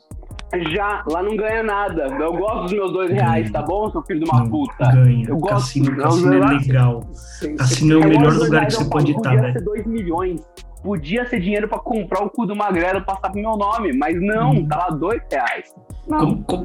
Já, 0.71 1.03
lá 1.09 1.21
não 1.23 1.35
ganha 1.35 1.63
nada. 1.63 2.03
Eu 2.19 2.33
gosto 2.33 2.61
dos 2.63 2.73
meus 2.73 2.93
dois 2.93 3.09
reais, 3.11 3.51
tá 3.51 3.61
bom, 3.63 3.89
seu 3.91 4.03
filho 4.03 4.19
de 4.23 4.29
uma 4.29 4.41
Não, 4.41 4.49
puta? 4.49 4.91
Ganha. 4.91 5.25
Eu 5.27 5.37
gosto, 5.37 5.55
cassino, 5.55 5.91
não, 5.91 6.03
cassino 6.03 6.33
é 6.33 6.47
legal. 6.57 7.03
Sem- 7.11 7.55
Cassino 7.55 7.93
é 7.95 8.05
o 8.05 8.07
melhor 8.07 8.33
lugar 8.33 8.67
que 8.67 8.73
você 8.73 8.85
pode 8.85 9.11
estar, 9.11 9.29
Podia 9.31 9.41
velho. 9.41 9.53
ser 9.53 9.61
2 9.65 9.85
milhões. 9.87 10.41
Podia 10.83 11.25
ser 11.27 11.39
dinheiro 11.39 11.67
pra 11.67 11.79
comprar 11.79 12.23
o 12.23 12.29
cu 12.29 12.45
do 12.45 12.55
magrelo 12.55 12.99
e 12.99 13.01
passar 13.01 13.31
pro 13.31 13.41
meu 13.41 13.57
nome, 13.57 13.93
mas 13.93 14.19
não, 14.21 14.51
Hum. 14.51 14.67
tá 14.67 14.77
lá 14.77 14.89
dois 14.89 15.21
reais. 15.31 15.73
Não. 16.07 16.19
Como, 16.19 16.43
como, 16.43 16.63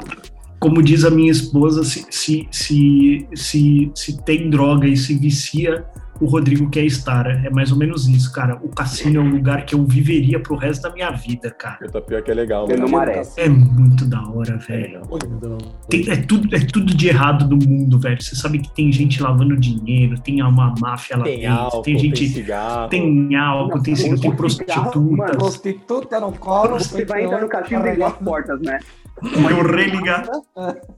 como 0.61 0.83
diz 0.83 1.05
a 1.05 1.11
minha 1.11 1.31
esposa, 1.33 1.83
se, 1.85 2.05
se, 2.11 2.47
se, 2.51 3.27
se, 3.35 3.91
se 3.95 4.23
tem 4.25 4.51
droga 4.51 4.87
e 4.87 4.97
se 4.97 5.17
vicia, 5.17 5.85
o 6.21 6.27
Rodrigo 6.27 6.69
quer 6.71 6.85
estar. 6.85 7.27
É 7.45 7.51
mais 7.51 7.71
ou 7.73 7.79
menos 7.79 8.09
isso, 8.09 8.33
cara. 8.33 8.59
O 8.63 8.69
cassino 8.69 9.21
é 9.21 9.23
um 9.23 9.31
lugar 9.31 9.65
que 9.65 9.75
eu 9.75 9.85
viveria 9.85 10.41
pro 10.41 10.57
resto 10.57 10.83
da 10.83 10.91
minha 10.93 11.11
vida, 11.11 11.51
cara. 11.51 11.79
Eu 11.83 11.91
tô 11.91 12.01
pior 12.03 12.23
que 12.23 12.31
é 12.31 12.35
legal, 12.35 12.67
mano. 12.69 12.87
não 12.89 12.99
merece. 12.99 13.41
É 13.41 13.49
muito 13.49 14.05
da 14.05 14.21
hora, 14.29 14.55
É 14.55 14.59
velho. 14.59 15.01
legal. 15.11 15.59
Tem- 15.89 16.11
é, 16.11 16.17
tudo, 16.17 16.55
é 16.55 16.59
tudo 16.61 16.95
de 16.95 17.09
errado 17.09 17.47
do 17.49 17.57
mundo, 17.69 17.99
velho. 17.99 18.21
Você 18.21 18.35
sabe 18.37 18.59
que 18.59 18.75
tem 18.75 18.91
gente 18.93 19.23
lavando 19.23 19.57
dinheiro, 19.57 20.19
tem 20.21 20.43
uma 20.43 20.75
máfia 20.81 21.17
lá 21.17 21.25
Tem 21.25 21.41
dentro, 21.41 21.57
álcool, 21.59 21.83
tem 21.83 21.97
tem, 21.97 22.05
gente. 22.05 22.29
cigarro. 22.29 22.89
Tem 22.89 23.37
álcool, 23.37 23.83
tem, 23.83 23.97
cigarro, 23.97 24.21
tem 24.21 24.31
Mano, 24.31 24.37
prostitutas. 24.37 25.37
Prostituta 25.37 26.21
no 26.21 26.33
colo. 26.33 26.75
Você 26.79 27.05
vai 27.05 27.25
entrar 27.25 27.41
no 27.41 27.49
cassino 27.49 27.81
e 27.81 27.85
tem 27.85 27.95
duas 27.97 28.13
portas, 28.15 28.61
né? 28.61 28.79
Eu 29.23 29.67
religar. 29.67 30.25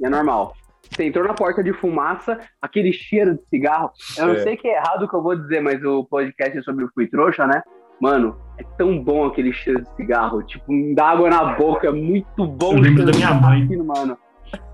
E 0.00 0.06
é 0.06 0.10
normal. 0.10 0.54
Você 0.90 1.04
entrou 1.04 1.24
na 1.26 1.34
porta 1.34 1.62
de 1.62 1.72
fumaça, 1.72 2.38
aquele 2.60 2.92
cheiro 2.92 3.34
de 3.36 3.44
cigarro. 3.48 3.90
Eu 4.18 4.26
não 4.26 4.34
É. 4.34 4.40
sei 4.42 4.56
que 4.56 4.66
é 4.68 4.76
errado 4.76 5.04
o 5.04 5.08
que 5.08 5.14
eu 5.14 5.22
vou 5.22 5.36
dizer, 5.36 5.60
mas 5.60 5.82
o 5.84 6.04
podcast 6.04 6.58
é 6.58 6.62
sobre 6.62 6.84
o 6.84 6.90
Fui 6.94 7.06
Trouxa, 7.06 7.46
né? 7.46 7.62
Mano, 8.00 8.36
é 8.58 8.64
tão 8.76 8.98
bom 9.02 9.26
aquele 9.26 9.52
cheiro 9.52 9.82
de 9.82 9.88
cigarro. 9.94 10.42
Tipo, 10.42 10.64
dá 10.94 11.10
água 11.10 11.28
na 11.30 11.44
boca, 11.54 11.86
é 11.86 11.92
muito 11.92 12.46
bom. 12.46 12.72
Eu 12.72 12.78
o 12.78 12.80
lembro 12.80 13.02
cheiro 13.04 13.12
da 13.12 13.16
minha 13.18 13.34
mãe. 13.34 13.62
cassino, 13.62 13.84
mano. 13.84 14.18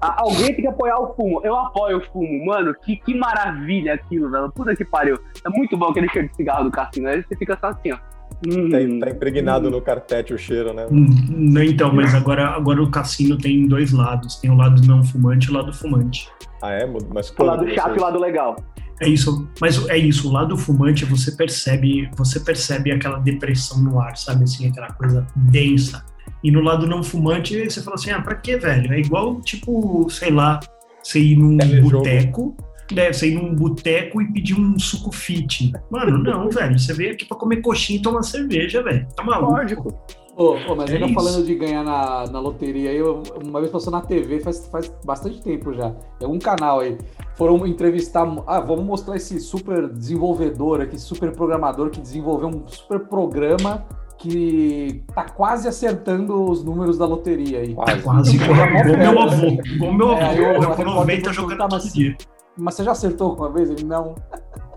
A- 0.00 0.22
Alguém 0.22 0.46
tem 0.46 0.62
que 0.62 0.66
apoiar 0.68 0.98
o 0.98 1.14
fumo. 1.14 1.40
Eu 1.44 1.54
apoio 1.54 1.98
o 1.98 2.00
fumo, 2.00 2.46
mano. 2.46 2.72
Que, 2.82 2.96
que 2.96 3.14
maravilha 3.14 3.92
aquilo, 3.94 4.30
velho. 4.30 4.50
Puta 4.52 4.74
que 4.74 4.84
pariu. 4.84 5.18
É 5.44 5.48
muito 5.50 5.76
bom 5.76 5.88
aquele 5.88 6.08
cheiro 6.08 6.28
de 6.28 6.36
cigarro 6.36 6.64
do 6.64 6.70
cassino. 6.70 7.08
Aí 7.08 7.22
você 7.22 7.36
fica 7.36 7.58
só 7.60 7.66
assim, 7.68 7.92
ó. 7.92 7.98
Hum, 8.46 8.68
Tá, 8.70 8.78
tá 9.06 9.10
impregnado 9.12 9.70
no 9.70 9.80
carpete 9.80 10.34
o 10.34 10.38
cheiro, 10.38 10.72
né? 10.74 10.86
Hum, 10.90 11.06
Não, 11.30 11.62
então, 11.62 11.92
mas 11.92 12.14
agora, 12.14 12.48
agora 12.48 12.82
o 12.82 12.90
cassino 12.90 13.38
tem 13.38 13.66
dois 13.66 13.92
lados. 13.92 14.36
Tem 14.36 14.50
o 14.50 14.54
lado 14.54 14.86
não 14.86 15.02
fumante 15.02 15.48
e 15.48 15.50
o 15.50 15.54
lado 15.54 15.72
fumante. 15.72 16.28
Ah, 16.62 16.72
é? 16.72 16.86
Mas 17.14 17.30
O 17.30 17.34
quando 17.34 17.48
lado 17.48 17.74
chato 17.74 17.94
e 17.96 17.98
o 17.98 18.02
lado 18.02 18.18
legal. 18.20 18.56
É 19.00 19.08
isso, 19.08 19.46
mas 19.60 19.86
é 19.90 19.98
isso, 19.98 20.26
o 20.28 20.32
lado 20.32 20.56
fumante 20.56 21.04
você 21.04 21.30
percebe, 21.32 22.08
você 22.16 22.40
percebe 22.40 22.90
aquela 22.90 23.18
depressão 23.18 23.78
no 23.82 24.00
ar, 24.00 24.16
sabe 24.16 24.44
assim, 24.44 24.66
aquela 24.68 24.88
coisa 24.88 25.26
densa. 25.36 26.02
E 26.42 26.50
no 26.50 26.62
lado 26.62 26.86
não 26.86 27.02
fumante 27.02 27.62
você 27.68 27.82
fala 27.82 27.96
assim, 27.96 28.10
ah, 28.10 28.22
pra 28.22 28.34
que, 28.36 28.56
velho? 28.56 28.92
É 28.94 28.98
igual, 29.00 29.38
tipo, 29.42 30.08
sei 30.08 30.30
lá, 30.30 30.60
você 31.02 31.20
ir 31.20 31.36
num 31.36 31.58
Telejogo. 31.58 31.98
boteco, 31.98 32.56
né, 32.92 33.12
você 33.12 33.30
ir 33.30 33.34
num 33.34 33.54
boteco 33.54 34.20
e 34.22 34.32
pedir 34.32 34.58
um 34.58 34.78
suco 34.78 35.10
fit. 35.12 35.72
Mano, 35.90 36.18
não, 36.18 36.48
velho, 36.50 36.78
você 36.78 36.92
veio 36.92 37.12
aqui 37.12 37.24
pra 37.24 37.36
comer 37.36 37.56
coxinha 37.62 37.98
e 37.98 38.02
tomar 38.02 38.22
cerveja, 38.22 38.82
velho. 38.82 39.06
Tá 39.16 39.22
maluco? 39.24 39.52
Lógico. 39.52 39.94
Ô, 40.38 40.54
mas 40.76 40.90
É 40.90 40.94
ainda 40.94 41.06
isso. 41.06 41.14
falando 41.14 41.46
de 41.46 41.54
ganhar 41.54 41.82
na, 41.82 42.26
na 42.30 42.38
loteria, 42.38 42.92
eu 42.92 43.22
uma 43.42 43.58
vez 43.58 43.72
passou 43.72 43.90
na 43.90 44.02
TV 44.02 44.38
faz, 44.40 44.66
faz 44.70 44.92
bastante 45.02 45.40
tempo 45.40 45.72
já. 45.72 45.94
É 46.20 46.26
um 46.26 46.38
canal 46.38 46.80
aí. 46.80 46.98
Foram 47.36 47.66
entrevistar. 47.66 48.30
Ah, 48.46 48.60
vamos 48.60 48.84
mostrar 48.84 49.16
esse 49.16 49.40
super 49.40 49.88
desenvolvedor 49.88 50.82
aqui, 50.82 50.98
super 51.00 51.32
programador 51.32 51.88
que 51.88 52.00
desenvolveu 52.02 52.48
um 52.48 52.66
super 52.66 53.00
programa 53.08 53.86
que 54.18 55.02
tá 55.14 55.24
quase 55.24 55.68
acertando 55.68 56.44
os 56.50 56.62
números 56.64 56.98
da 56.98 57.06
loteria 57.06 57.60
aí. 57.60 57.74
Tá 57.74 57.82
Quase. 57.82 58.02
quase 58.02 58.36
igual, 58.36 58.98
meu 58.98 59.20
avô, 59.22 59.46
igual 59.64 59.92
meu 59.94 60.10
É, 60.12 60.22
avô, 60.22 60.30
aí 60.32 60.38
eu- 60.38 60.44
eu 60.44 60.72
aproveita 60.72 60.84
repórter 60.86 61.32
jogando 61.32 61.48
perguntava 61.48 61.68
todo 61.70 61.78
assim, 61.86 61.98
dia. 61.98 62.16
Mas 62.56 62.74
você 62.74 62.84
já 62.84 62.92
acertou 62.92 63.34
uma 63.34 63.50
vez? 63.50 63.70
Ele 63.70 63.84
não. 63.84 64.14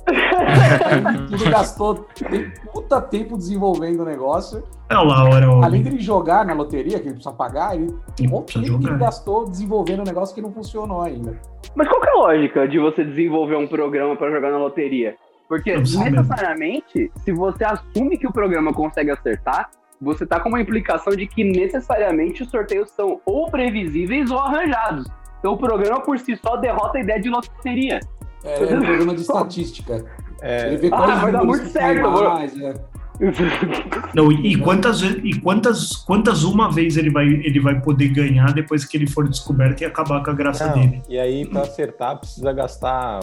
ele 1.32 1.52
gastou 1.52 2.08
tem 2.30 2.52
puta 2.74 3.00
tempo 3.00 3.38
desenvolvendo 3.38 4.02
o 4.02 4.06
negócio. 4.06 4.64
É 4.90 4.96
lá, 4.96 5.24
hora, 5.24 5.46
Além 5.64 5.84
dele 5.84 6.00
jogar 6.00 6.44
na 6.46 6.54
loteria, 6.54 7.00
que 7.00 7.06
ele 7.06 7.14
precisa 7.14 7.32
pagar, 7.32 7.76
ele 7.76 7.94
Ele 8.18 8.34
um 8.34 8.42
tempo 8.42 8.80
que 8.80 8.88
ele 8.88 8.98
gastou 8.98 9.48
desenvolvendo 9.48 10.00
um 10.00 10.06
negócio 10.06 10.34
que 10.34 10.42
não 10.42 10.52
funcionou 10.52 11.02
ainda. 11.02 11.40
Mas 11.76 11.88
qual 11.88 12.02
que 12.02 12.08
é 12.08 12.12
a 12.12 12.16
lógica 12.16 12.68
de 12.68 12.80
você 12.80 13.04
desenvolver 13.04 13.56
um 13.56 13.68
programa 13.68 14.16
pra 14.16 14.32
jogar 14.32 14.52
na 14.52 14.58
loteria? 14.58 15.16
Porque 15.48 15.76
necessariamente, 15.76 17.12
se 17.24 17.32
você 17.32 17.64
assume 17.64 18.18
que 18.18 18.28
o 18.28 18.34
programa 18.34 18.74
consegue 18.74 19.12
acertar, 19.12 19.70
você 20.02 20.26
tá 20.26 20.40
com 20.40 20.50
uma 20.50 20.62
implicação 20.62 21.16
de 21.16 21.28
que 21.28 21.44
necessariamente 21.44 22.44
os 22.44 22.50
sorteios 22.50 22.90
são 22.92 23.20
ou 23.26 23.50
previsíveis 23.50 24.32
ou 24.32 24.40
arranjados. 24.40 25.08
Então 25.40 25.54
o 25.54 25.58
programa 25.58 26.02
por 26.02 26.20
si 26.20 26.36
só 26.38 26.58
derrota 26.58 26.98
a 26.98 27.02
ideia 27.02 27.20
de 27.22 27.30
loteria. 27.30 28.00
É, 28.44 28.64
é 28.64 28.78
um 28.78 28.82
programa 28.82 29.16
de 29.16 29.22
estatística. 29.22 29.94
Ele 29.96 30.06
É, 30.42 30.76
vê 30.78 30.90
Ah, 30.94 31.16
vai 31.16 31.32
dar 31.32 31.44
muito 31.44 31.66
certo, 31.68 32.10
mais, 32.10 32.60
é. 32.62 32.74
Não, 34.16 34.32
e 34.32 34.56
quantas, 34.58 35.02
e 35.02 35.38
quantas, 35.42 35.98
quantas 35.98 36.44
uma 36.46 36.72
vez 36.72 36.96
ele 36.96 37.10
vai, 37.10 37.26
ele 37.26 37.60
vai 37.60 37.80
poder 37.82 38.08
ganhar 38.08 38.54
depois 38.54 38.86
que 38.86 38.96
ele 38.96 39.08
for 39.08 39.28
descoberto 39.28 39.82
e 39.82 39.86
acabar 39.86 40.24
com 40.24 40.32
a 40.32 40.34
graça 40.34 40.68
não, 40.68 40.74
dele? 40.76 41.02
e 41.10 41.20
aí, 41.20 41.46
pra 41.46 41.62
acertar, 41.64 42.18
precisa 42.18 42.54
gastar 42.54 43.20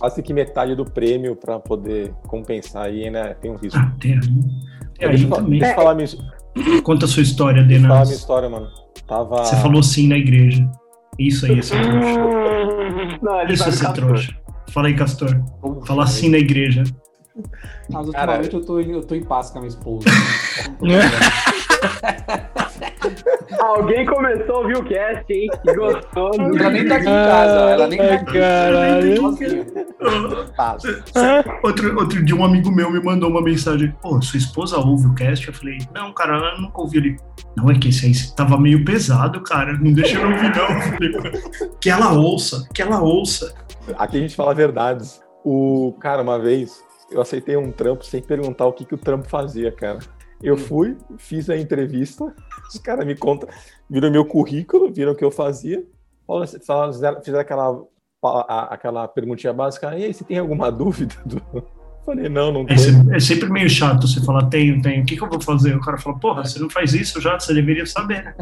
quase 0.00 0.20
que 0.20 0.34
metade 0.34 0.74
do 0.74 0.84
prêmio 0.84 1.36
pra 1.36 1.60
poder 1.60 2.12
compensar 2.26 2.86
aí, 2.86 3.08
né? 3.08 3.34
Tem 3.34 3.52
um 3.52 3.56
risco. 3.56 3.78
Ah, 3.78 3.92
tem 4.00 4.14
aí. 4.14 4.20
Tem 4.98 5.08
aí 5.08 5.10
deixa, 5.10 5.24
eu 5.24 5.28
fa- 5.28 5.36
também. 5.36 5.58
deixa 5.60 5.72
eu 5.72 5.76
falar 5.76 5.94
minha, 5.94 6.08
Conta 6.82 7.04
a 7.04 7.08
sua 7.08 7.22
história, 7.22 7.62
deixa 7.62 7.84
eu 7.84 7.88
falar 7.88 7.94
minha 8.00 8.04
Denas. 8.06 8.18
história, 8.20 8.48
mano. 8.50 8.66
Tava. 9.06 9.44
Você 9.44 9.56
falou 9.56 9.82
sim 9.82 10.08
na 10.08 10.16
igreja. 10.16 10.68
Isso 11.18 11.46
aí, 11.46 11.58
esse 11.58 11.70
trouxa. 11.70 12.20
Não, 13.22 13.40
ele 13.40 13.54
Isso 13.54 13.64
vai 13.64 13.90
é 13.90 13.92
trouxa. 13.92 14.36
Fala 14.70 14.88
aí, 14.88 14.94
Castor. 14.94 15.30
Fala 15.86 16.06
sim 16.06 16.28
na 16.28 16.38
igreja. 16.38 16.84
Mas 17.88 18.06
ultimamente 18.06 18.54
eu, 18.54 18.64
tô, 18.64 18.80
em- 18.80 18.92
eu 18.92 19.02
tô 19.02 19.14
em 19.14 19.22
paz 19.22 19.50
com 19.50 19.58
a 19.58 19.60
minha 19.62 19.68
esposa. 19.68 20.06
Alguém 23.60 24.04
começou 24.06 24.56
a 24.56 24.58
ouvir 24.58 24.76
o 24.76 24.84
cast, 24.84 25.32
hein? 25.32 25.48
Que 25.64 25.74
gostoso. 25.74 26.40
Ela 26.40 26.70
nem 26.70 26.88
tá 26.88 26.96
aqui 26.96 27.04
em 27.04 27.24
casa, 27.24 27.70
ela 27.70 27.86
nem 27.86 27.98
tá 27.98 28.14
aqui. 28.14 28.32
caralho. 28.32 29.16
Sozinha. 29.16 29.66
Fácil. 30.56 31.02
Outro, 31.62 31.98
outro 31.98 32.24
dia 32.24 32.36
um 32.36 32.44
amigo 32.44 32.70
meu 32.70 32.90
me 32.90 33.02
mandou 33.02 33.30
uma 33.30 33.42
mensagem, 33.42 33.94
pô, 34.02 34.20
sua 34.20 34.38
esposa 34.38 34.78
ouve 34.78 35.06
o 35.06 35.14
cast? 35.14 35.48
Eu 35.48 35.54
falei, 35.54 35.78
não, 35.94 36.12
cara, 36.12 36.36
ela 36.36 36.60
nunca 36.60 36.80
ouviu 36.80 37.00
ele. 37.00 37.16
Não, 37.56 37.70
é 37.70 37.78
que 37.78 37.88
esse 37.88 38.06
aí 38.06 38.12
tava 38.36 38.58
meio 38.58 38.84
pesado, 38.84 39.40
cara, 39.42 39.72
não 39.72 39.92
deixa 39.92 40.18
eu 40.18 40.28
ouvir 40.28 40.54
não. 40.54 40.80
Falei, 40.80 41.42
que 41.80 41.90
ela 41.90 42.12
ouça, 42.12 42.68
que 42.74 42.82
ela 42.82 43.00
ouça. 43.00 43.54
Aqui 43.96 44.18
a 44.18 44.20
gente 44.20 44.36
fala 44.36 44.54
verdades. 44.54 45.20
O 45.44 45.96
cara, 46.00 46.22
uma 46.22 46.38
vez, 46.38 46.82
eu 47.10 47.20
aceitei 47.20 47.56
um 47.56 47.70
trampo 47.70 48.04
sem 48.04 48.20
perguntar 48.20 48.66
o 48.66 48.72
que, 48.72 48.84
que 48.84 48.94
o 48.94 48.98
trampo 48.98 49.28
fazia, 49.28 49.70
cara. 49.70 50.00
Eu 50.42 50.56
fui, 50.56 50.96
fiz 51.16 51.48
a 51.50 51.56
entrevista, 51.56 52.34
os 52.68 52.78
caras 52.78 53.06
me 53.06 53.16
contam, 53.16 53.48
viram 53.88 54.10
meu 54.10 54.24
currículo, 54.24 54.92
viram 54.92 55.12
o 55.12 55.14
que 55.16 55.24
eu 55.24 55.30
fazia, 55.30 55.84
falaram- 56.66 56.92
fizeram, 57.22 57.40
aquela, 57.40 57.82
aquela 58.68 59.08
perguntinha 59.08 59.52
básica, 59.52 59.96
e 59.96 60.04
aí, 60.04 60.12
você 60.14 60.24
tem 60.24 60.38
alguma 60.38 60.70
dúvida? 60.72 61.14
do-" 61.24 61.42
Falei, 62.06 62.28
não, 62.28 62.52
não 62.52 62.60
É, 62.62 62.66
tem. 62.66 62.78
se- 62.78 63.14
é 63.14 63.18
sempre 63.18 63.48
meio 63.50 63.68
chato 63.68 64.06
você 64.06 64.20
falar, 64.24 64.46
tenho, 64.46 64.80
tenho, 64.80 65.02
o 65.02 65.06
que, 65.06 65.16
que 65.16 65.24
eu 65.24 65.28
vou 65.28 65.40
fazer? 65.40 65.74
O 65.76 65.80
cara 65.80 65.98
fala, 65.98 66.16
porra, 66.20 66.44
você 66.44 66.60
não 66.60 66.70
faz 66.70 66.94
isso 66.94 67.20
já, 67.20 67.36
você 67.40 67.52
deveria 67.52 67.84
saber, 67.84 68.22
né? 68.22 68.34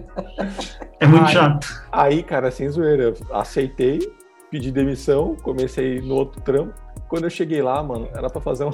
É 1.01 1.07
muito 1.07 1.25
Ai. 1.25 1.33
chato. 1.33 1.67
Aí, 1.91 2.23
cara, 2.23 2.51
sem 2.51 2.69
zoeira, 2.69 3.05
eu 3.05 3.15
aceitei, 3.35 4.01
pedi 4.51 4.71
demissão, 4.71 5.35
comecei 5.37 5.99
no 6.03 6.15
outro 6.15 6.43
trampo. 6.43 6.75
Quando 7.09 7.25
eu 7.25 7.31
cheguei 7.31 7.63
lá, 7.63 7.83
mano, 7.83 8.07
era 8.13 8.29
pra 8.29 8.39
fazer 8.43 8.65
um, 8.65 8.71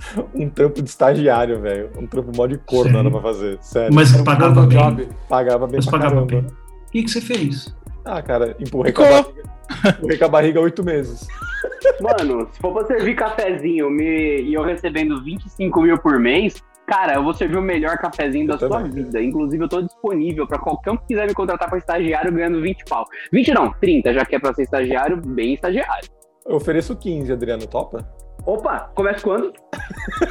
um 0.34 0.48
trampo 0.48 0.82
de 0.82 0.88
estagiário, 0.88 1.60
velho. 1.60 1.90
Um 1.98 2.06
trampo 2.06 2.30
mó 2.36 2.46
de 2.46 2.58
corno 2.58 2.98
era 2.98 3.10
pra 3.10 3.20
fazer, 3.20 3.58
sério. 3.60 3.94
Mas 3.94 4.14
um 4.14 4.24
pagava 4.24 4.66
bem. 4.66 4.78
job. 4.78 5.08
Pagava 5.28 5.66
bem 5.66 5.76
Mas 5.76 5.86
pra 5.86 5.98
pagava 5.98 6.26
caramba. 6.26 6.42
bem. 6.42 6.50
O 6.86 6.90
que, 6.90 7.02
que 7.02 7.10
você 7.10 7.20
fez? 7.20 7.74
Ah, 8.04 8.22
cara, 8.22 8.56
empurrei 8.58 8.92
com, 8.92 9.02
a 9.02 9.06
Ficou. 9.06 9.22
barriga, 9.34 9.50
empurrei 9.98 10.18
com 10.18 10.24
a 10.24 10.28
barriga 10.28 10.60
oito 10.60 10.84
meses. 10.84 11.26
Mano, 12.00 12.48
se 12.52 12.58
for 12.60 12.72
pra 12.72 12.86
servir 12.86 13.14
cafezinho 13.16 13.90
me- 13.90 14.40
e 14.42 14.54
eu 14.54 14.62
recebendo 14.62 15.22
25 15.22 15.82
mil 15.82 15.98
por 15.98 16.18
mês, 16.18 16.62
cara, 16.86 17.14
eu 17.16 17.22
vou 17.24 17.34
servir 17.34 17.58
o 17.58 17.62
melhor 17.62 17.98
cafezinho 17.98 18.46
da 18.46 18.54
Eu 18.54 18.58
sua 18.60 18.68
também. 18.70 18.92
vida. 19.04 19.20
Inclusive, 19.22 19.62
eu 19.64 19.68
tô 19.68 19.82
disponível 19.82 20.46
pra 20.46 20.58
qualquer 20.58 20.92
um 20.92 20.96
que 20.96 21.08
quiser 21.08 21.26
me 21.26 21.34
contratar 21.34 21.68
pra 21.68 21.76
estagiário 21.78 22.32
ganhando 22.32 22.62
20 22.62 22.84
pau. 22.88 23.04
20 23.32 23.52
não, 23.52 23.70
30, 23.72 24.14
já 24.14 24.24
que 24.24 24.36
é 24.36 24.38
pra 24.38 24.54
ser 24.54 24.62
estagiário, 24.62 25.16
bem 25.20 25.54
estagiário. 25.54 26.08
Eu 26.46 26.56
ofereço 26.56 26.96
15, 26.96 27.30
Adriano, 27.32 27.66
topa? 27.66 28.08
Opa, 28.48 28.90
começa 28.94 29.22
quando? 29.22 29.52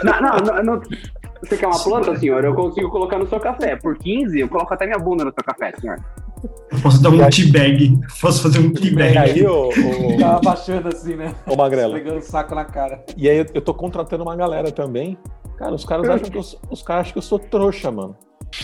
não, 0.03 0.21
não, 0.21 0.37
não, 0.37 0.63
não. 0.63 0.81
Você 1.43 1.55
quer 1.55 1.67
uma 1.67 1.77
planta, 1.83 2.15
senhor? 2.17 2.43
Eu 2.43 2.55
consigo 2.55 2.89
colocar 2.89 3.19
no 3.19 3.27
seu 3.27 3.39
café. 3.39 3.75
Por 3.75 3.95
15, 3.95 4.39
eu 4.39 4.49
coloco 4.49 4.73
até 4.73 4.87
minha 4.87 4.97
bunda 4.97 5.23
no 5.23 5.31
seu 5.31 5.43
café, 5.43 5.71
senhor. 5.79 5.97
Eu 6.71 6.81
posso 6.81 7.01
dar 7.01 7.11
E 7.13 7.19
um 7.19 7.23
aí- 7.23 7.29
teabag. 7.29 7.99
Posso 8.19 8.41
fazer 8.41 8.59
um 8.59 8.69
E 8.71 8.73
teabag. 8.73 9.17
aí, 9.19 9.45
ô, 9.45 9.67
ô, 9.67 9.71
Tava 10.19 10.39
baixando 10.41 10.87
assim, 10.87 11.15
né? 11.15 11.35
ô 11.47 11.55
Magrela, 11.55 11.93
Pegando 11.93 12.17
o 12.17 12.21
saco 12.23 12.55
na 12.55 12.65
cara. 12.65 13.03
e 13.15 13.29
aí 13.29 13.37
eu, 13.37 13.45
eu 13.53 13.61
tô 13.61 13.71
contratando 13.73 14.23
uma 14.23 14.35
galera 14.35 14.71
também. 14.71 15.15
Cara, 15.59 15.75
os 15.75 15.85
caras 15.85 16.09
acham 16.09 16.29
que 16.31 16.37
eu, 16.37 16.43
sou- 16.43 16.59
os 16.71 16.81
caras 16.81 17.01
acham 17.01 17.13
que 17.13 17.17
eu 17.19 17.23
sou 17.23 17.37
trouxa, 17.37 17.91
mano. 17.91 18.15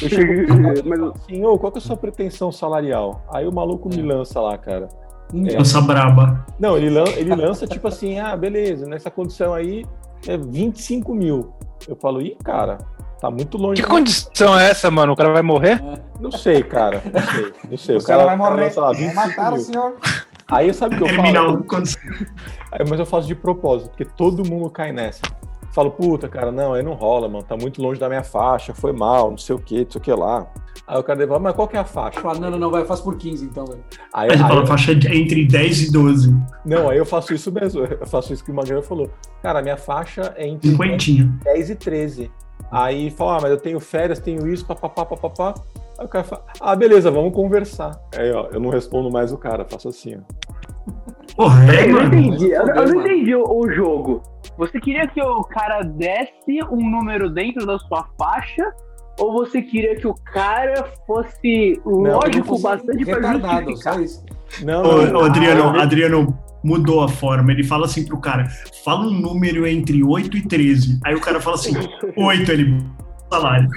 Eu 0.01 0.09
chego 0.09 0.33
e 0.33 0.83
Mas- 0.83 0.99
assim, 1.15 1.45
ô, 1.45 1.59
qual 1.59 1.71
que 1.71 1.77
é 1.77 1.81
a 1.81 1.85
sua 1.85 1.97
pretensão 1.97 2.51
salarial? 2.51 3.23
Aí 3.31 3.47
o 3.47 3.53
maluco 3.53 3.87
me 3.87 4.01
lança 4.01 4.41
lá, 4.41 4.57
cara. 4.57 4.87
É. 5.33 5.57
Lança 5.57 5.81
braba. 5.81 6.45
Não, 6.59 6.77
ele, 6.77 6.89
lan- 6.89 7.09
ele 7.15 7.35
lança 7.35 7.65
tipo 7.65 7.87
assim, 7.87 8.19
ah, 8.19 8.35
beleza, 8.37 8.85
nessa 8.85 9.09
condição 9.09 9.53
aí 9.53 9.85
é 10.27 10.37
25 10.37 11.13
mil. 11.13 11.53
Eu 11.87 11.95
falo, 11.95 12.21
ih, 12.21 12.37
cara, 12.43 12.77
tá 13.19 13.29
muito 13.31 13.57
longe. 13.57 13.81
Que 13.81 13.87
condição 13.87 14.57
é 14.57 14.69
essa, 14.69 14.89
mano? 14.91 15.13
O 15.13 15.15
cara 15.15 15.31
vai 15.33 15.41
morrer? 15.41 15.81
Não 16.19 16.31
sei, 16.31 16.61
cara, 16.63 17.01
não 17.11 17.21
sei, 17.21 17.53
não 17.71 17.77
sei. 17.77 17.97
O 17.97 18.03
cara 18.03 18.25
vai 18.25 18.35
o 18.35 18.37
cara 18.39 18.51
morrer. 18.51 18.63
lança 18.65 18.81
lá 18.81 18.87
Vai 18.87 18.95
25 18.95 19.15
matar 19.15 19.53
o 19.53 19.57
senhor. 19.57 19.95
Aí 20.51 20.73
sabe 20.73 20.95
o 20.95 20.97
que 20.99 21.03
eu 21.03 21.15
falo? 21.15 21.65
Aí, 22.71 22.85
Mas 22.89 22.99
eu 22.99 23.05
faço 23.05 23.27
de 23.27 23.35
propósito, 23.35 23.89
porque 23.89 24.05
todo 24.05 24.45
mundo 24.47 24.69
cai 24.69 24.91
nessa. 24.91 25.21
Falo, 25.73 25.89
puta, 25.91 26.29
cara, 26.29 26.51
não, 26.51 26.73
aí 26.73 26.83
não 26.83 26.93
rola, 26.93 27.27
mano, 27.27 27.43
tá 27.43 27.57
muito 27.57 27.81
longe 27.81 27.99
da 27.99 28.07
minha 28.07 28.23
faixa, 28.23 28.73
foi 28.75 28.93
mal, 28.93 29.31
não 29.31 29.37
sei 29.39 29.55
o 29.55 29.59
que, 29.59 29.83
não 29.83 29.89
sei 29.91 29.99
o 29.99 30.03
que 30.03 30.13
lá. 30.13 30.45
Aí 30.85 30.99
o 30.99 31.03
cara 31.03 31.17
devolve, 31.17 31.43
mas 31.43 31.55
qual 31.55 31.67
que 31.67 31.75
é 31.75 31.79
a 31.79 31.83
faixa? 31.85 32.19
Fala, 32.21 32.37
não, 32.39 32.51
não, 32.51 32.59
não, 32.59 32.69
vai, 32.71 32.85
faz 32.85 32.99
por 33.01 33.15
15 33.17 33.45
então, 33.45 33.65
velho. 33.65 33.83
Aí, 34.13 34.27
Mas 34.29 34.41
aí- 34.41 34.47
fala 34.47 34.65
faixa 34.67 34.93
de- 34.95 35.07
entre 35.07 35.45
10 35.47 35.81
e 35.87 35.91
12. 35.91 36.35
não, 36.63 36.89
aí 36.89 36.97
eu 36.97 37.05
faço 37.05 37.33
isso 37.33 37.51
mesmo, 37.51 37.81
eu 37.99 38.05
faço 38.05 38.31
isso 38.33 38.43
que 38.43 38.51
o 38.51 38.53
Magrão 38.53 38.81
falou. 38.83 39.09
Cara, 39.41 39.61
minha 39.63 39.77
faixa 39.77 40.33
é 40.37 40.47
entre 40.47 40.69
Cinquentinha. 40.69 41.33
10 41.43 41.69
e 41.71 41.75
13. 41.75 42.31
Aí 42.71 43.09
fala, 43.09 43.37
ah, 43.37 43.39
mas 43.41 43.51
eu 43.51 43.57
tenho 43.57 43.79
férias, 43.79 44.19
tenho 44.19 44.47
isso, 44.47 44.65
papapá, 44.65 45.05
papapá. 45.05 45.53
Aí 45.97 46.05
o 46.05 46.09
cara 46.09 46.23
fala, 46.23 46.43
ah, 46.59 46.75
beleza, 46.75 47.09
vamos 47.09 47.33
conversar. 47.33 47.99
Aí, 48.15 48.31
ó, 48.31 48.47
eu 48.51 48.59
não 48.59 48.69
respondo 48.69 49.11
mais 49.11 49.31
o 49.31 49.37
cara, 49.37 49.65
faço 49.67 49.89
assim, 49.89 50.15
ó. 50.17 50.93
Porra, 51.35 51.73
é, 51.73 51.85
eu 51.89 51.93
não 51.93 52.03
entendi, 52.05 52.51
eu, 52.51 52.67
eu 52.67 52.87
não 52.87 53.01
entendi 53.01 53.35
o, 53.35 53.43
o 53.43 53.71
jogo. 53.71 54.21
Você 54.57 54.79
queria 54.79 55.07
que 55.07 55.21
o 55.21 55.43
cara 55.43 55.81
desse 55.81 56.63
um 56.71 56.89
número 56.89 57.29
dentro 57.29 57.65
da 57.65 57.77
sua 57.79 58.07
faixa? 58.17 58.71
Ou 59.19 59.31
você 59.33 59.61
queria 59.61 59.95
que 59.95 60.07
o 60.07 60.13
cara 60.13 60.85
fosse 61.05 61.79
lógico 61.85 62.47
Fosse 62.47 62.63
bastante 62.63 63.03
retardado, 63.03 63.69
justificar? 63.69 63.93
só 63.93 63.99
isso. 63.99 64.25
Não, 64.63 64.83
Ô, 64.83 65.01
não, 65.05 65.21
ô, 65.21 65.23
Adriano, 65.25 65.63
ah, 65.69 65.83
Adriano 65.83 66.39
mudou 66.63 67.03
a 67.03 67.07
forma. 67.07 67.51
Ele 67.51 67.63
fala 67.63 67.85
assim 67.85 68.05
pro 68.05 68.19
cara: 68.19 68.47
fala 68.83 69.05
um 69.05 69.11
número 69.11 69.67
entre 69.67 70.03
8 70.03 70.37
e 70.37 70.47
13. 70.47 70.99
Aí 71.05 71.15
o 71.15 71.21
cara 71.21 71.39
fala 71.39 71.55
assim: 71.55 71.73
8, 72.17 72.51
ele. 72.51 72.83
Salário. 73.31 73.67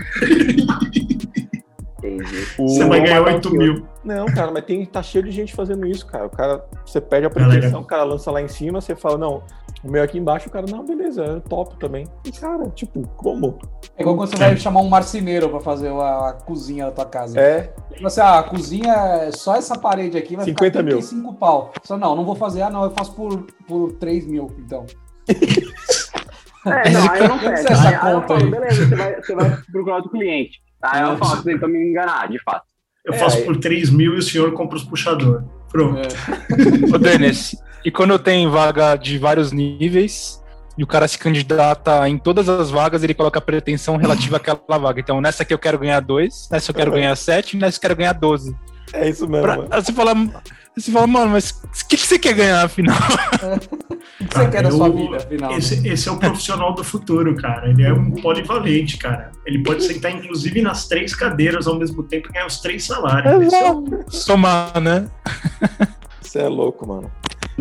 O- 2.58 2.68
Você 2.68 2.84
vai 2.84 3.00
ganhar 3.00 3.20
matar 3.20 3.32
o 3.32 3.34
8 3.36 3.48
senhor. 3.50 3.62
mil. 3.74 3.86
Não, 4.04 4.26
cara, 4.26 4.50
mas 4.52 4.64
tem, 4.64 4.84
tá 4.86 5.02
cheio 5.02 5.24
de 5.24 5.30
gente 5.30 5.54
fazendo 5.54 5.86
isso, 5.86 6.06
cara. 6.06 6.26
O 6.26 6.30
cara, 6.30 6.64
você 6.84 7.00
pede 7.00 7.26
a 7.26 7.30
pretensão, 7.30 7.60
Galera. 7.60 7.78
o 7.78 7.84
cara 7.84 8.04
lança 8.04 8.30
lá 8.30 8.40
em 8.40 8.48
cima, 8.48 8.80
você 8.80 8.94
fala, 8.94 9.18
não, 9.18 9.42
o 9.82 9.90
meu 9.90 10.02
aqui 10.02 10.16
embaixo, 10.18 10.48
o 10.48 10.52
cara, 10.52 10.64
não, 10.70 10.84
beleza, 10.84 11.22
eu 11.24 11.40
topo 11.40 11.76
também. 11.76 12.06
E, 12.24 12.30
cara, 12.32 12.68
tipo, 12.70 13.06
como? 13.16 13.58
É 13.96 14.02
igual 14.02 14.16
quando 14.16 14.30
você 14.30 14.36
vai 14.36 14.56
chamar 14.56 14.80
um 14.80 14.88
marceneiro 14.88 15.48
pra 15.48 15.60
fazer 15.60 15.88
a, 15.88 16.28
a 16.28 16.32
cozinha 16.34 16.86
da 16.86 16.90
tua 16.92 17.04
casa. 17.06 17.38
É, 17.40 17.72
Você, 18.00 18.20
ah, 18.20 18.38
a 18.38 18.42
cozinha, 18.44 18.92
é 18.92 19.32
só 19.32 19.56
essa 19.56 19.76
parede 19.76 20.16
aqui 20.16 20.36
vai 20.36 20.44
50 20.44 20.70
ficar 20.70 20.82
mil. 20.84 20.98
35 20.98 21.34
pau. 21.34 21.72
Só 21.82 21.96
não, 21.98 22.14
não 22.14 22.24
vou 22.24 22.34
fazer, 22.36 22.62
ah, 22.62 22.70
não, 22.70 22.84
eu 22.84 22.90
faço 22.90 23.12
por, 23.14 23.44
por 23.66 23.92
3 23.94 24.26
mil, 24.26 24.50
então. 24.58 24.84
É, 26.66 26.90
não, 26.90 27.10
aí 27.10 27.20
eu 27.20 27.28
não 27.28 27.36
é 27.38 27.48
Aí, 27.48 27.94
aí 27.94 28.12
eu 28.12 28.22
falo, 28.22 28.42
aí? 28.44 28.50
beleza, 28.50 28.86
você 28.88 28.96
vai, 28.96 29.14
você 29.22 29.34
vai 29.36 29.56
procurar 29.70 29.96
outro 29.96 30.10
cliente. 30.10 30.58
Aí 30.90 31.02
eu 31.02 31.16
falo, 31.16 31.42
tentou 31.42 31.68
me 31.68 31.78
enganar, 31.90 32.28
de 32.28 32.42
fato. 32.42 32.64
Eu 33.04 33.14
É, 33.14 33.18
faço 33.18 33.38
aí- 33.38 33.44
por 33.44 33.56
3 33.58 33.90
mil 33.90 34.14
e 34.14 34.18
o 34.18 34.22
senhor 34.22 34.52
compra 34.52 34.76
os 34.76 34.84
puxador. 34.84 35.44
Pronto. 35.70 36.00
É. 36.00 36.06
Ô, 36.94 36.98
Denis, 36.98 37.56
e 37.84 37.90
quando 37.90 38.18
tem 38.18 38.48
vaga 38.48 38.96
de 38.96 39.18
vários 39.18 39.52
níveis 39.52 40.42
e 40.78 40.82
o 40.82 40.86
cara 40.86 41.06
se 41.08 41.18
candidata 41.18 42.08
em 42.08 42.18
todas 42.18 42.48
as 42.48 42.70
vagas, 42.70 43.02
ele 43.02 43.14
coloca 43.14 43.38
a 43.38 43.42
pretensão 43.42 43.96
relativa 43.96 44.36
àquela 44.36 44.78
vaga. 44.78 45.00
Então, 45.00 45.20
nessa 45.20 45.42
aqui 45.42 45.54
eu 45.54 45.58
quero 45.58 45.78
ganhar 45.78 46.00
dois, 46.00 46.48
nessa 46.50 46.70
eu 46.70 46.74
quero 46.74 46.90
ganhar 46.90 47.14
sete, 47.16 47.56
nessa 47.56 47.76
eu 47.78 47.80
quero 47.80 47.96
ganhar 47.96 48.12
12. 48.12 48.54
é 48.92 49.08
isso 49.08 49.26
mesmo. 49.28 49.42
Pra- 49.66 49.80
você 49.80 49.92
fala, 49.92 50.12
você 50.76 50.92
fala, 50.92 51.06
mano, 51.06 51.30
mas 51.32 51.50
o 51.50 51.88
que, 51.88 51.96
que 51.96 52.06
você 52.06 52.18
quer 52.18 52.34
ganhar 52.34 52.64
afinal? 52.64 52.96
O 54.18 54.24
que 54.28 54.34
você 54.34 54.48
quer 54.48 54.62
da 54.62 54.68
eu- 54.70 54.76
sua 54.76 54.88
vida, 54.88 55.16
afinal? 55.16 55.52
Esse, 55.52 55.86
esse 55.86 56.08
é 56.08 56.12
o 56.12 56.18
profissional 56.18 56.74
do 56.74 56.82
futuro, 56.82 57.34
cara. 57.36 57.68
Ele 57.68 57.82
é 57.84 57.92
um 57.92 58.10
polivalente, 58.12 58.96
cara. 58.96 59.30
Ele 59.44 59.62
pode 59.62 59.84
sentar, 59.84 60.10
inclusive, 60.10 60.62
nas 60.62 60.88
três 60.88 61.14
cadeiras 61.14 61.66
ao 61.66 61.78
mesmo 61.78 62.02
tempo 62.02 62.28
e 62.28 62.32
ganhar 62.32 62.46
os 62.46 62.58
três 62.60 62.84
salários. 62.84 63.52
É 63.52 63.70
o 63.72 64.10
Somar, 64.10 64.80
né? 64.80 65.06
Você 66.20 66.38
é 66.38 66.48
louco, 66.48 66.86
mano. 66.88 67.10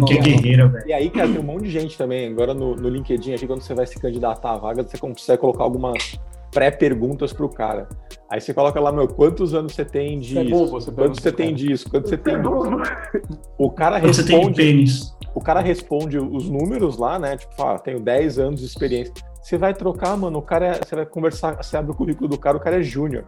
que 0.08 0.14
é 0.14 0.22
guerreira, 0.22 0.68
velho. 0.68 0.88
E 0.88 0.94
aí, 0.94 1.10
cara, 1.10 1.28
tem 1.28 1.40
um 1.40 1.44
monte 1.44 1.64
de 1.66 1.72
gente 1.72 1.98
também. 1.98 2.30
Agora 2.32 2.54
no, 2.54 2.76
no 2.76 2.88
LinkedIn 2.88 3.34
aqui, 3.34 3.46
quando 3.46 3.62
você 3.62 3.74
vai 3.74 3.86
se 3.86 4.00
candidatar 4.00 4.54
à 4.54 4.58
vaga, 4.58 4.84
você 4.84 4.98
consegue 4.98 5.40
colocar 5.42 5.64
algumas 5.64 6.18
pré-perguntas 6.56 7.34
pro 7.34 7.50
cara. 7.50 7.88
Aí 8.32 8.40
você 8.40 8.54
coloca 8.54 8.80
lá, 8.80 8.92
meu, 8.92 9.08
quantos 9.10 9.54
anos 9.54 9.74
você 9.76 9.84
tem 9.84 10.22
Você 10.24 10.40
é 10.40 10.44
disso? 10.44 10.56
bobo, 10.58 10.72
você 10.72 10.86
Quanto 10.90 10.96
pergunta 10.96 11.22
você 11.22 11.30
pro 11.32 11.38
tem 11.38 11.54
disso? 11.54 11.90
Quanto 11.90 12.10
você 12.10 12.18
tem 12.18 12.38
disso? 12.42 13.28
O 13.58 13.70
cara 13.70 14.00
Quando 14.00 14.14
você 14.14 14.24
tem 14.24 14.36
responde, 14.38 14.56
pênis. 14.58 15.14
o 15.36 15.42
cara 15.42 15.60
responde 15.60 16.18
os 16.18 16.50
números 16.50 16.98
lá, 16.98 17.20
né? 17.20 17.36
Tipo, 17.38 17.54
fala, 17.56 17.78
tenho 17.78 18.00
10 18.00 18.40
anos 18.40 18.62
de 18.62 18.66
experiência. 18.66 19.14
Você 19.44 19.58
vai 19.58 19.74
trocar, 19.74 20.18
mano, 20.18 20.40
o 20.40 20.42
cara 20.42 20.68
é, 20.68 20.74
você 20.84 20.96
vai 20.96 21.06
conversar, 21.06 21.62
você 21.62 21.76
abre 21.78 21.92
o 21.92 21.96
currículo 21.96 22.30
do 22.30 22.38
cara, 22.40 22.56
o 22.58 22.60
cara 22.60 22.80
é 22.80 22.82
júnior. 22.84 23.26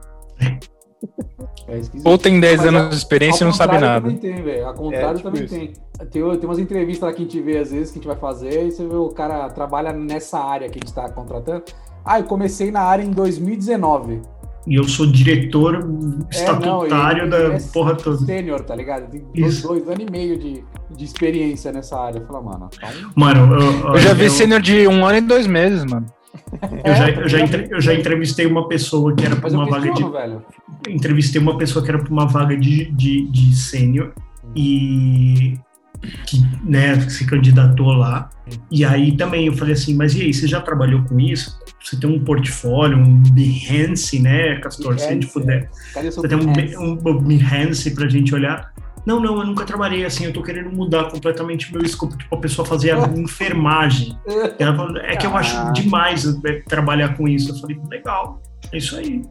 É 1.67 1.77
esquisito. 1.77 2.07
Ou 2.07 2.17
tem 2.17 2.39
10 2.39 2.57
Mas 2.59 2.67
anos 2.67 2.81
ao- 2.83 2.89
de 2.89 2.95
experiência 2.95 3.43
e 3.43 3.45
não 3.45 3.53
sabe 3.53 3.77
nada. 3.77 4.01
Também 4.01 4.17
tem, 4.17 4.41
velho. 4.41 4.65
Ao 4.67 4.73
contrário 4.73 5.09
É, 5.09 5.13
tipo 5.15 5.29
também 5.29 5.43
isso. 5.45 5.53
tem. 5.53 5.73
tem. 6.09 6.37
Tem 6.39 6.45
umas 6.49 6.57
entrevistas 6.59 7.07
lá 7.07 7.13
que 7.13 7.21
a 7.21 7.25
gente 7.25 7.39
vê 7.41 7.57
às 7.57 7.71
vezes 7.71 7.91
que 7.91 7.99
a 7.99 8.01
gente 8.01 8.07
vai 8.07 8.15
fazer 8.17 8.65
e 8.67 8.71
você 8.71 8.87
vê 8.87 8.95
o 8.95 9.09
cara 9.09 9.47
trabalha 9.49 9.91
nessa 9.93 10.39
área 10.39 10.69
que 10.69 10.79
a 10.79 10.85
gente 10.85 10.93
tá 10.95 11.07
contratando. 11.11 11.65
Ah, 12.07 12.19
eu 12.19 12.23
comecei 12.25 12.71
na 12.71 12.81
área 12.81 13.03
em 13.03 13.11
2019. 13.11 14.21
E 14.65 14.75
eu 14.75 14.83
sou 14.83 15.05
diretor 15.07 15.75
É, 15.75 15.79
não, 15.79 16.27
estatutário 16.29 17.23
ele- 17.23 17.29
da 17.29 17.37
é 17.55 17.59
porra 17.71 17.95
toda. 17.95 18.17
Sênior, 18.25 18.61
tá 18.63 18.75
ligado? 18.75 19.09
Tem 19.09 19.23
dois, 19.35 19.61
dois 19.61 19.87
anos 19.87 20.05
e 20.07 20.11
meio 20.11 20.37
de, 20.37 20.61
de 20.95 21.05
experiência 21.05 21.71
nessa 21.71 21.97
área. 21.97 22.19
Eu 22.19 22.25
falo, 22.27 22.43
mano, 22.43 22.69
tá 22.79 22.87
um- 22.89 23.11
Mano, 23.21 23.53
eu, 23.55 23.93
Eu 23.93 23.97
já 23.99 24.13
vi 24.13 24.25
eu- 24.25 24.29
sênior 24.29 24.59
de 24.61 24.85
um 24.87 25.05
ano 25.05 25.17
e 25.19 25.21
dois 25.21 25.47
meses, 25.47 25.85
mano. 25.85 26.05
Eu 26.83 26.95
já, 26.95 27.09
eu, 27.09 27.27
já 27.29 27.39
entre- 27.39 27.67
eu 27.71 27.79
já 27.81 27.93
entrevistei 27.93 28.45
uma 28.45 28.67
pessoa 28.67 29.15
que 29.15 29.25
era 29.25 29.35
para 29.37 29.49
eu 29.49 29.55
uma 29.55 29.69
vaga 29.69 29.91
de. 29.93 30.03
velho. 30.03 30.43
Entrevistei 30.89 31.41
uma 31.41 31.57
pessoa 31.57 31.83
que 31.83 31.89
era 31.91 31.99
para 31.99 32.11
uma 32.11 32.27
vaga 32.27 32.55
de, 32.57 32.91
de, 32.91 33.29
de 33.31 33.55
sênior 33.55 34.13
e 34.55 35.57
que 36.25 36.41
né, 36.63 36.99
se 37.09 37.25
candidatou 37.25 37.93
lá. 37.93 38.29
E 38.71 38.85
aí 38.85 39.15
também 39.15 39.47
eu 39.47 39.53
falei 39.53 39.73
assim, 39.73 39.95
mas 39.95 40.15
e 40.15 40.21
aí, 40.21 40.33
você 40.33 40.47
já 40.47 40.61
trabalhou 40.61 41.03
com 41.03 41.19
isso? 41.19 41.59
Você 41.83 41.97
tem 41.97 42.09
um 42.09 42.23
portfólio, 42.23 42.97
um 42.97 43.23
Behance, 43.31 44.19
né, 44.19 44.59
Castor? 44.59 44.97
Se 44.99 45.05
a 45.05 45.11
gente 45.11 45.27
Behance, 45.27 45.33
puder. 45.33 45.69
Você 46.11 46.27
tem 46.27 46.37
um, 46.37 46.53
Behance? 46.53 46.77
um 46.77 47.21
Behance 47.23 47.91
pra 47.91 48.07
gente 48.07 48.33
olhar? 48.33 48.73
Não, 49.05 49.21
não, 49.21 49.39
eu 49.39 49.45
nunca 49.45 49.63
trabalhei 49.63 50.03
assim, 50.03 50.25
eu 50.25 50.33
tô 50.33 50.43
querendo 50.43 50.69
mudar 50.69 51.05
completamente 51.05 51.71
meu 51.71 51.81
escopo. 51.81 52.17
Tipo, 52.17 52.35
a 52.35 52.39
pessoa 52.39 52.67
fazia 52.67 52.97
enfermagem. 53.15 54.19
Ela 54.59 54.75
falou, 54.75 54.97
é 54.97 55.15
que 55.15 55.25
eu 55.25 55.35
acho 55.37 55.71
demais 55.71 56.25
é, 56.43 56.61
trabalhar 56.67 57.15
com 57.15 57.25
isso. 57.25 57.51
Eu 57.51 57.55
falei, 57.55 57.79
legal, 57.89 58.41
é 58.73 58.77
isso 58.77 58.97
aí. 58.97 59.21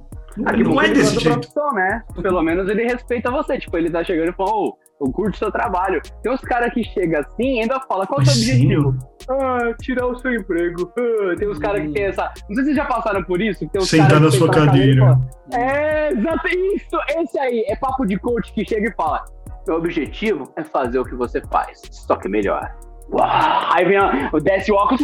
Ah, 0.47 0.57
não 0.57 0.81
é 0.81 0.89
desse 0.89 1.19
jeito. 1.19 1.41
profissão, 1.41 1.73
né? 1.75 2.03
Pelo 2.23 2.43
menos 2.43 2.69
ele 2.71 2.85
respeita 2.85 3.31
você. 3.31 3.59
Tipo, 3.59 3.77
ele 3.77 3.91
tá 3.91 4.03
chegando 4.03 4.31
e 4.31 4.33
fala, 4.33 4.51
ô, 4.51 4.79
eu 5.01 5.13
curto 5.13 5.37
seu 5.37 5.51
trabalho. 5.51 6.01
Tem 6.23 6.33
uns 6.33 6.41
caras 6.41 6.73
que 6.73 6.83
chegam 6.85 7.21
assim 7.21 7.57
e 7.57 7.61
ainda 7.61 7.81
fala, 7.81 8.07
qual 8.07 8.21
é 8.21 8.23
o 8.23 8.27
seu 8.27 8.35
objetivo? 8.35 8.97
Ah, 9.29 9.75
tirar 9.81 10.07
o 10.07 10.19
seu 10.19 10.33
emprego. 10.35 10.93
Ah, 10.99 11.35
tem 11.37 11.49
uns 11.49 11.59
caras 11.59 11.83
que 11.83 11.93
tem 11.93 12.05
essa. 12.05 12.33
Não 12.49 12.55
sei 12.55 12.57
se 12.57 12.65
vocês 12.65 12.77
já 12.77 12.85
passaram 12.85 13.23
por 13.25 13.41
isso. 13.41 13.69
Tem 13.69 13.81
uns 13.81 13.89
Sentar 13.89 14.21
na 14.21 14.31
sua 14.31 14.51
cadeira 14.51 15.01
falam, 15.03 15.29
É, 15.53 16.13
exato, 16.13 16.49
isso, 16.49 16.97
esse 17.19 17.39
aí. 17.39 17.65
É 17.69 17.77
papo 17.77 18.07
de 18.07 18.19
coach 18.19 18.53
que 18.53 18.65
chega 18.67 18.89
e 18.89 18.95
fala: 18.95 19.25
Meu 19.67 19.77
objetivo 19.77 20.53
é 20.57 20.65
fazer 20.65 20.99
o 20.99 21.05
que 21.05 21.15
você 21.15 21.41
faz, 21.51 21.81
só 21.91 22.17
que 22.17 22.29
melhor. 22.29 22.75
Uau! 23.13 23.25
Aí 23.73 23.85
vem 23.85 23.97
a- 23.97 24.31
o 24.33 24.41
desce 24.41 24.73
o 24.73 24.75
óculos. 24.75 25.01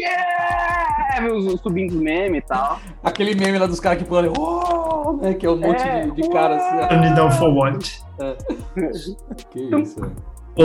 Yeah! 0.00 1.32
Os- 1.34 1.60
Subindo 1.60 1.90
os 1.94 2.00
memes 2.00 2.38
e 2.38 2.46
tal. 2.46 2.78
Aquele 3.02 3.34
meme 3.34 3.58
lá 3.58 3.66
dos 3.66 3.80
caras 3.80 3.98
que 3.98 4.04
pulam 4.08 4.24
ali, 4.24 4.32
oh, 4.38 5.12
né? 5.20 5.34
Que 5.34 5.46
é 5.46 5.50
um 5.50 5.56
monte 5.58 5.82
É, 5.82 6.06
de, 6.06 6.12
de 6.22 6.28
cara 6.30 6.56
assim. 6.56 6.94
And 6.94 7.14
down 7.14 7.30
for 7.32 7.52
what? 7.52 8.00
ó. 8.18 8.34
Que 9.50 9.60
isso, 9.80 10.00
velho. 10.00 10.16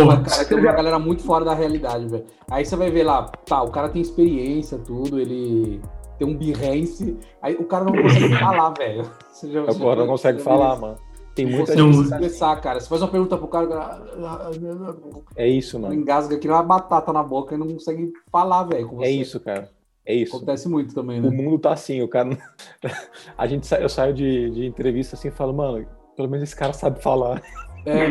Mas, 0.07 0.33
cara, 0.37 0.45
tem 0.47 0.57
uma 0.59 0.71
galera 0.73 0.99
muito 0.99 1.23
fora 1.23 1.45
da 1.45 1.53
realidade, 1.53 2.07
velho. 2.07 2.25
Aí 2.49 2.65
você 2.65 2.75
vai 2.75 2.89
ver 2.89 3.03
lá, 3.03 3.23
tá, 3.45 3.61
o 3.61 3.69
cara 3.71 3.87
tem 3.89 4.01
experiência, 4.01 4.77
tudo, 4.77 5.19
ele 5.19 5.79
tem 6.17 6.27
um 6.27 6.35
Behance, 6.35 7.17
aí 7.41 7.55
o 7.55 7.63
cara 7.65 7.85
não 7.85 7.93
consegue 7.93 8.35
falar, 8.39 8.69
velho. 8.77 9.03
Você 9.31 9.51
já- 9.51 9.61
A 9.61 9.65
você 9.65 9.79
porra 9.79 9.95
já- 9.95 10.01
não 10.01 10.07
consegue 10.07 10.41
falar, 10.41 10.75
mano. 10.77 10.95
Tem 11.35 11.45
muita 11.45 11.65
Você 11.73 11.77
gente. 11.77 11.81
não 11.81 12.03
consegue 12.03 12.25
expressar, 12.25 12.55
cara. 12.61 12.79
Você 12.79 12.87
faz 12.87 13.01
uma 13.01 13.07
pergunta 13.09 13.37
pro 13.37 13.47
cara, 13.49 13.65
o 13.65 13.69
cara 13.69 14.51
É 15.35 15.47
isso, 15.47 15.77
mano. 15.77 15.93
engasga 15.93 16.35
aqui 16.37 16.47
uma 16.47 16.63
batata 16.63 17.11
na 17.11 17.21
boca 17.21 17.53
e 17.53 17.57
não 17.57 17.67
consegue 17.67 18.11
falar, 18.31 18.63
velho. 18.63 19.03
É 19.03 19.09
isso, 19.11 19.39
cara. 19.41 19.69
É 20.05 20.13
isso. 20.13 20.35
Acontece 20.37 20.69
muito 20.69 20.95
também, 20.95 21.19
O 21.19 21.23
né? 21.23 21.29
mundo 21.29 21.59
tá 21.59 21.73
assim, 21.73 22.01
o 22.01 22.07
cara. 22.07 22.29
A 23.37 23.47
gente 23.47 23.67
sa- 23.67 23.79
eu 23.79 23.89
saio 23.89 24.13
de, 24.13 24.49
de 24.51 24.65
entrevista 24.65 25.15
assim 25.15 25.27
e 25.27 25.31
falo, 25.31 25.53
mano, 25.53 25.85
pelo 26.15 26.29
menos 26.29 26.43
esse 26.47 26.55
cara 26.55 26.71
sabe 26.73 27.01
falar. 27.01 27.41
É, 27.85 28.07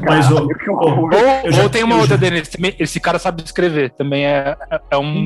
Mas, 0.00 0.30
ô, 0.30 0.46
horror. 0.70 1.10
Ou, 1.14 1.20
Eu 1.46 1.52
já- 1.52 1.62
ou 1.62 1.68
tem 1.70 1.82
uma 1.82 1.94
outra 1.96 2.16
já- 2.16 2.16
dele, 2.16 2.38
esse, 2.40 2.56
esse 2.78 3.00
cara 3.00 3.18
sabe 3.18 3.42
escrever, 3.42 3.90
também 3.90 4.26
é, 4.26 4.56
é 4.90 4.98
um 4.98 5.24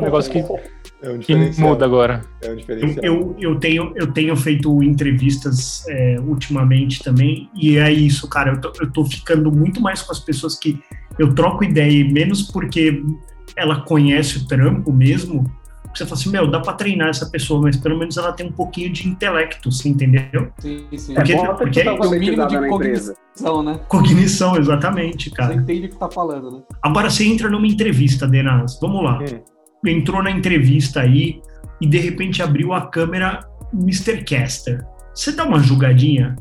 negócio 0.00 0.30
que, 0.30 0.38
É 1.02 1.10
um 1.10 1.18
que 1.18 1.34
muda 1.60 1.84
agora. 1.84 2.22
É 2.42 2.50
um 2.50 2.58
Eu, 2.68 2.96
eu, 3.02 3.36
eu, 3.40 3.58
tenho, 3.58 3.92
eu 3.96 4.12
tenho 4.12 4.36
feito 4.36 4.82
entrevistas 4.82 5.84
é, 5.88 6.16
ultimamente 6.20 7.02
também, 7.02 7.48
e 7.54 7.76
é 7.76 7.92
isso, 7.92 8.28
cara. 8.28 8.52
Eu 8.52 8.60
tô, 8.60 8.72
eu 8.80 8.92
tô 8.92 9.04
ficando 9.04 9.50
muito 9.50 9.80
mais 9.80 10.00
com 10.00 10.12
as 10.12 10.20
pessoas 10.20 10.58
que 10.58 10.78
eu 11.18 11.34
troco 11.34 11.64
ideia, 11.64 11.90
e 11.90 12.04
menos 12.12 12.42
porque 12.42 13.02
ela 13.56 13.80
conhece 13.82 14.38
o 14.38 14.46
trampo 14.46 14.92
mesmo. 14.92 15.44
Você 15.94 16.04
fala 16.04 16.20
assim, 16.20 16.30
meu, 16.30 16.50
dá 16.50 16.60
pra 16.60 16.72
treinar 16.72 17.08
essa 17.08 17.26
pessoa, 17.30 17.60
mas 17.62 17.76
pelo 17.76 17.96
menos 17.98 18.16
ela 18.16 18.32
tem 18.32 18.46
um 18.46 18.52
pouquinho 18.52 18.92
de 18.92 19.08
intelecto, 19.08 19.70
você 19.70 19.88
entendeu? 19.88 20.50
sim, 20.58 20.86
sim. 20.96 21.14
Porque- 21.14 21.32
É 21.32 21.36
bom 21.36 21.54
porque- 21.54 21.82
Tem 21.82 21.88
o 21.92 22.10
mínimo 22.10 22.46
de 22.48 22.56
alfabetizada 22.56 22.60
na 22.60 22.68
empresa. 22.68 23.14
cognição, 23.14 23.62
né? 23.62 23.80
Cognição, 23.88 24.56
exatamente, 24.56 25.30
Você 25.30 25.36
cara. 25.36 25.54
entende 25.54 25.86
o 25.86 25.90
que 25.90 25.96
tá 25.96 26.10
falando, 26.10 26.50
né? 26.50 26.62
Agora 26.82 27.08
você 27.10 27.24
entra 27.24 27.48
numa 27.48 27.66
entrevista, 27.66 28.26
Denas. 28.26 28.78
Vamos 28.80 29.04
lá. 29.04 29.18
Hum. 29.20 29.40
Entrou 29.86 30.22
na 30.22 30.30
entrevista 30.30 31.00
aí 31.00 31.40
e 31.80 31.86
de 31.86 31.98
repente 31.98 32.42
abriu 32.42 32.72
a 32.72 32.86
câmera 32.88 33.40
Mr. 33.72 34.24
Caster. 34.24 34.84
Você 35.14 35.32
dá 35.32 35.44
uma 35.44 35.58
julgadinha 35.60 36.34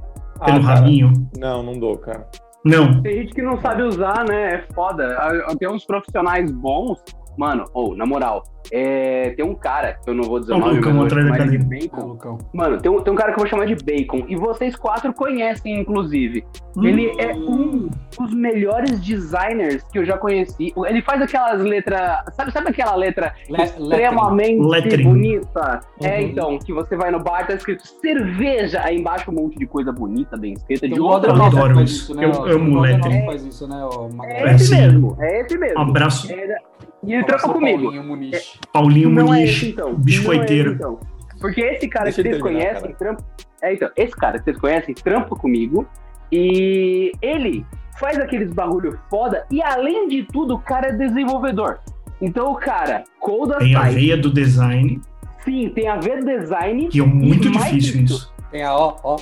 pelo 0.46 0.58
Ah, 0.60 0.62
cara, 0.64 0.76
rabinho? 0.80 1.30
Não, 1.38 1.62
não 1.62 1.78
dou, 1.80 1.98
cara. 1.98 2.26
Não. 2.66 3.02
Tem 3.02 3.18
gente 3.24 3.34
que 3.34 3.42
não 3.42 3.60
sabe 3.62 3.84
usar, 3.84 4.24
né? 4.28 4.56
É 4.56 4.66
foda. 4.74 5.16
Tem 5.60 5.68
uns 5.70 5.84
profissionais 5.86 6.50
bons. 6.52 6.98
Mano, 7.38 7.66
ou, 7.74 7.96
na 7.96 8.06
moral, 8.06 8.44
é, 8.72 9.32
tem 9.32 9.44
um 9.46 9.56
cara, 9.56 9.94
que 10.04 10.10
eu 10.10 10.14
não 10.14 10.24
vou 10.24 10.40
dizer 10.40 10.54
o 10.54 10.58
nome, 10.58 10.76
Lucão, 10.76 10.94
mas 10.94 11.12
eu 11.12 11.18
vou 11.18 11.24
chamar 11.32 11.40
ele 11.48 11.58
de 11.58 11.66
Bacon. 11.66 12.06
Lucão. 12.08 12.38
Mano, 12.54 12.78
tem 12.82 12.92
um, 12.92 13.02
tem 13.02 13.14
um 13.14 13.16
cara 13.16 13.32
que 13.34 13.40
eu 13.40 13.44
vou 13.44 13.48
chamar 13.50 13.66
de 13.66 13.76
Bacon. 13.76 14.24
E 14.28 14.36
vocês 14.36 14.76
quatro 14.76 15.12
conhecem, 15.14 15.80
inclusive. 15.80 16.44
Hum. 16.78 16.86
Ele 16.86 17.12
é 17.20 17.34
um 17.36 17.90
dos 18.20 18.34
melhores 18.34 19.00
designers 19.02 19.84
que 19.92 20.00
eu 20.00 20.06
já 20.06 20.18
conheci. 20.18 20.74
Ele 20.88 21.02
faz 21.02 21.22
aquelas 21.22 21.62
letras. 21.62 22.24
Sabe, 22.36 22.52
sabe 22.52 22.70
aquela 22.70 22.96
letra 22.96 23.34
Le- 23.50 23.64
extremamente 23.64 24.62
Lettering. 24.62 25.04
bonita? 25.04 25.80
É, 26.02 26.18
Uhum. 26.20 26.22
então, 26.26 26.60
que 26.60 26.72
você 26.74 26.96
vai 26.96 27.12
no 27.12 27.20
bar, 27.20 27.46
tá 27.48 27.54
escrito 27.54 27.84
cerveja, 27.88 28.82
aí 28.84 28.98
embaixo 28.98 29.30
um 29.30 29.34
monte 29.34 29.58
de 29.58 29.66
coisa 29.66 29.92
bonita, 29.92 30.38
bem 30.38 30.54
escrita, 30.54 30.88
de 30.88 31.00
outra 31.00 31.32
Eu 31.32 31.44
adoro 31.44 31.82
isso. 31.82 32.16
né? 32.16 32.26
Eu 32.26 32.32
ó. 32.32 32.46
amo 32.48 32.80
lettering. 32.80 33.16
Love 33.16 33.26
faz 33.26 33.46
isso, 33.46 33.68
né? 33.68 33.78
ó, 33.84 34.08
Magalhães. 34.14 34.44
É 34.52 34.56
esse 34.56 34.76
mesmo, 34.76 35.18
é 35.20 35.42
esse 35.42 35.58
mesmo. 35.58 35.80
Um 35.80 35.82
abraço, 35.84 36.32
É, 36.32 36.58
e 37.04 37.14
ele 37.14 37.24
seu 37.28 37.40
comigo. 37.40 37.84
Paulinho 37.84 38.04
Muniz. 38.04 38.60
Paulinho 38.72 39.10
Não 39.10 39.34
é 39.34 39.44
esse, 39.44 39.60
Muniz, 39.60 39.74
então. 39.74 39.96
biscoiteiro. 39.96 40.76
Não 40.80 40.92
é 40.92 40.94
esse, 40.94 40.98
então. 40.98 41.40
Porque 41.40 41.62
esse 41.62 41.88
cara 41.88 42.06
Deixa 42.06 42.24
que 42.24 42.30
vocês 42.30 42.42
terminar, 42.42 42.66
conhecem, 42.66 42.96
trampa... 42.96 43.24
É, 43.62 43.74
então, 43.74 43.90
esse 43.96 44.16
cara 44.16 44.38
que 44.38 44.46
vocês 44.46 44.58
conhecem, 44.58 44.96
trampa 44.96 45.36
comigo. 45.36 45.86
E 46.32 47.12
ele 47.22 47.66
faz 48.00 48.18
aqueles 48.18 48.52
bagulho 48.52 49.00
foda. 49.10 49.46
E 49.52 49.62
além 49.62 50.08
de 50.08 50.24
tudo, 50.24 50.56
o 50.56 50.60
cara 50.60 50.88
é 50.88 50.92
desenvolvedor. 50.94 51.80
Então 52.22 52.52
o 52.52 52.56
cara, 52.56 53.04
coda 53.20 53.58
Tem 53.58 53.76
a 53.76 53.82
veia 53.84 54.18
do 54.18 54.32
design, 54.32 55.02
sim, 55.44 55.70
tem 55.70 55.90
a 55.90 55.98
ver 55.98 56.24
design. 56.24 56.88
que 56.88 57.02
é 57.02 57.04
muito 57.04 57.50
difícil 57.50 58.02
isso, 58.02 58.14
isso. 58.14 58.34
Tem 58.50 58.64
a 58.64 58.74
ó, 58.74 58.98
ó. 59.04 59.20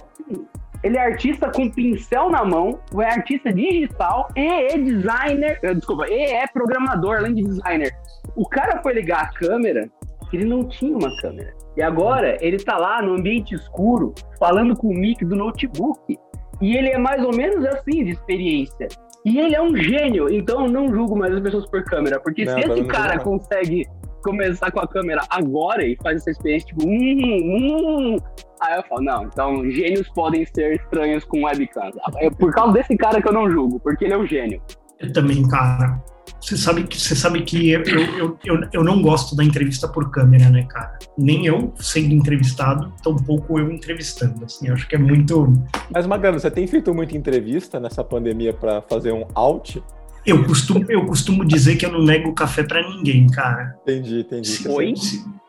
Ele 0.83 0.97
é 0.97 1.01
artista 1.01 1.51
com 1.51 1.69
pincel 1.69 2.29
na 2.29 2.43
mão, 2.43 2.79
é 2.99 3.05
artista 3.05 3.53
digital 3.53 4.27
e 4.35 4.45
é 4.73 4.77
designer. 4.77 5.59
eh, 5.61 5.73
Desculpa, 5.73 6.07
e 6.09 6.13
é 6.23 6.47
programador, 6.47 7.17
além 7.17 7.33
de 7.35 7.43
designer. 7.43 7.91
O 8.35 8.47
cara 8.47 8.81
foi 8.81 8.93
ligar 8.93 9.21
a 9.23 9.27
câmera, 9.33 9.87
ele 10.33 10.45
não 10.45 10.67
tinha 10.67 10.97
uma 10.97 11.09
câmera. 11.21 11.53
E 11.77 11.81
agora 11.83 12.37
ele 12.41 12.57
tá 12.57 12.77
lá 12.77 13.01
no 13.01 13.13
ambiente 13.13 13.53
escuro, 13.55 14.13
falando 14.39 14.75
com 14.75 14.87
o 14.87 14.93
mic 14.93 15.23
do 15.23 15.35
notebook. 15.35 16.17
E 16.61 16.75
ele 16.75 16.89
é 16.89 16.97
mais 16.97 17.23
ou 17.23 17.35
menos 17.35 17.65
assim 17.65 18.03
de 18.03 18.11
experiência. 18.11 18.87
E 19.25 19.39
ele 19.39 19.55
é 19.55 19.61
um 19.61 19.75
gênio, 19.75 20.29
então 20.33 20.65
eu 20.65 20.71
não 20.71 20.89
julgo 20.89 21.15
mais 21.15 21.33
as 21.33 21.39
pessoas 21.41 21.69
por 21.69 21.83
câmera. 21.83 22.19
Porque 22.19 22.43
Não, 22.43 22.53
se 22.53 22.59
esse 22.59 22.83
cara 22.85 23.15
não. 23.15 23.23
consegue 23.23 23.85
começar 24.21 24.71
com 24.71 24.79
a 24.79 24.87
câmera 24.87 25.21
agora 25.29 25.85
e 25.85 25.97
faz 26.01 26.17
essa 26.17 26.31
experiência, 26.31 26.67
tipo, 26.67 26.87
hum, 26.87 28.15
hum, 28.15 28.17
Aí 28.61 28.77
eu 28.77 28.83
falo, 28.83 29.01
não, 29.01 29.23
então 29.23 29.71
gênios 29.71 30.07
podem 30.09 30.45
ser 30.45 30.75
estranhos 30.75 31.23
com 31.25 31.43
webcam. 31.43 31.89
É 32.17 32.29
por 32.29 32.53
causa 32.53 32.73
desse 32.73 32.95
cara 32.95 33.19
que 33.19 33.27
eu 33.27 33.33
não 33.33 33.49
julgo, 33.49 33.79
porque 33.79 34.05
ele 34.05 34.13
é 34.13 34.17
um 34.17 34.27
gênio. 34.27 34.61
Eu 34.99 35.11
também, 35.11 35.47
cara. 35.47 35.99
Você 36.39 36.55
sabe 36.57 36.83
que, 36.83 36.99
você 36.99 37.15
sabe 37.15 37.41
que 37.41 37.71
eu, 37.71 37.81
eu, 37.83 37.99
eu, 38.17 38.37
eu, 38.43 38.69
eu 38.71 38.83
não 38.83 39.01
gosto 39.01 39.35
da 39.35 39.43
entrevista 39.43 39.87
por 39.87 40.11
câmera, 40.11 40.49
né, 40.49 40.63
cara? 40.63 40.97
Nem 41.17 41.45
eu 41.45 41.73
sendo 41.79 42.13
entrevistado, 42.13 42.93
tampouco 43.03 43.59
eu 43.59 43.71
entrevistando. 43.71 44.45
Assim, 44.45 44.67
eu 44.67 44.73
acho 44.73 44.87
que 44.87 44.95
é 44.95 44.97
muito. 44.97 45.53
Mas, 45.91 46.05
Magrano, 46.05 46.39
você 46.39 46.49
tem 46.49 46.65
feito 46.67 46.93
muita 46.93 47.17
entrevista 47.17 47.79
nessa 47.79 48.03
pandemia 48.03 48.53
pra 48.53 48.81
fazer 48.81 49.11
um 49.11 49.25
out? 49.33 49.83
Eu 50.25 50.43
costumo, 50.45 50.85
eu 50.89 51.05
costumo 51.05 51.43
dizer 51.45 51.75
que 51.77 51.85
eu 51.85 51.91
não 51.91 52.03
nego 52.03 52.33
café 52.33 52.63
pra 52.63 52.81
ninguém, 52.87 53.27
cara. 53.27 53.75
Entendi, 53.83 54.19
entendi. 54.21 54.67
Oi? 54.67 54.93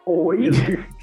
Oi? 0.07 0.51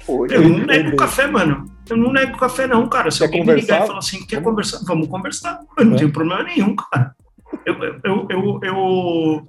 Oi? 0.08 0.28
Eu 0.34 0.48
não 0.48 0.58
nego 0.66 0.96
café, 0.96 1.26
mano. 1.26 1.64
Eu 1.88 1.96
não 1.96 2.12
nego 2.12 2.36
café, 2.36 2.66
não, 2.66 2.88
cara. 2.88 3.10
Se 3.10 3.18
Quer 3.18 3.24
alguém 3.26 3.44
me 3.46 3.54
ligar 3.54 3.84
e 3.84 3.86
falar 3.86 3.98
assim, 4.00 4.26
quer 4.26 4.42
conversar? 4.42 4.80
Vamos 4.86 5.08
conversar. 5.08 5.60
Eu 5.78 5.84
não 5.86 5.94
É. 5.94 5.98
tenho 5.98 6.12
problema 6.12 6.42
nenhum, 6.42 6.74
cara. 6.76 7.14
Eu, 7.64 7.74
eu, 8.04 8.26
eu, 8.28 8.60
eu, 8.62 8.74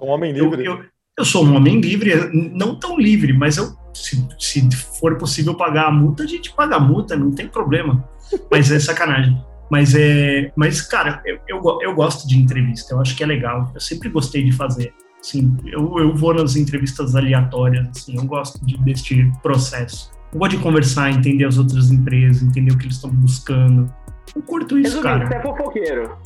Um 0.00 0.08
homem 0.08 0.36
eu, 0.36 0.44
livre. 0.48 0.64
eu, 0.64 0.80
eu 1.18 1.24
sou 1.24 1.44
um 1.44 1.54
homem 1.56 1.80
livre, 1.80 2.14
não 2.54 2.78
tão 2.78 2.98
livre, 2.98 3.32
mas 3.32 3.56
eu, 3.58 3.66
se, 3.94 4.26
se 4.38 4.68
for 5.00 5.16
possível 5.18 5.54
pagar 5.54 5.86
a 5.88 5.92
multa, 5.92 6.22
a 6.22 6.26
gente 6.26 6.52
paga 6.52 6.76
a 6.76 6.80
multa, 6.80 7.14
não 7.16 7.30
tem 7.32 7.46
problema. 7.46 8.08
Mas 8.50 8.70
é 8.72 8.78
sacanagem. 8.80 9.36
Mas 9.72 9.94
é, 9.94 10.52
mas 10.54 10.82
cara, 10.82 11.22
eu, 11.24 11.38
eu, 11.48 11.78
eu 11.80 11.94
gosto 11.94 12.28
de 12.28 12.38
entrevista. 12.38 12.92
Eu 12.92 13.00
acho 13.00 13.16
que 13.16 13.22
é 13.24 13.26
legal. 13.26 13.70
Eu 13.74 13.80
sempre 13.80 14.10
gostei 14.10 14.44
de 14.44 14.52
fazer. 14.52 14.92
Assim, 15.18 15.56
eu, 15.64 15.98
eu 15.98 16.14
vou 16.14 16.34
nas 16.34 16.56
entrevistas 16.56 17.16
aleatórias. 17.16 17.88
Assim, 17.88 18.14
eu 18.18 18.24
gosto 18.24 18.62
de, 18.66 18.76
deste 18.84 19.32
processo. 19.42 20.10
Eu 20.30 20.40
gosto 20.40 20.58
de 20.58 20.62
conversar, 20.62 21.10
entender 21.10 21.46
as 21.46 21.56
outras 21.56 21.90
empresas, 21.90 22.42
entender 22.42 22.70
o 22.74 22.76
que 22.76 22.84
eles 22.84 22.96
estão 22.96 23.08
buscando. 23.08 23.90
Eu 24.36 24.42
curto 24.42 24.78
isso, 24.78 24.96
Resumindo, 25.00 25.02
cara. 25.02 25.26
você 25.26 25.34
é 25.36 25.40
fofoqueiro. 25.40 26.16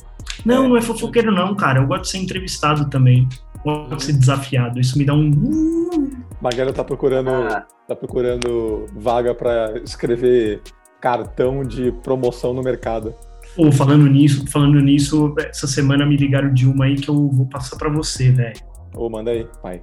Não, 0.45 0.67
não 0.67 0.75
é 0.75 0.81
fofoqueiro, 0.81 1.31
não, 1.31 1.55
cara. 1.55 1.79
Eu 1.79 1.87
gosto 1.87 2.01
de 2.03 2.09
ser 2.09 2.17
entrevistado 2.17 2.89
também. 2.89 3.29
Eu 3.65 3.73
gosto 3.85 3.95
de 3.95 4.03
ser 4.03 4.13
desafiado. 4.13 4.77
Isso 4.77 4.97
me 4.97 5.05
dá 5.05 5.13
um. 5.13 6.11
Magrelo 6.41 6.73
tá 6.73 6.83
procurando, 6.83 7.29
Ah. 7.29 7.65
tá 7.87 7.95
procurando 7.95 8.87
vaga 8.93 9.33
pra 9.33 9.79
escrever 9.85 10.61
cartão 10.99 11.63
de 11.63 11.93
promoção 12.03 12.53
no 12.53 12.61
mercado. 12.61 13.15
Pô, 13.57 13.71
falando 13.71 14.05
nisso, 14.07 14.45
falando 14.51 14.79
nisso, 14.79 15.33
essa 15.39 15.65
semana 15.67 16.05
me 16.05 16.15
ligaram 16.15 16.53
de 16.53 16.67
uma 16.67 16.85
aí 16.85 16.95
que 16.95 17.09
eu 17.09 17.27
vou 17.29 17.47
passar 17.47 17.75
pra 17.75 17.89
você, 17.89 18.31
velho. 18.31 18.53
Ô, 18.95 19.09
manda 19.09 19.31
aí, 19.31 19.45
pai. 19.63 19.81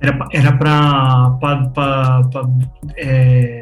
Era, 0.00 0.16
pra- 0.16 0.28
era 0.32 0.52
pra, 0.56 1.30
pra, 1.38 1.68
pra, 1.68 2.22
pra, 2.30 2.42
é, 2.96 3.60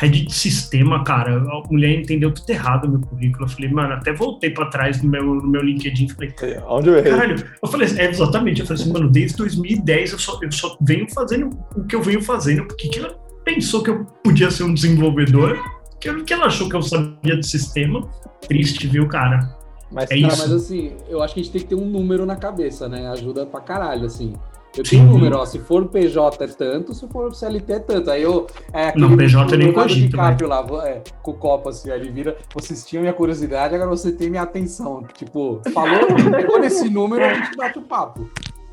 rede 0.00 0.26
de 0.26 0.34
sistema, 0.34 1.02
cara. 1.04 1.38
A 1.40 1.62
mulher 1.70 1.92
entendeu 2.00 2.30
tudo 2.34 2.50
errado 2.50 2.88
meu 2.90 3.00
currículo. 3.00 3.44
Eu 3.44 3.48
falei, 3.48 3.70
mano, 3.70 3.94
até 3.94 4.12
voltei 4.12 4.50
pra 4.50 4.66
trás 4.66 5.00
no 5.00 5.08
meu, 5.08 5.24
no 5.24 5.48
meu 5.48 5.62
LinkedIn. 5.62 6.08
Falei, 6.08 6.34
Onde 6.68 6.88
eu 6.90 6.96
errei? 6.98 7.12
caralho. 7.12 7.36
Eu 7.62 7.68
falei, 7.68 7.88
é, 7.96 8.10
exatamente. 8.10 8.60
Eu 8.60 8.66
falei 8.66 8.82
assim, 8.82 8.92
mano, 8.92 9.08
desde 9.08 9.36
2010 9.38 10.12
eu 10.12 10.18
só, 10.18 10.38
eu 10.42 10.50
só 10.52 10.76
venho 10.82 11.06
fazendo 11.14 11.50
o 11.74 11.84
que 11.84 11.94
eu 11.96 12.02
venho 12.02 12.20
fazendo. 12.20 12.64
Porque 12.66 12.88
que 12.88 12.98
ela 12.98 13.16
pensou 13.44 13.82
que 13.82 13.90
eu 13.90 14.04
podia 14.24 14.50
ser 14.50 14.64
um 14.64 14.74
desenvolvedor? 14.74 15.56
Que, 16.00 16.22
que 16.24 16.32
ela 16.32 16.46
achou 16.46 16.68
que 16.68 16.76
eu 16.76 16.82
sabia 16.82 17.36
de 17.36 17.46
sistema? 17.46 18.08
Triste, 18.46 18.86
viu, 18.86 19.08
cara? 19.08 19.56
Mas, 19.90 20.10
É 20.10 20.20
Cara, 20.20 20.32
isso. 20.32 20.42
mas 20.42 20.52
assim, 20.52 20.92
eu 21.08 21.22
acho 21.22 21.34
que 21.34 21.40
a 21.40 21.42
gente 21.42 21.52
tem 21.52 21.62
que 21.62 21.68
ter 21.68 21.74
um 21.74 21.86
número 21.86 22.26
na 22.26 22.36
cabeça, 22.36 22.88
né? 22.88 23.08
Ajuda 23.08 23.46
pra 23.46 23.60
caralho, 23.60 24.04
assim. 24.06 24.34
Eu 24.76 24.84
tenho 24.84 25.02
Sim. 25.02 25.08
um 25.08 25.12
número, 25.12 25.36
ó. 25.38 25.46
Se 25.46 25.58
for 25.58 25.86
PJ 25.88 26.44
é 26.44 26.46
tanto, 26.46 26.92
se 26.94 27.08
for 27.08 27.34
CLT 27.34 27.72
é 27.72 27.78
tanto. 27.80 28.10
Aí 28.10 28.22
eu. 28.22 28.46
É, 28.72 28.96
Não, 28.96 29.16
PJ 29.16 29.54
eu 29.54 29.58
nem 29.58 29.72
cogito, 29.72 30.10
DiCaprio 30.10 30.48
lá, 30.48 30.64
é, 30.86 31.02
com 31.22 31.30
o 31.30 31.34
copo 31.34 31.70
assim, 31.70 31.90
aí 31.90 31.98
ele 32.00 32.10
vira. 32.10 32.36
Vocês 32.54 32.86
tinham 32.86 33.00
minha 33.00 33.14
curiosidade, 33.14 33.74
agora 33.74 33.88
você 33.88 34.12
tem 34.12 34.28
minha 34.30 34.42
atenção. 34.42 35.02
Tipo, 35.14 35.60
falou, 35.72 36.06
pegou 36.30 36.60
nesse 36.60 36.88
número, 36.90 37.24
a 37.24 37.34
gente 37.34 37.56
bate 37.56 37.78
o 37.78 37.82
papo. 37.82 38.28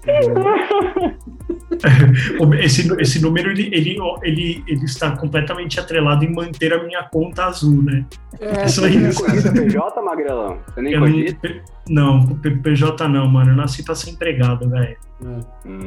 Esse, 2.61 2.91
esse 3.01 3.21
número, 3.21 3.51
ele, 3.51 3.69
ele, 3.73 3.97
ele, 4.23 4.63
ele 4.67 4.85
está 4.85 5.15
completamente 5.17 5.79
atrelado 5.79 6.23
em 6.23 6.33
manter 6.33 6.73
a 6.73 6.83
minha 6.83 7.03
conta 7.03 7.45
azul, 7.45 7.81
né? 7.83 8.05
É, 8.39 8.65
Isso 8.65 8.81
Você 8.81 8.87
aí. 8.87 8.97
nem 8.97 9.13
cogita 9.13 9.51
PJ, 9.51 10.01
Magrelão? 10.01 10.57
Você 10.67 10.81
nem 10.81 10.93
Eu 10.93 10.99
não, 11.01 11.07
cogita? 11.07 11.49
Não, 11.89 12.27
PJ 12.63 13.07
não, 13.07 13.27
mano. 13.27 13.51
Eu 13.51 13.55
nasci 13.55 13.83
pra 13.83 13.95
ser 13.95 14.11
empregado, 14.11 14.69
velho. 14.69 14.95
Hum. 15.23 15.39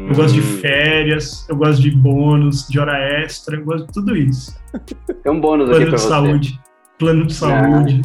Eu 0.08 0.14
gosto 0.14 0.34
de 0.34 0.42
férias, 0.42 1.46
eu 1.48 1.56
gosto 1.56 1.80
de 1.82 1.90
bônus, 1.90 2.66
de 2.68 2.78
hora 2.80 2.98
extra, 3.22 3.56
eu 3.56 3.64
gosto 3.64 3.86
de 3.86 3.92
tudo 3.92 4.16
isso. 4.16 4.58
Tem 5.22 5.32
um 5.32 5.40
bônus 5.40 5.70
aqui 5.70 5.78
Plano 5.78 5.90
pra 5.90 5.96
de 5.96 6.02
você. 6.02 6.08
saúde, 6.08 6.60
plano 6.98 7.26
de 7.26 7.34
saúde. 7.34 8.02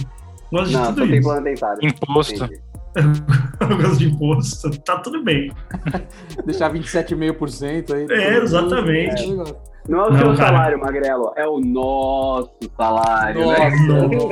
Gosto 0.51 0.67
de 0.69 0.73
Não, 0.75 0.85
só 0.85 0.91
tudo 0.93 1.07
tem 1.07 1.17
isso. 1.19 1.27
plano 1.27 1.43
dentário. 1.43 1.79
Imposto. 1.81 2.43
Entendi. 2.43 2.61
Eu 3.59 3.77
gosto 3.77 3.97
de 3.97 4.05
imposto, 4.07 4.79
tá 4.81 4.99
tudo 4.99 5.23
bem. 5.23 5.51
Deixar 6.45 6.71
27,5% 6.73 7.93
aí. 7.93 8.07
É, 8.09 8.37
exatamente. 8.37 9.23
É, 9.23 9.27
legal. 9.27 9.72
Não 9.87 9.99
é 9.99 10.07
o 10.07 10.11
Não, 10.11 10.17
seu 10.17 10.25
cara. 10.35 10.37
salário, 10.47 10.79
Magrelo, 10.79 11.33
é 11.35 11.45
o 11.47 11.59
nosso 11.59 12.51
salário, 12.77 13.45
né? 13.47 13.69
Nossa, 13.87 14.23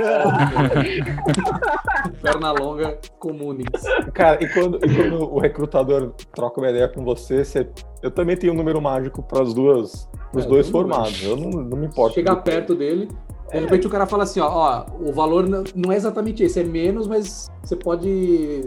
Perna 2.22 2.52
longa 2.54 2.98
comunix. 3.20 3.70
Cara, 4.14 4.42
e 4.44 4.48
quando, 4.48 4.78
e 4.78 4.96
quando 4.96 5.34
o 5.34 5.40
recrutador 5.40 6.14
troca 6.34 6.62
uma 6.62 6.70
ideia 6.70 6.88
com 6.88 7.04
você, 7.04 7.44
você- 7.44 7.70
eu 8.02 8.10
também 8.12 8.38
tenho 8.38 8.54
um 8.54 8.56
número 8.56 8.82
mágico 8.82 9.22
para 9.22 9.44
as 9.44 9.54
duas, 9.54 10.10
os 10.34 10.46
É, 10.46 10.48
dois 10.48 10.70
formados. 10.70 11.22
Eu 11.24 11.36
não, 11.36 11.50
não 11.50 11.78
me 11.78 11.88
importo. 11.88 12.14
Chegar 12.16 12.38
perto 12.38 12.74
dele, 12.74 13.10
de 13.52 13.60
repente 13.60 13.86
o 13.86 13.90
cara 13.90 14.06
fala 14.06 14.24
assim, 14.24 14.40
ó, 14.40 14.48
ó, 14.50 14.86
o 15.02 15.12
valor 15.12 15.46
não- 15.48 15.92
é 15.92 15.96
exatamente 15.96 16.44
esse, 16.44 16.60
é 16.62 16.64
menos, 16.64 17.08
mas 17.08 17.48
você 17.64 17.76
pode. 17.76 18.62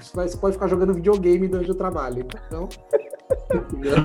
Você 0.00 0.36
pode 0.38 0.54
ficar 0.54 0.68
jogando 0.68 0.94
videogame 0.94 1.48
durante 1.48 1.70
o 1.70 1.74
trabalho. 1.74 2.26
Então. 2.48 2.68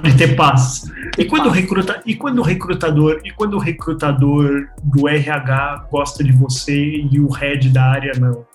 De 0.04 0.18
ter 0.18 0.36
paz. 0.36 0.84
E 1.18 1.26
quando, 1.26 1.48
o 1.48 1.50
paz. 1.50 1.60
recruta, 1.60 2.02
e 2.06 2.16
quando 2.16 2.40
o 2.40 2.44
recrutador, 2.44 3.20
e 3.24 3.32
quando 3.32 3.56
o 3.56 3.60
recrutador 3.60 4.68
do 4.84 5.08
RH 5.08 5.88
gosta 5.92 6.24
de 6.24 6.32
você 6.32 6.76
e 7.12 7.20
o 7.20 7.28
head 7.30 7.70
da 7.70 7.84
área 7.84 8.14
não? 8.20 8.46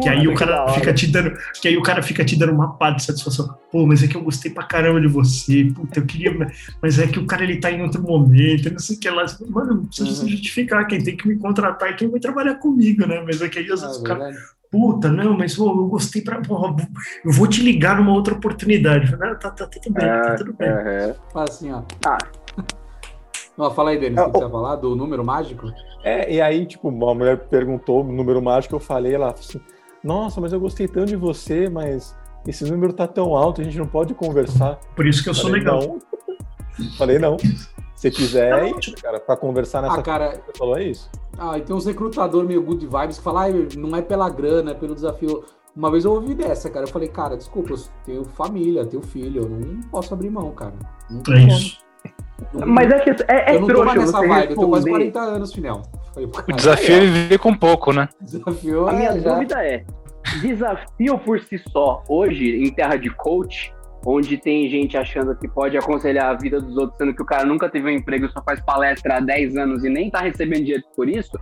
Que 0.00 0.08
aí 0.08 0.26
o 0.26 0.34
cara 0.34 0.66
fica 0.72 0.94
te 0.94 1.06
dando, 1.08 1.36
que 1.60 1.68
aí 1.68 1.76
o 1.76 1.82
cara 1.82 2.00
fica 2.02 2.24
te 2.24 2.36
dando 2.38 2.54
uma 2.54 2.72
pá 2.78 2.90
de 2.90 3.02
satisfação. 3.04 3.54
Pô, 3.70 3.86
mas 3.86 4.02
é 4.02 4.06
que 4.08 4.16
eu 4.16 4.22
gostei 4.22 4.50
pra 4.50 4.64
caramba 4.64 4.98
de 4.98 5.08
você. 5.08 5.64
Puta, 5.74 5.98
eu 6.00 6.06
queria, 6.06 6.34
mas 6.80 6.98
é 6.98 7.06
que 7.06 7.18
o 7.18 7.26
cara 7.26 7.44
ele 7.44 7.58
tá 7.60 7.70
em 7.70 7.82
outro 7.82 8.02
momento, 8.02 8.70
não 8.72 8.78
sei 8.78 8.96
o 8.96 9.00
que 9.00 9.10
lá. 9.10 9.26
Mano, 9.50 9.74
não 9.74 9.84
precisa 9.84 10.22
Uhum. 10.22 10.28
justificar. 10.30 10.86
Quem 10.86 11.02
tem 11.02 11.14
que 11.14 11.28
me 11.28 11.36
contratar 11.36 11.90
é 11.90 11.92
quem 11.92 12.08
vai 12.08 12.18
trabalhar 12.18 12.54
comigo, 12.54 13.06
né? 13.06 13.22
Mas 13.26 13.42
é 13.42 13.48
que 13.50 13.58
aí 13.58 13.70
às 13.70 13.82
vezes 13.82 13.98
Ah, 13.98 14.00
o 14.00 14.02
cara, 14.04 14.20
verdade. 14.24 14.44
Puta, 14.74 15.08
não, 15.10 15.36
mas 15.38 15.54
pô, 15.56 15.66
eu 15.70 15.86
gostei 15.86 16.20
pra. 16.22 16.40
Porra, 16.40 16.74
eu 17.24 17.30
vou 17.32 17.46
te 17.46 17.62
ligar 17.62 17.96
numa 17.96 18.12
outra 18.12 18.34
oportunidade. 18.34 19.08
Falei, 19.10 19.30
Ah, 19.30 19.34
tá, 19.36 19.50
tá, 19.50 19.66
tudo 19.68 19.92
bem, 19.94 20.04
tá 20.06 20.14
É, 20.32 20.34
tudo 20.34 20.52
bem. 20.54 20.68
é, 20.68 21.14
Fala 21.32 21.46
assim, 21.48 21.72
ó. 21.72 21.82
Ah. 22.06 22.18
Não, 23.56 23.70
fala 23.72 23.90
aí, 23.90 24.00
Denis, 24.00 24.18
o 24.18 24.22
É, 24.22 24.24
que 24.24 24.30
que 24.32 24.38
você 24.38 24.42
vai 24.44 24.50
falar? 24.50 24.76
Do 24.76 24.96
número 24.96 25.24
mágico? 25.24 25.68
É, 26.02 26.32
e 26.34 26.40
aí, 26.40 26.66
tipo, 26.66 26.88
uma 26.88 27.14
mulher 27.14 27.38
perguntou 27.48 28.00
o 28.00 28.04
número 28.04 28.42
mágico, 28.42 28.74
eu 28.74 28.80
falei, 28.80 29.14
ela 29.14 29.28
falou 29.28 29.40
assim, 29.40 29.60
nossa, 30.02 30.40
mas 30.40 30.52
eu 30.52 30.58
gostei 30.58 30.88
tanto 30.88 31.06
de 31.06 31.16
você, 31.16 31.68
mas 31.68 32.16
esse 32.46 32.64
número 32.68 32.92
tá 32.92 33.06
tão 33.06 33.36
alto, 33.36 33.60
a 33.60 33.64
gente 33.64 33.78
não 33.78 33.86
pode 33.86 34.12
conversar. 34.12 34.76
Por 34.96 35.06
isso 35.06 35.22
que 35.22 35.30
eu 35.30 35.34
sou 35.34 35.44
falei, 35.50 35.60
legal. 35.60 35.80
Não. 36.78 36.90
Falei, 36.98 37.18
não. 37.20 37.36
Se 37.94 38.10
quiser, 38.10 38.52
é 38.52 38.70
Não, 38.70 38.78
isso, 38.78 38.92
cara. 39.00 39.20
Pra 39.20 39.36
conversar 39.36 39.80
nessa 39.82 40.00
Ah, 40.00 40.02
cara, 40.02 40.30
você 40.44 40.58
falou, 40.58 40.76
é 40.76 40.82
isso. 40.84 41.08
Ah, 41.38 41.58
e 41.58 41.62
tem 41.62 41.74
uns 41.74 41.86
recrutadores 41.86 42.46
meio 42.46 42.62
good 42.62 42.86
vibes 42.86 43.18
que 43.18 43.24
falam, 43.24 43.42
ah, 43.42 43.76
não 43.76 43.96
é 43.96 44.02
pela 44.02 44.28
grana, 44.30 44.70
é 44.70 44.74
pelo 44.74 44.94
desafio. 44.94 45.44
Uma 45.76 45.90
vez 45.90 46.04
eu 46.04 46.12
ouvi 46.12 46.34
dessa, 46.34 46.70
cara. 46.70 46.84
Eu 46.86 46.90
falei, 46.90 47.08
cara, 47.08 47.36
desculpa, 47.36 47.72
eu 47.72 47.78
tenho 48.04 48.24
família, 48.24 48.86
tenho 48.86 49.02
filho, 49.02 49.42
eu 49.42 49.48
não 49.48 49.80
posso 49.90 50.14
abrir 50.14 50.30
mão, 50.30 50.52
cara. 50.52 50.74
Não 51.10 51.20
tem 51.22 51.34
É 51.34 51.46
isso. 51.48 51.78
Não- 52.52 52.66
Mas 52.66 52.90
é 52.92 52.98
que 53.00 53.10
é, 53.10 53.52
é 53.52 53.56
eu 53.56 53.60
não 53.60 53.66
tô 53.68 53.84
mais 53.84 53.92
trouxa 53.92 53.98
nessa 54.00 54.18
você 54.18 54.28
vibe, 54.28 54.50
eu 54.50 54.56
tô 54.56 54.68
quase 54.68 54.84
responder. 54.90 55.12
40 55.12 55.20
anos, 55.36 55.52
Finel. 55.52 55.82
Falei, 56.12 56.30
O 56.48 56.52
desafio 56.52 56.94
é 56.96 57.00
viver 57.00 57.38
com 57.38 57.54
pouco, 57.56 57.92
né? 57.92 58.08
desafio 58.20 58.88
A 58.88 58.92
minha 58.92 59.08
é 59.10 59.20
já- 59.20 59.32
dúvida 59.34 59.64
é: 59.66 59.84
desafio 60.40 61.18
por 61.18 61.40
si 61.40 61.58
só, 61.72 62.02
hoje, 62.08 62.64
em 62.64 62.70
terra 62.72 62.96
de 62.96 63.10
coach, 63.10 63.73
onde 64.06 64.36
tem 64.36 64.68
gente 64.68 64.96
achando 64.96 65.34
que 65.36 65.48
pode 65.48 65.76
aconselhar 65.76 66.26
a 66.26 66.34
vida 66.34 66.60
dos 66.60 66.76
outros, 66.76 66.98
sendo 66.98 67.14
que 67.14 67.22
o 67.22 67.26
cara 67.26 67.44
nunca 67.44 67.68
teve 67.68 67.86
um 67.86 67.90
emprego, 67.90 68.28
só 68.28 68.42
faz 68.42 68.60
palestra 68.60 69.16
há 69.16 69.20
10 69.20 69.56
anos 69.56 69.84
e 69.84 69.88
nem 69.88 70.10
tá 70.10 70.20
recebendo 70.20 70.64
dinheiro 70.64 70.84
por 70.94 71.08
isso, 71.08 71.32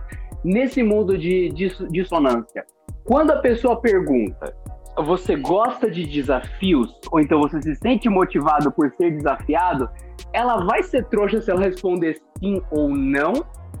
nesse 0.43 0.81
mundo 0.83 1.17
de 1.17 1.49
disso- 1.49 1.87
dissonância, 1.89 2.65
quando 3.03 3.31
a 3.31 3.37
pessoa 3.37 3.79
pergunta. 3.79 4.53
Você 4.95 5.35
gosta 5.35 5.89
de 5.89 6.05
desafios? 6.05 6.95
Ou 7.11 7.19
então 7.19 7.41
você 7.41 7.59
se 7.63 7.73
sente 7.77 8.07
motivado 8.07 8.71
por 8.71 8.91
ser 8.91 9.09
desafiado? 9.09 9.89
Ela 10.31 10.63
vai 10.65 10.83
ser 10.83 11.03
trouxa 11.05 11.41
se 11.41 11.49
ela 11.49 11.61
responder 11.61 12.21
sim 12.37 12.61
ou 12.69 12.89
não? 12.89 13.33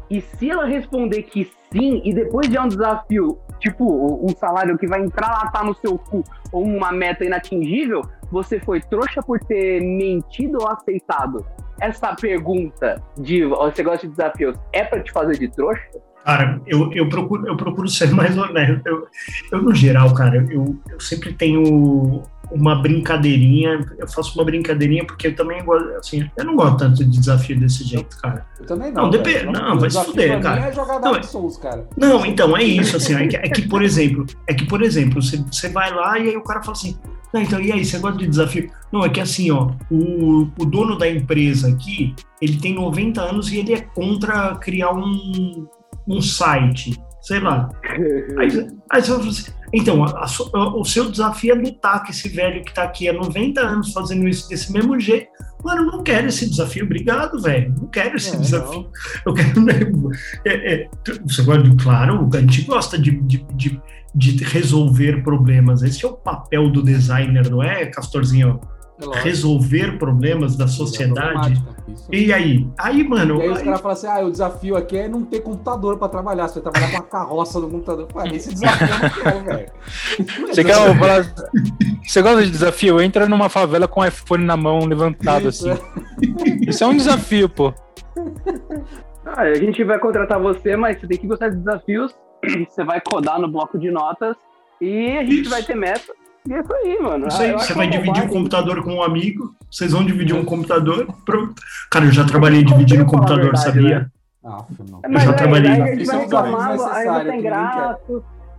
E 0.09 0.19
se 0.21 0.49
ela 0.49 0.65
responder 0.65 1.21
que 1.21 1.51
sim, 1.71 2.01
e 2.03 2.13
depois 2.13 2.49
de 2.49 2.57
um 2.57 2.67
desafio, 2.67 3.37
tipo, 3.63 4.21
um 4.21 4.35
salário 4.35 4.77
que 4.77 4.85
vai 4.85 5.01
entrar 5.01 5.31
lá, 5.31 5.49
tá 5.49 5.63
no 5.63 5.73
seu 5.75 5.97
cu, 5.97 6.21
ou 6.51 6.63
uma 6.63 6.91
meta 6.91 7.23
inatingível, 7.23 8.01
você 8.29 8.59
foi 8.59 8.81
trouxa 8.81 9.21
por 9.23 9.39
ter 9.39 9.79
mentido 9.79 10.57
ou 10.61 10.67
aceitado? 10.67 11.45
Essa 11.79 12.13
pergunta 12.13 13.01
de 13.17 13.45
você 13.45 13.81
gosta 13.81 14.05
de 14.05 14.13
desafios 14.13 14.57
é 14.73 14.83
pra 14.83 15.01
te 15.01 15.11
fazer 15.13 15.39
de 15.39 15.49
trouxa? 15.49 15.89
Cara, 16.23 16.61
eu, 16.65 16.91
eu, 16.93 17.09
procuro, 17.09 17.45
eu 17.47 17.57
procuro 17.57 17.87
ser 17.87 18.11
mais 18.15 18.37
honesto. 18.37 18.81
Eu, 18.85 19.07
eu 19.51 19.61
no 19.61 19.73
geral, 19.75 20.13
cara, 20.13 20.45
eu, 20.49 20.79
eu 20.89 20.99
sempre 20.99 21.33
tenho 21.33 22.23
uma 22.51 22.75
brincadeirinha. 22.81 23.85
Eu 23.97 24.07
faço 24.07 24.37
uma 24.37 24.45
brincadeirinha 24.45 25.05
porque 25.05 25.27
eu 25.27 25.35
também 25.35 25.63
gosto, 25.63 25.89
assim, 25.95 26.29
eu 26.37 26.45
não 26.45 26.55
gosto 26.55 26.77
tanto 26.77 27.03
de 27.03 27.19
desafio 27.19 27.59
desse 27.59 27.83
jeito, 27.83 28.17
cara. 28.21 28.45
Eu 28.59 28.65
também 28.65 28.91
não. 28.91 29.03
Não, 29.03 29.09
depende- 29.09 29.45
não, 29.45 29.75
O 29.75 29.79
vai 29.79 29.89
se 29.89 30.05
fuder, 30.05 30.39
cara. 30.41 30.67
É 30.69 30.71
jogar 30.73 30.99
Não, 30.99 31.15
é- 31.15 31.23
Souls, 31.23 31.57
cara. 31.57 31.87
Não, 31.97 32.25
então, 32.25 32.55
é 32.55 32.63
isso, 32.63 32.95
assim, 32.97 33.15
é 33.15 33.27
que, 33.27 33.35
é 33.35 33.49
que, 33.49 33.67
por 33.67 33.81
exemplo, 33.81 34.25
é 34.47 34.53
que, 34.53 34.65
por 34.65 34.81
exemplo, 34.81 35.21
você, 35.21 35.37
você 35.37 35.69
vai 35.69 35.93
lá 35.93 36.17
e 36.19 36.29
aí 36.29 36.37
o 36.37 36.43
cara 36.43 36.61
fala 36.61 36.73
assim, 36.77 36.97
não, 37.33 37.41
então, 37.41 37.59
e 37.59 37.71
aí, 37.71 37.83
você 37.83 37.97
gosta 37.97 38.19
de 38.19 38.27
desafio? 38.27 38.69
Não, 38.91 39.03
é 39.03 39.09
que 39.09 39.19
assim, 39.19 39.49
ó, 39.49 39.71
o, 39.89 40.47
o 40.57 40.65
dono 40.65 40.95
da 40.95 41.09
empresa 41.09 41.67
aqui, 41.67 42.13
ele 42.39 42.57
tem 42.59 42.75
90 42.75 43.21
anos 43.21 43.51
e 43.51 43.57
ele 43.57 43.73
é 43.73 43.81
contra 43.81 44.53
criar 44.55 44.91
um, 44.93 45.67
um 46.07 46.21
site, 46.21 46.99
sei 47.21 47.39
lá. 47.39 47.69
Aí, 48.37 48.67
aí 48.91 49.01
você 49.01 49.11
assim, 49.11 49.51
então, 49.73 50.03
a- 50.03 50.25
a 50.53 50.77
o 50.77 50.85
seu 50.85 51.09
desafio 51.09 51.53
é 51.53 51.55
lutar 51.55 52.03
com 52.03 52.11
esse 52.11 52.29
velho 52.29 52.63
que 52.63 52.73
tá 52.73 52.83
aqui 52.83 53.09
há 53.09 53.13
90 53.13 53.59
anos 53.61 53.91
fazendo 53.91 54.27
isso 54.27 54.47
desse 54.47 54.71
mesmo 54.71 54.99
jeito. 54.99 55.27
Mano, 55.63 55.81
eu 55.83 55.85
não 55.93 56.03
quero 56.03 56.27
esse 56.27 56.47
desafio, 56.47 56.85
obrigado, 56.85 57.41
velho. 57.41 57.73
Não 57.79 57.87
quero 57.87 58.17
esse 58.17 58.35
É, 58.35 58.37
desafio. 58.37 58.87
Eu 59.25 59.33
quero. 59.33 59.65
É, 60.45 60.73
é, 60.73 60.89
você 61.25 61.41
gosta 61.41 61.63
de. 61.63 61.75
Claro, 61.83 62.29
a 62.33 62.37
gente 62.39 62.61
gosta 62.63 62.99
de, 62.99 63.11
de, 63.21 63.45
de, 63.55 63.81
de 64.13 64.43
resolver 64.43 65.23
problemas. 65.23 65.81
Esse 65.81 66.05
é 66.05 66.07
o 66.07 66.13
papel 66.13 66.69
do 66.69 66.83
designer, 66.83 67.49
não 67.49 67.63
é, 67.63 67.85
Castorzinho? 67.87 68.59
É 69.13 69.19
resolver 69.21 69.97
problemas 69.97 70.55
da 70.55 70.67
sociedade. 70.67 71.61
É. 72.11 72.15
E 72.15 72.33
aí? 72.33 72.67
Aí, 72.77 73.03
mano, 73.03 73.39
E 73.39 73.41
aí 73.43 73.49
os 73.49 73.57
aí- 73.59 73.63
caras 73.65 73.81
falam 73.81 73.97
assim: 73.97 74.07
ah, 74.07 74.19
o 74.25 74.31
desafio 74.31 74.75
aqui 74.75 74.97
é 74.97 75.07
não 75.07 75.23
ter 75.23 75.41
computador 75.41 75.97
pra 75.97 76.07
trabalhar. 76.09 76.47
Você 76.47 76.59
vai 76.59 76.71
trabalhar 76.71 76.91
com 76.91 76.97
a 76.97 77.07
carroça 77.07 77.59
do 77.61 77.67
computador. 77.67 78.07
Pô, 78.07 78.21
esse 78.23 78.53
desafio 78.53 78.87
eu 78.87 78.99
não 78.99 79.09
quero, 79.09 79.43
velho. 79.45 79.71
Você, 80.47 80.63
quer 80.63 80.75
falar- 80.75 81.33
você 82.05 82.21
gosta 82.21 82.43
de 82.45 82.51
desafio? 82.51 83.01
Entra 83.01 83.27
numa 83.27 83.49
favela 83.49 83.87
com 83.87 84.01
o 84.01 84.05
iPhone 84.05 84.43
na 84.45 84.55
mão 84.57 84.79
levantado 84.85 85.49
Isso, 85.49 85.69
assim. 85.69 85.81
Isso 86.67 86.83
é 86.83 86.87
um 86.87 86.95
desafio, 86.97 87.49
pô. 87.49 87.73
Ah, 89.25 89.41
a 89.41 89.55
gente 89.55 89.83
vai 89.83 89.97
contratar 89.99 90.39
você, 90.39 90.75
mas 90.75 90.99
você 90.99 91.07
tem 91.07 91.17
que 91.17 91.27
gostar 91.27 91.49
de 91.49 91.57
desafios. 91.57 92.13
Você 92.69 92.83
vai 92.83 92.99
codar 93.01 93.39
no 93.39 93.47
bloco 93.47 93.79
de 93.79 93.89
notas 93.89 94.35
e 94.81 95.11
a 95.17 95.23
gente 95.23 95.41
Isso. 95.41 95.49
vai 95.49 95.63
ter 95.63 95.75
meta. 95.75 96.13
E 96.47 96.53
é 96.53 96.59
isso 96.59 96.73
aí, 96.73 96.99
mano. 97.01 97.27
Isso 97.27 97.41
aí, 97.41 97.53
Ah, 97.53 97.57
você 97.59 97.73
vai 97.73 97.87
dividir 97.87 98.09
um 98.11 98.13
bobagem. 98.13 98.29
computador 98.29 98.83
com 98.83 98.93
um 98.95 99.03
amigo, 99.03 99.55
vocês 99.71 99.91
vão 99.91 100.03
dividir 100.03 100.35
um 100.35 100.43
computador, 100.43 101.07
pronto. 101.25 101.53
Cara, 101.89 102.05
eu 102.05 102.11
já 102.11 102.25
trabalhei 102.25 102.63
dividindo 102.63 103.03
a 103.03 103.05
computador, 103.05 103.43
verdade, 103.45 103.63
sabia? 103.63 103.99
né? 103.99 104.05
Ah, 104.45 104.65
não. 104.89 105.01
Eu 105.03 105.19
já 105.19 105.29
aí- 105.31 105.35
trabalhei. 105.37 105.71
Aí 105.71 106.01
Isso 106.01 106.11
é 106.11 106.15
um 106.15 106.19
aí 106.19 106.27
desnecessário 106.27 107.11
não 107.13 107.31
tem 107.31 107.41
quer. 107.41 107.49
graça. 107.49 107.97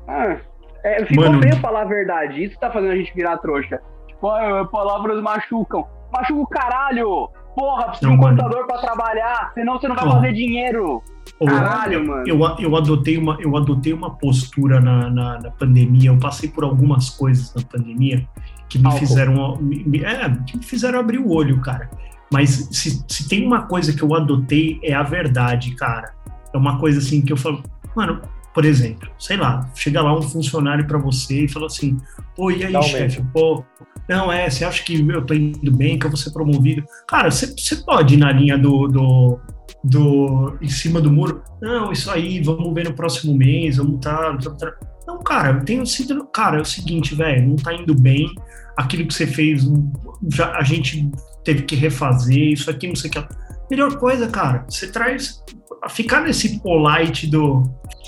Ah, 0.08 0.36
é, 0.82 1.04
ficou 1.04 1.24
Mano. 1.26 1.42
feio 1.42 1.56
falar 1.60 1.82
a 1.82 1.84
verdade. 1.84 2.42
Isso 2.44 2.58
tá 2.58 2.70
fazendo 2.70 2.92
a 2.92 2.96
gente 2.96 3.14
virar 3.14 3.36
trouxa. 3.38 3.80
Tipo, 4.08 4.28
ah, 4.30 4.64
palavras 4.70 5.20
machucam. 5.22 5.86
Machuca 6.10 6.40
o 6.40 6.46
caralho! 6.46 7.28
Porra, 7.54 7.84
precisa 7.88 8.10
de 8.10 8.16
um 8.16 8.18
mano. 8.18 8.36
computador 8.36 8.66
pra 8.66 8.78
trabalhar, 8.78 9.52
senão 9.54 9.78
você 9.78 9.86
não 9.88 9.94
vai 9.94 10.10
fazer 10.10 10.32
dinheiro. 10.32 11.02
Caralho, 11.44 12.06
mano. 12.06 12.24
Eu, 12.26 12.40
eu, 12.58 12.76
adotei 12.76 13.18
uma, 13.18 13.36
eu 13.40 13.56
adotei 13.56 13.92
uma 13.92 14.10
postura 14.10 14.80
na, 14.80 15.10
na, 15.10 15.40
na 15.40 15.50
pandemia. 15.50 16.10
Eu 16.10 16.18
passei 16.18 16.48
por 16.48 16.64
algumas 16.64 17.10
coisas 17.10 17.52
na 17.54 17.62
pandemia 17.62 18.26
que 18.68 18.78
me 18.78 18.86
Álcool. 18.86 18.98
fizeram. 18.98 19.56
Me, 19.56 20.02
é, 20.04 20.30
que 20.46 20.56
me 20.56 20.64
fizeram 20.64 21.00
abrir 21.00 21.18
o 21.18 21.30
olho, 21.30 21.60
cara. 21.60 21.90
Mas 22.32 22.68
se, 22.72 23.04
se 23.06 23.28
tem 23.28 23.46
uma 23.46 23.62
coisa 23.62 23.92
que 23.92 24.02
eu 24.02 24.14
adotei, 24.14 24.80
é 24.82 24.94
a 24.94 25.02
verdade, 25.02 25.74
cara. 25.74 26.14
É 26.52 26.56
uma 26.56 26.78
coisa 26.78 26.98
assim 26.98 27.20
que 27.20 27.32
eu 27.32 27.36
falo, 27.36 27.62
mano, 27.94 28.20
por 28.54 28.64
exemplo, 28.64 29.10
sei 29.18 29.36
lá, 29.36 29.68
chega 29.74 30.00
lá 30.00 30.16
um 30.16 30.22
funcionário 30.22 30.86
pra 30.86 30.98
você 30.98 31.44
e 31.44 31.48
fala 31.48 31.66
assim: 31.66 31.98
Pô, 32.36 32.50
e 32.50 32.64
aí, 32.64 32.72
Dá 32.72 32.80
chefe? 32.82 33.22
Pô, 33.32 33.64
não, 34.08 34.32
é, 34.32 34.48
você 34.48 34.64
acha 34.64 34.82
que 34.84 35.00
eu 35.00 35.22
tô 35.22 35.34
indo 35.34 35.72
bem, 35.72 35.98
que 35.98 36.06
eu 36.06 36.10
vou 36.10 36.16
ser 36.16 36.30
promovido? 36.30 36.84
Cara, 37.08 37.30
você, 37.30 37.46
você 37.46 37.76
pode 37.76 38.14
ir 38.14 38.18
na 38.18 38.30
linha 38.30 38.56
do, 38.56 38.86
do, 38.86 39.40
do. 39.82 40.56
em 40.60 40.68
cima 40.68 41.00
do 41.00 41.10
muro. 41.10 41.42
Não, 41.60 41.92
isso 41.92 42.10
aí, 42.10 42.40
vamos 42.40 42.72
ver 42.74 42.84
no 42.84 42.94
próximo 42.94 43.34
mês, 43.34 43.76
vamos 43.76 44.00
tá. 44.00 44.36
tá- 44.38 44.50
tá." 44.50 44.74
Não, 45.06 45.22
cara, 45.22 45.58
eu 45.58 45.64
tenho 45.64 45.86
sido. 45.86 46.24
Cara, 46.26 46.58
é 46.58 46.62
o 46.62 46.64
seguinte, 46.64 47.14
velho, 47.14 47.48
não 47.48 47.56
tá 47.56 47.74
indo 47.74 47.94
bem. 47.94 48.26
Aquilo 48.76 49.06
que 49.06 49.14
você 49.14 49.26
fez, 49.26 49.64
já, 50.32 50.52
a 50.56 50.62
gente 50.62 51.10
teve 51.44 51.62
que 51.62 51.76
refazer, 51.76 52.52
isso 52.52 52.70
aqui, 52.70 52.88
não 52.88 52.96
sei 52.96 53.10
o 53.10 53.12
que. 53.12 53.24
Melhor 53.70 53.96
coisa, 53.98 54.28
cara, 54.28 54.64
você 54.68 54.90
traz. 54.90 55.42
Ficar 55.90 56.22
nesse 56.22 56.60
polite 56.60 57.26
do. 57.26 57.62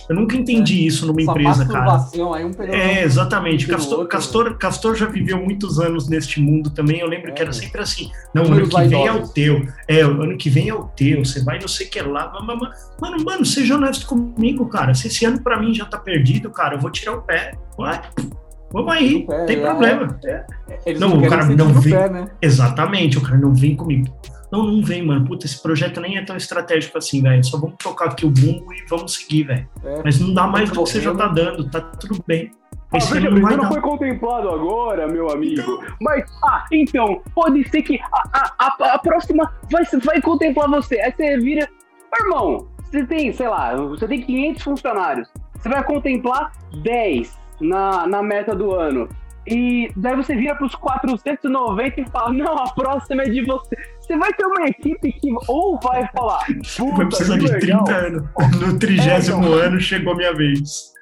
Eu 0.08 0.14
nunca 0.14 0.36
entendi 0.36 0.86
isso 0.86 1.06
numa 1.06 1.20
empresa, 1.20 1.66
cara. 1.66 2.04
aí, 2.34 2.44
um 2.44 2.52
É, 2.72 3.02
exatamente. 3.02 3.66
Castor, 3.66 4.06
Castor, 4.06 4.56
Castor 4.56 4.94
já 4.94 5.06
viveu 5.06 5.36
muitos 5.42 5.80
anos 5.80 6.08
neste 6.08 6.40
mundo 6.40 6.70
também. 6.70 7.00
Eu 7.00 7.08
lembro 7.08 7.30
É. 7.30 7.32
que 7.32 7.42
era 7.42 7.52
sempre 7.52 7.80
assim. 7.80 8.10
Não, 8.32 8.42
ano 8.42 8.50
Números 8.50 8.74
que 8.74 8.88
vem 8.88 9.06
é 9.06 9.12
o 9.12 9.26
teu. 9.28 9.66
É, 9.88 10.06
o 10.06 10.22
ano 10.22 10.36
que 10.36 10.48
vem 10.48 10.68
é 10.68 10.74
o 10.74 10.84
teu. 10.84 11.24
Você 11.24 11.42
vai 11.42 11.58
não 11.58 11.68
sei 11.68 11.86
o 11.86 11.90
que 11.90 12.00
lá. 12.00 12.32
Mano, 13.00 13.24
mano, 13.24 13.44
seja 13.44 13.74
honesto 13.74 14.06
comigo, 14.06 14.66
cara. 14.68 14.94
Se 14.94 15.08
esse 15.08 15.24
ano 15.24 15.42
pra 15.42 15.58
mim 15.58 15.74
já 15.74 15.84
tá 15.84 15.98
perdido, 15.98 16.50
cara, 16.50 16.76
eu 16.76 16.80
vou 16.80 16.90
tirar 16.90 17.14
o 17.14 17.22
pé. 17.22 17.52
Vai. 17.76 18.00
Vamos 18.72 18.92
aí, 18.92 19.22
O 19.22 19.26
pé, 19.26 19.44
tem 19.46 19.56
é. 19.58 19.60
problema. 19.60 20.18
É, 20.24 20.44
Eles 20.84 21.00
Não, 21.00 21.10
não, 21.10 21.18
o 21.18 21.28
cara 21.28 21.46
não 21.46 21.72
vem. 21.74 21.92
pé, 21.92 22.08
né? 22.10 22.28
Exatamente, 22.42 23.16
o 23.18 23.20
cara 23.22 23.38
não 23.38 23.54
vem 23.54 23.76
comigo. 23.76 24.06
Não, 24.50 24.62
não 24.62 24.82
vem, 24.82 25.02
mano. 25.02 25.26
Puta, 25.26 25.46
esse 25.46 25.60
projeto 25.60 26.00
nem 26.00 26.16
é 26.16 26.24
tão 26.24 26.36
estratégico 26.36 26.98
assim, 26.98 27.22
velho. 27.22 27.42
Só 27.44 27.58
vamos 27.58 27.76
trocar 27.76 28.10
aqui 28.10 28.24
o 28.24 28.30
bumbo 28.30 28.72
e 28.72 28.84
vamos 28.88 29.14
seguir, 29.14 29.44
velho. 29.44 29.68
É. 29.84 30.02
Mas 30.04 30.20
não 30.20 30.32
dá 30.32 30.46
mais 30.46 30.70
do 30.70 30.72
que 30.72 30.78
você 30.80 31.00
já 31.00 31.14
tá 31.14 31.26
dando, 31.28 31.68
tá 31.70 31.80
tudo 31.80 32.22
bem. 32.26 32.52
Ah, 32.92 32.98
Esse 32.98 33.14
veja 33.14 33.30
bem, 33.30 33.42
não 33.42 33.56
não 33.56 33.68
foi 33.68 33.80
contemplado 33.80 34.48
agora, 34.48 35.08
meu 35.08 35.28
amigo. 35.30 35.84
Mas, 36.00 36.24
ah, 36.44 36.64
então, 36.72 37.20
pode 37.34 37.68
ser 37.68 37.82
que 37.82 37.98
a, 38.00 38.22
a, 38.32 38.54
a, 38.58 38.94
a 38.94 38.98
próxima 38.98 39.52
vai, 39.70 39.84
vai 40.04 40.20
contemplar 40.20 40.68
você. 40.68 41.00
Aí 41.00 41.12
você 41.12 41.38
vira. 41.38 41.68
Irmão, 42.18 42.68
você 42.84 43.04
tem, 43.04 43.32
sei 43.32 43.48
lá, 43.48 43.74
você 43.74 44.06
tem 44.06 44.22
500 44.22 44.62
funcionários. 44.62 45.28
Você 45.54 45.68
vai 45.68 45.82
contemplar 45.82 46.52
10 46.82 47.36
na, 47.60 48.06
na 48.06 48.22
meta 48.22 48.54
do 48.54 48.72
ano. 48.72 49.08
E 49.46 49.90
daí 49.96 50.16
você 50.16 50.34
vira 50.34 50.54
para 50.54 50.66
os 50.66 50.74
490 50.74 52.00
e 52.00 52.08
fala: 52.08 52.32
Não, 52.32 52.58
a 52.58 52.70
próxima 52.70 53.22
é 53.22 53.28
de 53.28 53.44
você. 53.44 53.76
Você 54.06 54.16
vai 54.16 54.32
ter 54.32 54.46
uma 54.46 54.68
equipe 54.68 55.12
que 55.12 55.34
ou 55.48 55.80
vai 55.80 56.08
falar: 56.16 56.38
Vai 56.96 57.06
precisar 57.06 57.38
de 57.38 57.48
legal. 57.48 57.82
30 57.84 57.92
anos. 57.92 58.22
No 58.60 58.78
trigésimo 58.78 59.42
É, 59.42 59.46
então. 59.48 59.58
ano 59.58 59.80
chegou 59.80 60.12
a 60.12 60.16
minha 60.16 60.32
vez. 60.32 60.92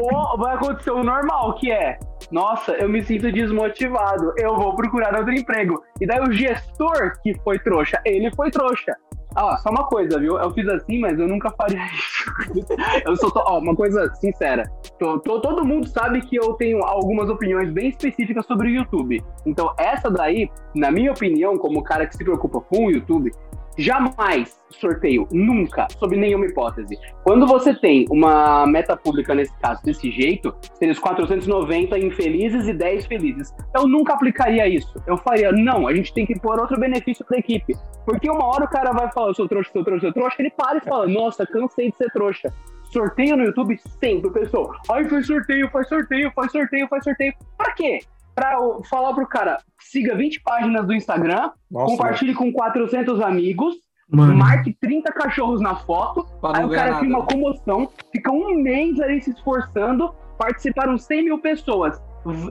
Ou 0.00 0.38
vai 0.38 0.54
acontecer 0.54 0.90
o 0.90 1.04
normal, 1.04 1.54
que 1.56 1.70
é, 1.70 1.98
nossa, 2.32 2.72
eu 2.72 2.88
me 2.88 3.04
sinto 3.04 3.30
desmotivado, 3.30 4.32
eu 4.38 4.56
vou 4.56 4.74
procurar 4.74 5.14
outro 5.16 5.34
emprego. 5.34 5.82
E 6.00 6.06
daí 6.06 6.20
o 6.20 6.32
gestor 6.32 7.12
que 7.22 7.34
foi 7.44 7.58
trouxa, 7.58 8.00
ele 8.06 8.30
foi 8.34 8.50
trouxa. 8.50 8.96
Ah, 9.36 9.56
só 9.58 9.68
uma 9.70 9.84
coisa, 9.86 10.18
viu? 10.18 10.38
Eu 10.38 10.50
fiz 10.52 10.66
assim, 10.68 10.98
mas 10.98 11.18
eu 11.18 11.28
nunca 11.28 11.50
faria 11.50 11.78
isso. 12.56 12.66
eu 13.04 13.16
sou, 13.16 13.30
ó, 13.36 13.58
uma 13.58 13.76
coisa 13.76 14.12
sincera. 14.14 14.62
Tô- 14.98 15.18
tô- 15.20 15.40
todo 15.40 15.64
mundo 15.64 15.86
sabe 15.86 16.22
que 16.22 16.36
eu 16.36 16.54
tenho 16.54 16.82
algumas 16.82 17.28
opiniões 17.28 17.70
bem 17.70 17.88
específicas 17.90 18.46
sobre 18.46 18.68
o 18.68 18.70
YouTube. 18.70 19.22
Então, 19.44 19.72
essa 19.78 20.10
daí, 20.10 20.50
na 20.74 20.90
minha 20.90 21.12
opinião, 21.12 21.56
como 21.58 21.82
cara 21.82 22.06
que 22.06 22.16
se 22.16 22.24
preocupa 22.24 22.60
com 22.62 22.86
o 22.86 22.90
YouTube, 22.90 23.30
jamais 23.78 24.58
sorteio, 24.70 25.28
nunca, 25.30 25.86
sob 25.98 26.16
nenhuma 26.16 26.46
hipótese. 26.46 26.98
Quando 27.22 27.46
você 27.46 27.74
tem 27.74 28.04
uma 28.10 28.66
meta 28.66 28.96
pública, 28.96 29.34
nesse 29.34 29.56
caso, 29.58 29.82
desse 29.82 30.10
jeito, 30.10 30.54
seria 30.74 30.92
os 30.92 30.98
490 30.98 31.98
infelizes 31.98 32.66
e 32.66 32.72
10 32.72 33.06
felizes. 33.06 33.54
Eu 33.74 33.86
nunca 33.86 34.14
aplicaria 34.14 34.68
isso. 34.68 35.00
Eu 35.06 35.16
faria, 35.18 35.52
não, 35.52 35.86
a 35.86 35.94
gente 35.94 36.12
tem 36.12 36.26
que 36.26 36.38
pôr 36.38 36.58
outro 36.58 36.78
benefício 36.78 37.24
para 37.24 37.36
a 37.36 37.40
equipe. 37.40 37.74
Porque 38.04 38.30
uma 38.30 38.44
hora 38.46 38.64
o 38.64 38.68
cara 38.68 38.92
vai 38.92 39.10
falar, 39.12 39.28
eu 39.28 39.34
sou 39.34 39.48
trouxa, 39.48 39.70
sou 39.72 39.84
trouxa, 39.84 40.06
sou 40.06 40.12
trouxa, 40.12 40.36
ele 40.38 40.50
para 40.50 40.78
e 40.78 40.80
fala, 40.80 41.06
nossa, 41.06 41.46
cansei 41.46 41.90
de 41.90 41.96
ser 41.96 42.10
trouxa. 42.12 42.52
Sorteio 42.84 43.36
no 43.36 43.44
YouTube 43.44 43.78
sempre, 44.00 44.30
pessoal. 44.30 44.72
Ai, 44.90 45.04
faz 45.08 45.26
sorteio, 45.26 45.68
faz 45.70 45.88
sorteio, 45.88 46.32
faz 46.34 46.52
sorteio, 46.52 46.88
faz 46.88 47.04
sorteio. 47.04 47.34
Pra 47.56 47.72
quê? 47.72 47.98
Pra 48.36 48.52
eu 48.52 48.82
falar 48.88 49.12
pro 49.14 49.26
cara, 49.26 49.58
siga 49.80 50.14
20 50.14 50.42
páginas 50.42 50.86
do 50.86 50.94
Instagram, 50.94 51.50
Nossa, 51.70 51.86
compartilhe 51.86 52.34
com 52.34 52.52
400 52.52 53.20
amigos, 53.22 53.74
Mano, 54.08 54.36
marque 54.36 54.72
30 54.78 55.10
cachorros 55.12 55.60
na 55.60 55.74
foto, 55.74 56.24
aí 56.54 56.64
o 56.64 56.70
cara 56.70 56.98
cria 56.98 57.10
uma 57.16 57.24
comoção, 57.26 57.88
fica 58.12 58.30
um 58.30 58.54
mês 58.62 59.00
ali 59.00 59.20
se 59.22 59.30
esforçando, 59.30 60.14
participaram 60.38 60.96
100 60.98 61.24
mil 61.24 61.40
pessoas. 61.40 61.98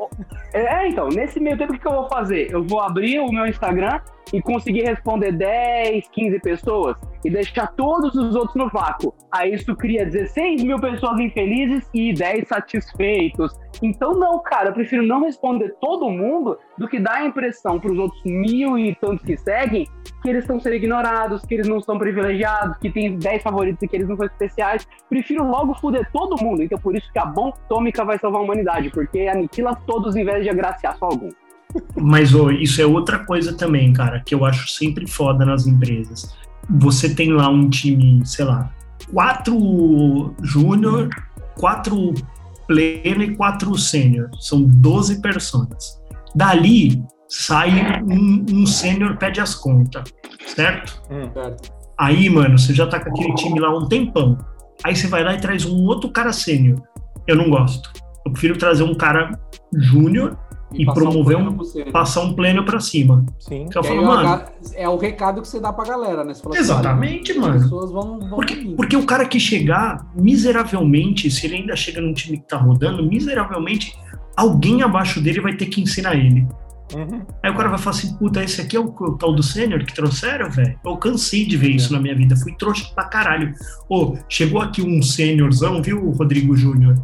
é, 0.54 0.88
então, 0.90 1.08
nesse 1.10 1.40
meio 1.40 1.58
tempo, 1.58 1.72
o 1.72 1.76
que, 1.76 1.82
que 1.82 1.88
eu 1.88 1.94
vou 1.94 2.10
fazer? 2.10 2.52
Eu 2.52 2.64
vou 2.64 2.82
abrir 2.82 3.20
o 3.20 3.32
meu 3.32 3.46
Instagram 3.46 4.02
e 4.34 4.42
conseguir 4.42 4.82
responder 4.84 5.32
10, 5.32 6.08
15 6.10 6.40
pessoas. 6.40 6.98
E 7.24 7.30
deixar 7.30 7.68
todos 7.68 8.16
os 8.16 8.36
outros 8.36 8.56
no 8.56 8.70
vácuo. 8.70 9.14
Aí 9.32 9.54
isso 9.54 9.76
cria 9.76 10.06
16 10.06 10.64
mil 10.64 10.80
pessoas 10.80 11.20
infelizes 11.20 11.88
e 11.94 12.14
10 12.14 12.48
satisfeitos. 12.48 13.54
Então, 13.82 14.14
não, 14.14 14.42
cara, 14.42 14.70
eu 14.70 14.74
prefiro 14.74 15.04
não 15.04 15.24
responder 15.24 15.76
todo 15.80 16.10
mundo 16.10 16.58
do 16.78 16.88
que 16.88 17.00
dar 17.00 17.16
a 17.16 17.26
impressão 17.26 17.80
para 17.80 17.92
os 17.92 17.98
outros 17.98 18.22
mil 18.24 18.78
e 18.78 18.96
tantos 18.96 19.26
que 19.26 19.38
seguem 19.38 19.88
que 20.22 20.30
eles 20.30 20.44
estão 20.44 20.60
sendo 20.60 20.76
ignorados, 20.76 21.46
que 21.46 21.54
eles 21.54 21.68
não 21.68 21.80
são 21.80 21.98
privilegiados, 21.98 22.78
que 22.78 22.90
tem 22.90 23.18
10 23.18 23.44
favoritos 23.44 23.82
e 23.84 23.88
que 23.88 23.96
eles 23.96 24.08
não 24.08 24.18
são 24.18 24.26
especiais. 24.26 24.88
Prefiro 25.10 25.44
logo 25.44 25.76
fuder 25.76 26.10
todo 26.12 26.42
mundo. 26.44 26.64
Então, 26.64 26.78
por 26.78 26.96
isso 26.96 27.12
que 27.12 27.20
a 27.20 27.26
bomba 27.26 27.56
atômica 27.66 28.04
vai 28.04 28.18
salvar 28.20 28.42
a 28.42 28.44
humanidade, 28.44 28.90
porque 28.90 29.28
aniquila 29.28 29.76
todos 29.88 30.16
em 30.16 30.26
vez 30.26 30.44
de 30.44 30.50
agraciar 30.50 30.98
só 30.98 31.06
algum. 31.06 31.30
Mas 31.96 32.34
ô, 32.34 32.50
isso 32.50 32.82
é 32.82 32.86
outra 32.86 33.20
coisa 33.20 33.56
também, 33.56 33.94
cara, 33.94 34.22
que 34.26 34.34
eu 34.34 34.44
acho 34.44 34.68
sempre 34.68 35.08
foda 35.08 35.46
nas 35.46 35.68
empresas. 35.68 36.36
Você 36.78 37.14
tem 37.14 37.32
lá 37.32 37.50
um 37.50 37.70
time, 37.70 38.26
sei 38.26 38.46
lá, 38.46 38.72
quatro 39.12 40.34
júnior, 40.42 41.10
quatro 41.58 42.14
pleno 42.68 43.24
e 43.24 43.36
quatro 43.36 43.76
sênior. 43.78 44.30
São 44.40 44.64
12 44.64 45.22
personas. 45.22 46.00
Dali 46.36 47.04
sai 47.28 48.02
um, 48.04 48.46
um 48.52 48.66
sênior 48.66 49.18
pede 49.18 49.40
as 49.40 49.56
contas, 49.56 50.04
certo? 50.46 51.02
Certo. 51.08 51.72
Aí, 51.98 52.30
mano, 52.30 52.58
você 52.58 52.74
já 52.74 52.88
tá 52.88 53.00
com 53.00 53.10
aquele 53.10 53.34
time 53.36 53.60
lá 53.60 53.76
um 53.76 53.88
tempão. 53.88 54.38
Aí 54.84 54.96
você 54.96 55.08
vai 55.08 55.24
lá 55.24 55.34
e 55.34 55.42
traz 55.42 55.66
um 55.66 55.86
outro 55.86 56.10
cara 56.10 56.32
sênior. 56.32 56.82
Eu 57.28 57.36
não 57.36 57.50
gosto. 57.50 57.92
Eu 58.26 58.32
prefiro 58.32 58.58
trazer 58.58 58.84
um 58.84 58.96
cara 58.96 59.38
júnior 59.76 60.38
e 60.74 60.86
promover 60.86 61.38
um- 61.38 61.54
pro 61.54 61.66
sênior. 61.66 61.92
passar 61.92 62.22
um 62.22 62.34
pleno 62.34 62.64
pra 62.64 62.80
cima. 62.80 63.26
Sim. 63.40 63.68
E 63.74 63.78
aí 63.78 63.84
falo, 63.84 63.88
é 63.88 64.00
o 64.00 64.06
mano, 64.06 64.42
é 64.76 64.90
o 64.90 64.98
recado 64.98 65.42
que 65.42 65.48
você 65.48 65.60
dá 65.60 65.74
pra 65.74 65.86
galera, 65.86 66.24
né? 66.24 66.34
Você 66.34 66.42
fala 66.42 66.56
assim, 66.56 66.64
Exatamente, 66.64 67.34
mano. 67.38 67.56
As 67.56 67.64
pessoas 67.64 67.92
vão, 67.92 68.20
vão 68.20 68.30
Porque, 68.30 68.56
vir. 68.56 68.76
porque 68.76 68.96
o 68.96 69.06
cara 69.06 69.26
que 69.26 69.40
chegar 69.40 70.06
miseravelmente, 70.16 71.30
se 71.32 71.46
ele 71.48 71.56
ainda 71.58 71.76
chega 71.76 72.02
num 72.02 72.14
time 72.14 72.38
que 72.38 72.48
tá 72.48 72.58
rodando, 72.58 73.04
miseravelmente, 73.04 73.94
alguém 74.36 74.82
abaixo 74.84 75.22
dele 75.22 75.42
vai 75.42 75.56
ter 75.56 75.66
que 75.68 75.82
ensinar 75.82 76.16
ele. 76.16 76.48
Uhum. 76.96 77.22
Aí 77.44 77.52
o 77.52 77.56
cara 77.56 77.70
vai 77.70 77.78
falar 77.78 77.96
assim, 77.96 78.16
puta, 78.16 78.44
esse 78.44 78.60
aqui 78.62 78.76
é 78.76 78.80
o, 78.80 78.86
o 78.86 79.18
tal 79.18 79.34
do 79.36 79.44
sênior 79.44 79.84
que 79.86 79.94
trouxeram, 79.94 80.50
velho? 80.50 80.76
Eu 80.84 80.98
cansei 80.98 81.46
de 81.46 81.56
ver 81.56 81.70
isso 81.70 81.94
na 81.94 82.00
minha 82.00 82.16
vida, 82.16 82.36
fui 82.36 82.52
trouxa 82.58 82.90
pra 82.96 83.04
caralho. 83.04 83.54
Ô, 83.88 84.16
chegou 84.28 84.60
aqui 84.60 84.82
um 84.82 85.00
sêniorzão, 85.02 85.82
viu, 85.84 86.10
Rodrigo 86.12 86.56
Júnior? 86.56 86.96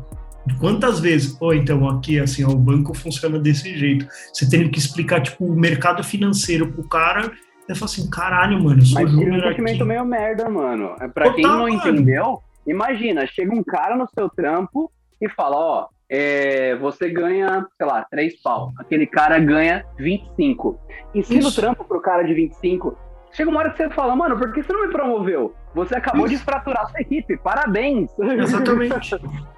Quantas 0.59 0.99
vezes? 0.99 1.35
Ô, 1.41 1.53
então, 1.53 1.87
aqui, 1.89 2.19
assim, 2.19 2.43
ó, 2.43 2.49
o 2.49 2.55
banco 2.55 2.93
funciona 2.93 3.39
desse 3.39 3.75
jeito. 3.77 4.07
Você 4.33 4.49
tem 4.49 4.69
que 4.69 4.79
explicar, 4.79 5.21
tipo, 5.21 5.45
o 5.45 5.55
mercado 5.55 6.03
financeiro 6.03 6.71
pro 6.71 6.87
cara, 6.87 7.31
ele 7.67 7.77
fala 7.77 7.85
assim, 7.85 8.09
caralho, 8.09 8.63
mano, 8.63 8.79
eu 8.81 8.85
sou 8.85 9.01
Mas 9.01 9.13
um 9.13 9.21
aqui. 9.21 9.41
sentimento 9.47 9.85
meio 9.85 10.05
merda, 10.05 10.49
mano. 10.49 10.95
É 10.99 11.07
Pra 11.07 11.33
quem 11.33 11.43
não 11.43 11.59
mano. 11.63 11.69
entendeu, 11.69 12.39
imagina, 12.65 13.25
chega 13.25 13.53
um 13.53 13.63
cara 13.63 13.95
no 13.95 14.07
seu 14.07 14.29
trampo 14.29 14.91
e 15.21 15.27
fala, 15.29 15.55
ó, 15.57 15.87
é, 16.09 16.75
você 16.75 17.09
ganha, 17.09 17.65
sei 17.77 17.87
lá, 17.87 18.05
3 18.09 18.39
pau. 18.41 18.71
Aquele 18.77 19.07
cara 19.07 19.39
ganha 19.39 19.83
25. 19.97 20.79
Ensina 21.15 21.45
o 21.45 21.47
Isso. 21.47 21.59
trampo 21.59 21.83
pro 21.83 21.99
cara 22.01 22.23
de 22.23 22.33
25. 22.33 22.95
Chega 23.31 23.49
uma 23.49 23.59
hora 23.59 23.71
que 23.71 23.77
você 23.77 23.89
fala, 23.89 24.15
mano, 24.15 24.37
por 24.37 24.53
que 24.53 24.61
você 24.63 24.71
não 24.71 24.85
me 24.85 24.93
promoveu? 24.93 25.53
Você 25.73 25.95
acabou 25.95 26.27
de 26.27 26.37
fraturar 26.37 26.89
sua 26.89 27.01
equipe, 27.01 27.35
parabéns. 27.37 28.09
Exatamente. 28.19 29.15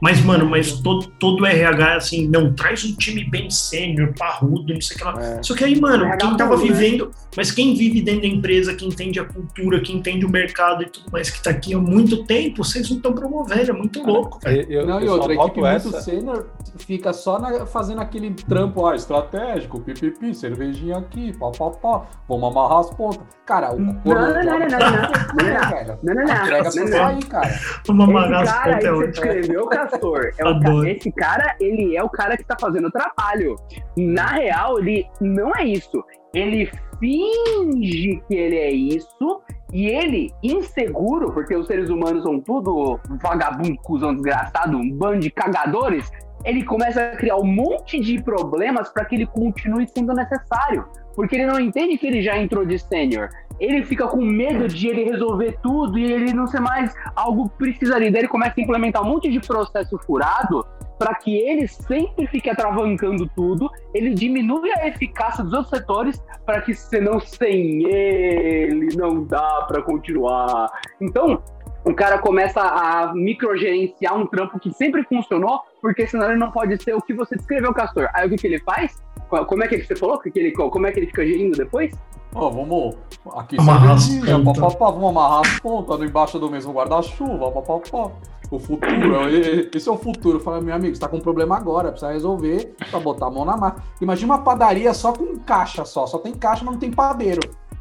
Mas, 0.00 0.22
mano, 0.22 0.44
mas 0.44 0.80
todo, 0.80 1.06
todo 1.18 1.46
RH 1.46 1.92
é 1.92 1.96
assim, 1.96 2.28
não, 2.28 2.52
traz 2.52 2.84
um 2.84 2.94
time 2.96 3.24
bem 3.24 3.48
sênior, 3.48 4.12
parrudo, 4.18 4.74
não 4.74 4.80
sei 4.80 4.96
o 4.96 4.98
que 4.98 5.04
lá. 5.04 5.22
É. 5.22 5.42
Só 5.42 5.54
que 5.54 5.64
aí, 5.64 5.80
mano, 5.80 6.04
RH 6.04 6.16
quem 6.18 6.36
tava 6.36 6.50
parrudo, 6.50 6.72
né? 6.72 6.78
vivendo, 6.78 7.10
mas 7.34 7.50
quem 7.50 7.74
vive 7.74 8.02
dentro 8.02 8.20
da 8.22 8.26
empresa, 8.26 8.74
quem 8.74 8.88
entende 8.88 9.18
a 9.18 9.24
cultura, 9.24 9.80
quem 9.80 9.96
entende 9.96 10.26
o 10.26 10.28
mercado 10.28 10.82
e 10.82 10.86
tudo 10.90 11.10
mais, 11.10 11.30
que 11.30 11.42
tá 11.42 11.50
aqui 11.50 11.72
há 11.72 11.78
muito 11.78 12.24
tempo, 12.26 12.62
vocês 12.62 12.88
não 12.90 12.98
estão 12.98 13.12
promovendo, 13.14 13.70
é 13.70 13.72
muito 13.72 14.02
louco, 14.02 14.38
velho. 14.40 14.66
Eu, 14.70 14.80
eu, 14.82 14.86
Não, 14.86 15.00
e 15.00 15.06
eu 15.06 15.12
outra, 15.12 15.34
só 15.34 15.40
a 15.40 15.44
equipe 15.46 15.60
muito 15.62 16.02
sênior 16.02 16.46
fica 16.78 17.12
só 17.14 17.38
na- 17.38 17.64
fazendo 17.64 18.00
aquele 18.02 18.30
trampo 18.34 18.86
ah, 18.86 18.94
estratégico, 18.94 19.80
pipipi, 19.80 20.34
cervejinha 20.34 20.98
aqui, 20.98 21.32
pá, 21.38 21.50
pá, 21.50 21.70
pá, 21.70 22.02
vamos 22.28 22.50
amarrar 22.50 22.80
as 22.80 22.90
pontas. 22.90 23.22
Cara, 23.46 23.74
o 23.74 23.78
Não, 23.78 23.94
corno 23.96 24.20
não, 24.22 24.34
não, 24.34 24.44
não, 24.44 24.58
não, 24.58 24.68
não, 24.68 24.78
não. 24.78 25.70
velho. 25.70 25.98
Não, 26.02 26.14
não, 26.14 26.24
não. 26.24 26.34
Entrega 26.34 26.62
não, 26.64 26.72
pra 26.72 26.80
não. 26.84 26.88
sair, 26.88 27.24
cara. 27.26 27.60
Vamos 27.86 28.04
Esse 28.08 28.16
amarrar 28.16 28.42
as 28.42 28.52
cara 28.52 28.76
aí 28.76 28.82
pontas 28.88 29.10
que 29.10 29.14
você 29.20 29.28
hoje. 29.28 29.33
Descreveu, 29.34 29.66
Castor, 29.66 30.30
é 30.38 30.44
o 30.44 30.84
esse 30.84 31.10
cara, 31.12 31.56
ele 31.60 31.96
é 31.96 32.02
o 32.02 32.08
cara 32.08 32.36
que 32.36 32.44
tá 32.44 32.56
fazendo 32.58 32.88
o 32.88 32.90
trabalho. 32.90 33.56
Na 33.96 34.28
real, 34.28 34.78
ele 34.78 35.06
não 35.20 35.54
é 35.56 35.64
isso. 35.64 36.04
Ele 36.32 36.70
finge 36.98 38.22
que 38.26 38.34
ele 38.34 38.56
é 38.56 38.70
isso 38.70 39.42
e 39.72 39.86
ele, 39.86 40.32
inseguro, 40.42 41.32
porque 41.32 41.54
os 41.54 41.66
seres 41.66 41.90
humanos 41.90 42.22
são 42.22 42.40
tudo 42.40 42.98
vagabundo, 43.22 43.76
cuzão 43.82 44.14
desgraçado, 44.14 44.76
um 44.76 44.90
bando 44.90 45.20
de 45.20 45.30
cagadores, 45.30 46.10
ele 46.44 46.64
começa 46.64 47.00
a 47.00 47.16
criar 47.16 47.36
um 47.36 47.46
monte 47.46 47.98
de 48.00 48.22
problemas 48.22 48.88
para 48.90 49.04
que 49.04 49.16
ele 49.16 49.26
continue 49.26 49.88
sendo 49.88 50.12
necessário. 50.12 50.86
Porque 51.14 51.36
ele 51.36 51.46
não 51.46 51.60
entende 51.60 51.96
que 51.98 52.06
ele 52.06 52.22
já 52.22 52.36
entrou 52.36 52.64
de 52.64 52.78
sênior. 52.78 53.28
Ele 53.60 53.84
fica 53.84 54.06
com 54.08 54.24
medo 54.24 54.66
de 54.66 54.88
ele 54.88 55.04
resolver 55.04 55.56
tudo 55.62 55.98
e 55.98 56.12
ele 56.12 56.32
não 56.32 56.46
ser 56.46 56.60
mais 56.60 56.92
algo 57.14 57.48
que 57.50 57.58
precisa 57.58 57.94
ali. 57.94 58.10
Daí 58.10 58.22
ele 58.22 58.28
começa 58.28 58.54
a 58.58 58.62
implementar 58.62 59.02
um 59.02 59.10
monte 59.10 59.30
de 59.30 59.38
processo 59.40 59.96
furado 59.98 60.64
para 60.98 61.14
que 61.14 61.36
ele 61.36 61.66
sempre 61.66 62.26
fique 62.26 62.48
atravancando 62.48 63.28
tudo, 63.34 63.70
ele 63.92 64.14
diminui 64.14 64.70
a 64.78 64.86
eficácia 64.86 65.42
dos 65.42 65.52
outros 65.52 65.70
setores 65.70 66.22
para 66.46 66.60
que 66.60 66.74
senão 66.74 67.18
sem 67.20 67.84
ele 67.84 68.96
não 68.96 69.24
dá 69.24 69.64
para 69.68 69.82
continuar. 69.82 70.70
Então, 71.00 71.42
o 71.84 71.94
cara 71.94 72.18
começa 72.18 72.60
a 72.60 73.12
microgerenciar 73.14 74.16
um 74.16 74.26
trampo 74.26 74.58
que 74.58 74.72
sempre 74.72 75.02
funcionou, 75.04 75.60
porque 75.82 76.06
senão 76.06 76.30
ele 76.30 76.38
não 76.38 76.50
pode 76.50 76.82
ser 76.82 76.94
o 76.94 77.02
que 77.02 77.12
você 77.12 77.36
descreveu, 77.36 77.74
Castor. 77.74 78.08
Aí 78.14 78.26
o 78.26 78.30
que, 78.30 78.36
que 78.36 78.46
ele 78.46 78.60
faz? 78.60 78.96
Como 79.28 79.64
é 79.64 79.68
que 79.68 79.82
você 79.82 79.96
falou? 79.96 80.18
Que 80.18 80.30
ele, 80.38 80.52
como 80.52 80.86
é 80.86 80.92
que 80.92 81.00
ele 81.00 81.06
fica 81.06 81.24
gerindo 81.26 81.56
depois? 81.56 81.92
Ó, 82.34 82.50
vamos 82.50 82.96
aqui 83.36 83.56
Amarrar 83.60 83.92
as 83.94 84.02
cervejinha, 84.04 84.42
pontas. 84.44 84.60
pá, 84.60 84.70
pá, 84.70 84.76
pá, 84.86 84.90
vamos 84.90 85.08
amarrar 85.10 85.40
as 85.40 85.60
pontas 85.60 85.98
no 85.98 86.04
embaixo 86.04 86.38
do 86.38 86.50
mesmo 86.50 86.72
guarda-chuva, 86.72 87.50
pá, 87.52 87.62
pá, 87.62 87.78
pá. 87.90 88.10
O 88.50 88.58
futuro, 88.58 89.28
e- 89.30 89.70
esse 89.74 89.88
é 89.88 89.92
o 89.92 89.96
futuro. 89.96 90.38
Fala, 90.40 90.60
meu 90.60 90.74
amigo, 90.74 90.94
você 90.94 91.00
tá 91.00 91.08
com 91.08 91.16
um 91.16 91.20
problema 91.20 91.56
agora, 91.56 91.90
precisa 91.90 92.12
resolver 92.12 92.74
pra 92.90 93.00
botar 93.00 93.26
a 93.26 93.30
mão 93.30 93.44
na 93.44 93.56
massa. 93.56 93.76
Imagina 94.00 94.34
uma 94.34 94.42
padaria 94.42 94.92
só 94.92 95.12
com 95.12 95.38
caixa 95.38 95.84
só, 95.84 96.06
só 96.06 96.18
tem 96.18 96.32
caixa, 96.34 96.64
mas 96.64 96.74
não 96.74 96.80
tem 96.80 96.90
padeiro. 96.92 97.40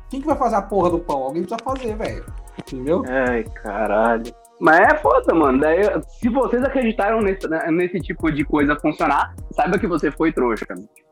Quem 0.09 0.21
que 0.21 0.27
vai 0.27 0.37
fazer 0.37 0.55
a 0.55 0.61
porra 0.61 0.89
do 0.91 0.99
pão? 0.99 1.23
Alguém 1.23 1.43
precisa 1.43 1.59
fazer, 1.63 1.95
velho. 1.95 2.23
Entendeu? 2.59 3.03
Ai, 3.07 3.43
caralho. 3.43 4.31
Mas 4.59 4.79
é 4.79 4.95
foda, 4.97 5.33
mano. 5.33 5.59
Daí, 5.59 5.81
se 6.07 6.29
vocês 6.29 6.63
acreditaram 6.63 7.21
nesse, 7.21 7.47
né, 7.47 7.67
nesse 7.71 7.99
tipo 7.99 8.31
de 8.31 8.43
coisa 8.43 8.75
funcionar, 8.79 9.35
saiba 9.51 9.77
que 9.77 9.87
você 9.87 10.11
foi 10.11 10.31
trouxa. 10.31 10.65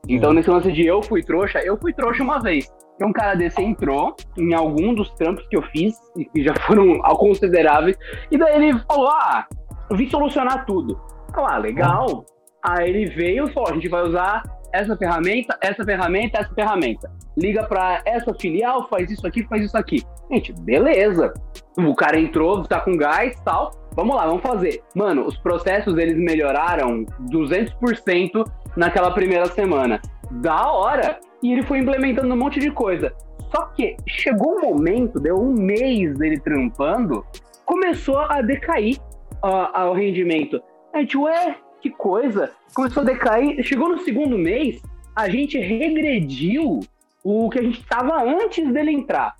Então, 0.07 0.33
nesse 0.33 0.49
lance 0.49 0.71
de 0.71 0.85
eu 0.85 1.01
fui 1.01 1.23
trouxa, 1.23 1.59
eu 1.59 1.77
fui 1.77 1.93
trouxa 1.93 2.23
uma 2.23 2.39
vez. 2.39 2.71
Então, 2.95 3.09
um 3.09 3.13
cara 3.13 3.35
desse 3.35 3.61
entrou 3.61 4.15
em 4.37 4.53
algum 4.53 4.93
dos 4.93 5.09
trampos 5.11 5.45
que 5.47 5.57
eu 5.57 5.63
fiz, 5.63 5.95
e 6.15 6.25
que 6.25 6.43
já 6.43 6.53
foram 6.67 6.99
consideráveis, 6.99 7.97
e 8.29 8.37
daí 8.37 8.55
ele 8.55 8.79
falou: 8.87 9.09
Ah, 9.09 9.47
eu 9.89 9.97
vim 9.97 10.09
solucionar 10.09 10.65
tudo. 10.65 10.99
Eu, 11.35 11.45
ah, 11.45 11.57
legal. 11.57 12.25
Aí 12.63 12.89
ele 12.89 13.05
veio 13.07 13.45
e 13.45 13.53
falou: 13.53 13.69
a 13.69 13.73
gente 13.73 13.89
vai 13.89 14.03
usar 14.03 14.43
essa 14.73 14.95
ferramenta, 14.95 15.57
essa 15.61 15.83
ferramenta, 15.83 16.39
essa 16.39 16.53
ferramenta. 16.53 17.11
Liga 17.37 17.63
pra 17.63 18.01
essa 18.05 18.33
filial, 18.33 18.87
faz 18.87 19.09
isso 19.09 19.25
aqui, 19.25 19.43
faz 19.43 19.63
isso 19.63 19.77
aqui. 19.77 20.03
Gente, 20.29 20.53
beleza. 20.53 21.33
O 21.77 21.95
cara 21.95 22.19
entrou, 22.19 22.63
tá 22.63 22.79
com 22.79 22.95
gás 22.97 23.39
tal. 23.43 23.71
Vamos 23.95 24.15
lá, 24.15 24.25
vamos 24.25 24.41
fazer. 24.41 24.81
Mano, 24.95 25.25
os 25.25 25.37
processos 25.37 25.97
eles 25.97 26.17
melhoraram 26.17 27.05
200% 27.29 28.45
naquela 28.75 29.11
primeira 29.11 29.45
semana. 29.47 30.01
Da 30.31 30.71
hora! 30.71 31.19
E 31.43 31.51
ele 31.51 31.63
foi 31.63 31.79
implementando 31.79 32.33
um 32.33 32.37
monte 32.37 32.59
de 32.59 32.71
coisa. 32.71 33.13
Só 33.53 33.65
que 33.75 33.97
chegou 34.07 34.57
um 34.57 34.61
momento, 34.61 35.19
deu 35.19 35.35
um 35.35 35.51
mês 35.51 36.17
dele 36.17 36.39
trampando, 36.39 37.25
começou 37.65 38.19
a 38.19 38.41
decair 38.41 38.97
ah, 39.43 39.89
o 39.89 39.93
rendimento. 39.93 40.61
A 40.93 40.99
gente, 40.99 41.17
ué, 41.17 41.57
que 41.81 41.89
coisa. 41.89 42.51
Começou 42.73 43.01
a 43.01 43.05
decair. 43.05 43.63
Chegou 43.63 43.89
no 43.89 43.99
segundo 43.99 44.37
mês, 44.37 44.81
a 45.15 45.27
gente 45.29 45.57
regrediu 45.57 46.79
o 47.23 47.49
que 47.49 47.59
a 47.59 47.63
gente 47.63 47.79
estava 47.79 48.23
antes 48.23 48.71
dele 48.71 48.91
entrar. 48.91 49.35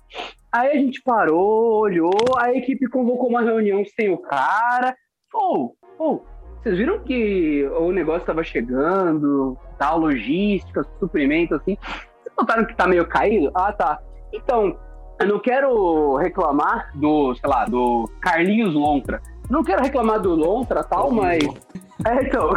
Aí 0.50 0.70
a 0.70 0.76
gente 0.76 1.00
parou, 1.02 1.80
olhou, 1.80 2.12
a 2.36 2.52
equipe 2.52 2.88
convocou 2.88 3.28
uma 3.28 3.42
reunião 3.42 3.82
sem 3.84 4.10
o 4.10 4.18
cara. 4.18 4.94
Pô, 5.30 5.74
pô, 5.96 6.22
vocês 6.62 6.76
viram 6.76 6.98
que 7.00 7.64
o 7.78 7.90
negócio 7.90 8.20
estava 8.20 8.44
chegando, 8.44 9.56
tal, 9.78 9.98
logística, 9.98 10.86
suprimento, 11.00 11.54
assim. 11.54 11.76
Vocês 11.82 12.36
notaram 12.38 12.66
que 12.66 12.76
tá 12.76 12.86
meio 12.86 13.06
caído? 13.08 13.50
Ah, 13.54 13.72
tá. 13.72 13.98
Então, 14.32 14.78
eu 15.18 15.26
não 15.26 15.40
quero 15.40 16.16
reclamar 16.16 16.90
do, 16.94 17.34
sei 17.34 17.48
lá, 17.48 17.64
do 17.64 18.08
Carlinhos 18.20 18.74
Lontra. 18.74 19.20
Não 19.52 19.62
quero 19.62 19.82
reclamar 19.82 20.18
do 20.18 20.34
Lontra 20.34 20.82
tal, 20.82 21.10
mas. 21.10 21.42
É, 22.04 22.20
então, 22.24 22.50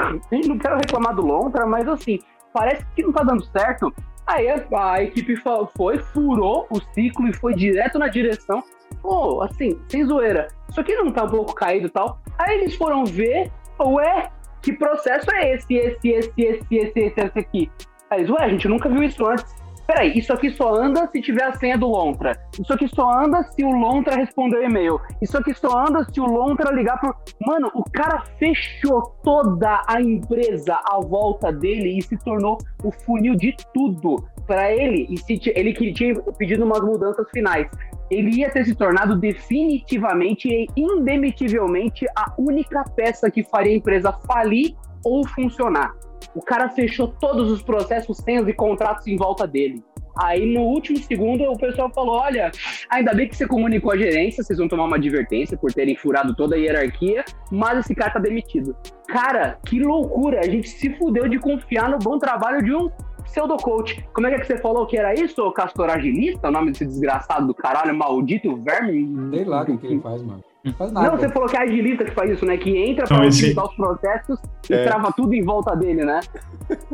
não 0.47 0.57
quero 0.57 0.77
reclamar 0.77 1.13
do 1.13 1.23
Lontra, 1.23 1.67
mas 1.67 1.87
assim, 1.87 2.19
parece 2.51 2.83
que 2.95 3.03
não 3.03 3.11
tá 3.11 3.21
dando 3.21 3.45
certo. 3.45 3.93
Aí 4.25 4.49
a, 4.49 4.65
a 4.71 5.03
equipe 5.03 5.35
foi, 5.77 5.99
furou 5.99 6.65
o 6.71 6.79
ciclo 6.95 7.27
e 7.27 7.33
foi 7.33 7.53
direto 7.53 7.99
na 7.99 8.07
direção. 8.07 8.63
pô, 9.03 9.43
assim, 9.43 9.79
sem 9.87 10.03
zoeira, 10.03 10.47
isso 10.67 10.81
aqui 10.81 10.95
não 10.95 11.11
tá 11.11 11.25
um 11.25 11.29
pouco 11.29 11.53
caído 11.53 11.85
e 11.85 11.89
tal. 11.91 12.19
Aí 12.39 12.57
eles 12.57 12.73
foram 12.73 13.05
ver, 13.05 13.51
ué, 13.79 14.31
que 14.63 14.73
processo 14.73 15.29
é 15.35 15.53
esse, 15.53 15.75
esse, 15.75 16.09
esse, 16.09 16.33
esse, 16.41 16.75
esse, 16.75 16.99
esse, 16.99 17.21
esse 17.21 17.39
aqui? 17.39 17.71
Aí 18.09 18.21
eles, 18.21 18.31
ué, 18.31 18.43
a 18.45 18.49
gente 18.49 18.67
nunca 18.67 18.89
viu 18.89 19.03
isso 19.03 19.23
antes. 19.27 19.53
Peraí, 19.88 20.17
isso 20.17 20.33
aqui 20.33 20.49
só 20.49 20.73
anda 20.73 21.07
se 21.11 21.21
tiver 21.21 21.43
a 21.43 21.53
senha 21.53 21.77
do 21.77 21.88
Lontra. 21.88 22.31
Isso 22.59 22.73
aqui 22.73 22.88
só 22.88 23.07
anda 23.23 23.43
se 23.43 23.63
o 23.63 23.69
Lontra 23.69 24.15
responder 24.15 24.57
o 24.57 24.63
e-mail. 24.63 24.99
Isso 25.21 25.38
aqui 25.38 25.53
só 25.53 25.79
anda 25.79 26.03
se 26.11 26.19
o 26.19 26.25
Lontra 26.25 26.73
ligar 26.73 26.99
pro. 26.99 27.15
Mano, 27.45 27.71
o 27.75 27.83
cara 27.83 28.23
fechou 28.39 29.01
toda 29.23 29.81
a 29.88 30.01
empresa 30.01 30.79
à 30.89 30.99
volta 30.99 31.51
dele 31.51 31.99
e 31.99 32.01
se 32.01 32.17
tornou 32.17 32.57
o 32.83 32.91
funil 32.91 33.36
de 33.36 33.55
tudo 33.73 34.27
para 34.47 34.73
ele. 34.73 35.05
E 35.09 35.17
se 35.17 35.51
ele 35.55 35.73
que 35.73 35.93
tinha 35.93 36.15
pedido 36.38 36.65
umas 36.65 36.81
mudanças 36.81 37.29
finais. 37.29 37.67
Ele 38.09 38.39
ia 38.39 38.51
ter 38.51 38.65
se 38.65 38.75
tornado 38.75 39.15
definitivamente 39.15 40.47
e 40.47 40.67
indemitivelmente 40.77 42.05
a 42.15 42.33
única 42.38 42.83
peça 42.95 43.29
que 43.31 43.43
faria 43.43 43.73
a 43.73 43.77
empresa 43.77 44.13
falir 44.27 44.75
ou 45.03 45.25
funcionar. 45.27 45.93
O 46.34 46.41
cara 46.41 46.70
fechou 46.70 47.07
todos 47.07 47.51
os 47.51 47.61
processos, 47.61 48.18
senhas 48.18 48.47
e 48.47 48.53
contratos 48.53 49.07
em 49.07 49.16
volta 49.16 49.47
dele. 49.47 49.84
Aí 50.18 50.45
no 50.45 50.61
último 50.61 50.97
segundo 50.97 51.43
o 51.43 51.57
pessoal 51.57 51.91
falou: 51.93 52.16
olha, 52.16 52.51
ainda 52.89 53.13
bem 53.13 53.28
que 53.28 53.36
você 53.36 53.45
comunicou 53.45 53.91
a 53.91 53.97
gerência, 53.97 54.43
vocês 54.43 54.57
vão 54.57 54.68
tomar 54.68 54.86
uma 54.86 54.95
advertência 54.95 55.57
por 55.57 55.74
terem 55.74 55.95
furado 55.95 56.34
toda 56.36 56.55
a 56.55 56.57
hierarquia, 56.57 57.26
mas 57.51 57.80
esse 57.80 57.93
cara 57.93 58.11
tá 58.11 58.20
demitido. 58.20 58.76
Cara, 59.07 59.59
que 59.66 59.80
loucura! 59.80 60.39
A 60.39 60.49
gente 60.49 60.70
se 60.70 60.89
fudeu 60.97 61.28
de 61.28 61.38
confiar 61.38 61.89
no 61.89 61.99
bom 61.99 62.18
trabalho 62.18 62.63
de 62.63 62.74
um 62.74 62.89
pseudo-coach. 63.24 64.07
Como 64.13 64.28
é 64.28 64.36
que, 64.36 64.41
é 64.41 64.43
você 64.45 64.57
falou 64.57 64.86
que 64.86 64.97
era 64.97 65.13
isso, 65.13 65.51
Castor 65.51 65.89
Agilista? 65.89 66.47
O 66.47 66.51
nome 66.51 66.72
desse 66.72 66.86
desgraçado 66.86 67.47
do 67.47 67.53
caralho, 67.53 67.93
maldito 67.93 68.55
verme? 68.57 69.30
Sei 69.32 69.43
lá 69.43 69.63
o 69.63 69.78
que 69.78 69.88
ele 69.88 69.99
faz, 69.99 70.22
mano. 70.22 70.43
Não 70.66 70.74
faz 70.74 70.91
nada. 70.91 71.11
Não, 71.11 71.18
você 71.18 71.30
falou 71.30 71.47
que 71.47 71.55
é 71.55 71.61
agilista 71.61 72.03
que 72.03 72.11
faz 72.11 72.32
isso, 72.32 72.45
né? 72.45 72.57
Que 72.57 72.76
entra 72.76 73.05
pra 73.05 73.18
Não, 73.20 73.26
esse- 73.26 73.39
otimizar 73.43 73.66
os 73.66 73.76
processos 73.76 74.39
e 74.70 74.74
É. 74.74 74.84
trava 74.86 75.11
tudo 75.16 75.34
em 75.36 75.43
volta 75.43 75.76
dele, 75.76 76.03
né? 76.03 76.20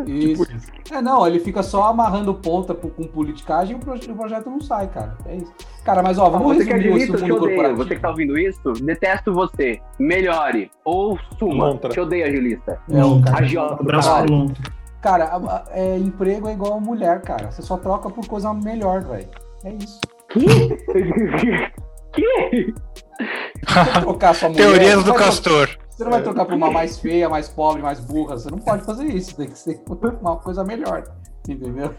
Isso. 0.06 0.46
É, 0.92 1.02
não, 1.02 1.26
ele 1.26 1.40
fica 1.40 1.64
só 1.64 1.84
amarrando 1.84 2.34
ponta 2.34 2.76
pro- 2.76 2.90
com 2.90 3.04
politicagem 3.04 3.74
e 3.74 3.76
o, 3.76 3.80
proje- 3.80 4.12
o 4.12 4.16
projeto 4.16 4.50
não 4.50 4.60
sai, 4.60 4.88
cara. 4.90 5.16
É 5.26 5.38
isso. 5.38 5.54
Cara, 5.86 6.04
mas 6.04 6.18
ó, 6.20 6.30
vamos 6.30 6.58
você 6.58 6.66
que 6.66 6.72
é 6.72 6.76
resumir 6.76 6.94
agilista, 6.96 7.18
te 7.18 7.24
odeio. 7.32 7.40
corporativo. 7.40 7.78
Você 7.84 7.96
que 7.96 8.02
tá 8.02 8.10
ouvindo 8.10 8.38
isso, 8.38 8.74
detesto 8.84 9.34
você. 9.34 9.80
Melhore. 9.98 10.70
Ou 10.84 11.18
suma. 11.40 11.68
Lontra. 11.70 11.90
Te 11.90 12.00
odeio, 12.02 12.26
agilista. 12.28 12.78
É, 12.92 13.04
o 13.06 13.22
cara- 13.22 13.38
Agiota 13.40 13.84
do. 13.84 14.54
Cara, 15.02 15.64
é, 15.72 15.98
emprego 15.98 16.48
é 16.50 16.54
igual 16.54 16.80
mulher, 16.80 17.22
cara. 17.22 17.50
Você 17.52 17.62
só 17.62 17.78
troca 17.78 18.10
por 18.10 18.28
coisa 18.28 18.54
melhor, 18.54 19.02
velho. 19.04 19.30
É 19.64 19.72
isso. 19.74 20.00
que? 20.30 20.46
Vai 22.14 22.74
trocar 24.02 24.36
sua 24.36 24.50
mulher. 24.50 24.64
Teorias 24.64 25.04
do 25.04 25.14
Castor. 25.14 25.70
Você 25.90 26.04
não 26.04 26.12
vai 26.12 26.24
trocar 26.24 26.46
por 26.46 26.54
uma 26.56 26.72
mais 26.72 26.98
feia, 26.98 27.30
mais 27.30 27.48
pobre, 27.48 27.82
mais 27.82 28.00
burra. 28.00 28.38
Você 28.38 28.50
não 28.50 28.58
pode 28.58 28.84
fazer 28.86 29.06
isso. 29.06 29.36
Tem 29.36 29.48
que 29.48 29.58
ser 29.58 29.80
uma 30.22 30.38
coisa 30.38 30.64
melhor. 30.64 31.04
Entendeu? 31.50 31.92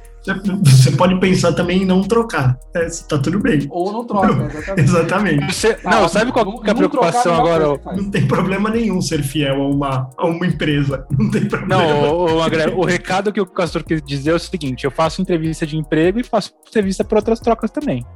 Você- 0.65 0.93
pode 0.93 1.19
pensar 1.19 1.53
também 1.53 1.83
em 1.83 1.85
não 1.85 2.03
trocar. 2.03 2.57
É, 2.75 2.87
tá 3.09 3.19
tudo 3.19 3.41
bem. 3.41 3.67
Ou 3.71 3.93
não 3.93 4.05
troca, 4.05 4.29
exatamente. 4.45 4.81
Exatamente. 4.81 5.53
Você- 5.55 5.79
Ah, 5.85 5.91
não, 5.91 6.09
sabe 6.09 6.31
qual 6.31 6.45
não- 6.45 6.63
é 6.65 6.71
a 6.71 6.75
preocupação 6.75 7.35
trocar 7.35 7.57
agora? 7.57 7.81
Não 7.97 8.09
tem 8.09 8.27
problema 8.29 8.71
nenhum 8.71 9.01
ser 9.03 9.21
fiel 9.25 9.61
a 9.63 9.69
uma, 9.69 10.11
a 10.17 10.27
uma 10.27 10.47
empresa. 10.47 11.05
Não 11.19 11.29
tem 11.29 11.45
problema. 11.49 11.83
Não, 11.83 12.19
ô, 12.25 12.39
Magrelo, 12.39 12.79
o 12.81 12.85
recado 12.85 13.33
que 13.33 13.41
o 13.41 13.47
Castor 13.47 13.83
quis 13.83 14.01
dizer 14.01 14.31
é 14.31 14.35
o 14.35 14.39
seguinte: 14.39 14.85
eu 14.85 14.93
faço 14.93 15.21
entrevista 15.21 15.67
de 15.67 15.77
emprego 15.77 16.21
e 16.21 16.25
faço 16.25 16.53
entrevista 16.69 17.03
para 17.03 17.19
outras 17.19 17.41
trocas 17.41 17.71
também. 17.71 18.07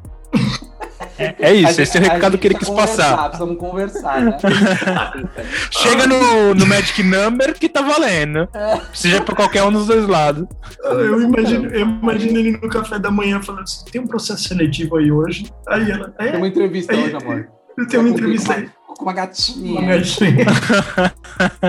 É, 1.19 1.35
é 1.39 1.55
isso, 1.55 1.69
gente- 1.73 1.83
esse 1.83 1.97
é 1.97 2.01
o 2.01 2.05
recado 2.05 2.37
que 2.39 2.47
ele 2.47 2.55
precisa 2.57 2.77
quis 2.77 2.85
passar. 2.97 3.29
Precisamos 3.29 3.57
conversar, 3.59 4.21
né? 4.23 4.37
Chega 5.71 6.07
no, 6.07 6.55
no 6.55 6.67
Magic 6.67 7.03
Number 7.03 7.55
que 7.55 7.69
tá 7.69 7.81
valendo. 7.83 8.49
Seja 8.93 9.23
pra 9.23 9.35
qualquer 9.35 9.63
um 9.65 9.73
dos 9.73 9.87
dois 9.87 10.07
lados. 10.07 10.47
Eu 10.85 11.21
imagino, 11.23 11.67
eu 11.71 11.81
imagino 11.81 12.39
ele 12.39 12.53
no 12.53 12.69
café 12.69 12.99
da 12.99 13.11
manhã 13.11 13.41
falando 13.43 13.63
assim: 13.63 13.85
tem 13.91 14.01
um 14.01 14.07
processo 14.07 14.45
seletivo 14.49 14.97
aí 14.97 15.11
hoje. 15.11 15.51
Aí 15.69 15.91
ela, 15.91 16.11
Tem 16.11 16.29
é, 16.29 16.37
uma 16.37 16.49
entrevista 16.49 16.93
Aí- 16.93 17.05
hoje, 17.05 17.17
amor. 17.17 17.49
eu 17.79 17.89
tenho 17.89 18.03
uma 18.03 18.11
entrevista 18.11 18.55
aí. 18.55 18.69
Com 18.87 19.03
uma 19.05 19.13
gatinha. 19.13 19.81
Uma 19.81 19.87
gatinha. 19.97 20.47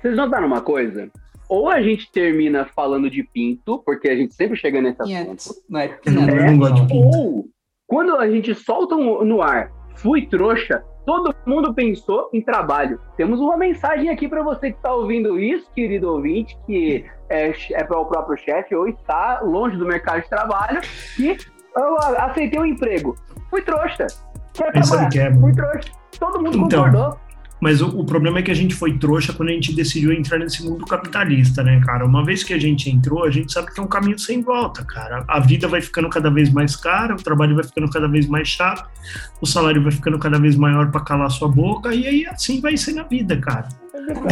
Vocês 0.00 0.16
notaram 0.16 0.46
uma 0.46 0.60
coisa? 0.60 1.08
Ou 1.48 1.68
a 1.68 1.80
gente 1.82 2.10
termina 2.12 2.66
falando 2.76 3.08
de 3.10 3.22
pinto, 3.22 3.82
porque 3.84 4.08
a 4.08 4.14
gente 4.16 4.34
sempre 4.34 4.56
chega 4.58 4.80
nesse 4.82 5.00
assunto. 5.00 5.08
Pinhento. 5.24 5.54
Não 5.68 5.80
é 5.80 5.98
não, 6.06 6.28
eu 6.28 6.46
não 6.46 6.58
gosto 6.58 6.74
de 6.74 6.80
pinto. 6.82 6.94
Ou, 7.16 7.44
quando 7.88 8.16
a 8.16 8.30
gente 8.30 8.54
solta 8.54 8.94
no 8.94 9.42
ar, 9.42 9.72
fui 9.96 10.26
trouxa, 10.26 10.84
todo 11.06 11.34
mundo 11.46 11.72
pensou 11.72 12.28
em 12.34 12.42
trabalho. 12.42 13.00
Temos 13.16 13.40
uma 13.40 13.56
mensagem 13.56 14.10
aqui 14.10 14.28
para 14.28 14.42
você 14.42 14.70
que 14.70 14.76
está 14.76 14.94
ouvindo 14.94 15.40
isso, 15.40 15.68
querido 15.74 16.12
ouvinte, 16.12 16.56
que 16.66 17.06
é, 17.30 17.50
é 17.72 17.84
para 17.84 17.98
o 17.98 18.04
próprio 18.04 18.36
chefe 18.36 18.74
ou 18.74 18.86
está 18.86 19.40
longe 19.40 19.76
do 19.78 19.86
mercado 19.86 20.22
de 20.22 20.28
trabalho, 20.28 20.80
que 21.16 21.38
aceitei 22.18 22.60
um 22.60 22.66
emprego. 22.66 23.16
Fui 23.48 23.62
trouxa. 23.62 24.06
Aí 24.74 24.84
sabe 24.84 25.08
trabalhar. 25.08 25.08
que 25.08 25.18
é, 25.18 25.34
Fui 25.34 25.52
trouxa. 25.54 25.90
Todo 26.20 26.42
mundo 26.42 26.66
Então, 26.66 26.84
concordou. 26.84 27.18
Mas 27.60 27.80
o, 27.82 27.88
o 27.88 28.04
problema 28.04 28.38
é 28.38 28.42
que 28.42 28.50
a 28.50 28.54
gente 28.54 28.74
foi 28.74 28.98
trouxa 28.98 29.32
quando 29.32 29.48
a 29.48 29.52
gente 29.52 29.74
decidiu 29.74 30.12
entrar 30.12 30.38
nesse 30.38 30.64
mundo 30.64 30.84
capitalista, 30.86 31.62
né, 31.62 31.80
cara? 31.84 32.04
Uma 32.04 32.24
vez 32.24 32.44
que 32.44 32.54
a 32.54 32.58
gente 32.58 32.88
entrou, 32.88 33.24
a 33.24 33.30
gente 33.30 33.52
sabe 33.52 33.72
que 33.72 33.80
é 33.80 33.82
um 33.82 33.88
caminho 33.88 34.18
sem 34.18 34.42
volta, 34.42 34.84
cara. 34.84 35.24
A 35.26 35.40
vida 35.40 35.66
vai 35.66 35.80
ficando 35.80 36.08
cada 36.08 36.30
vez 36.30 36.52
mais 36.52 36.76
cara, 36.76 37.14
o 37.14 37.22
trabalho 37.22 37.54
vai 37.54 37.64
ficando 37.64 37.90
cada 37.90 38.08
vez 38.08 38.26
mais 38.26 38.48
chato, 38.48 38.88
o 39.40 39.46
salário 39.46 39.82
vai 39.82 39.92
ficando 39.92 40.18
cada 40.18 40.38
vez 40.38 40.56
maior 40.56 40.90
pra 40.90 41.00
calar 41.00 41.30
sua 41.30 41.48
boca, 41.48 41.94
e 41.94 42.06
aí 42.06 42.26
assim 42.26 42.60
vai 42.60 42.76
ser 42.76 42.92
na 42.92 43.02
vida, 43.02 43.36
cara. 43.38 43.68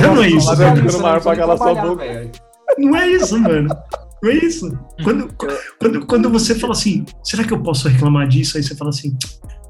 Não, 0.00 0.14
não 0.14 0.22
é 0.22 0.28
isso, 0.28 0.50
é 0.52 0.76
ficando 0.76 1.00
maior 1.00 1.20
pra 1.20 1.36
calar 1.36 1.58
sua 1.58 1.74
boca. 1.74 2.04
velho. 2.04 2.30
Não 2.78 2.96
é 2.96 3.08
isso, 3.08 3.38
mano. 3.40 3.68
Não 4.22 4.30
é 4.30 4.34
isso. 4.34 4.78
Quando, 5.04 5.28
quando, 5.78 6.06
quando 6.06 6.30
você 6.30 6.54
fala 6.54 6.72
assim, 6.72 7.04
será 7.22 7.44
que 7.44 7.52
eu 7.52 7.60
posso 7.60 7.88
reclamar 7.88 8.26
disso? 8.26 8.56
Aí 8.56 8.62
você 8.62 8.74
fala 8.74 8.90
assim, 8.90 9.16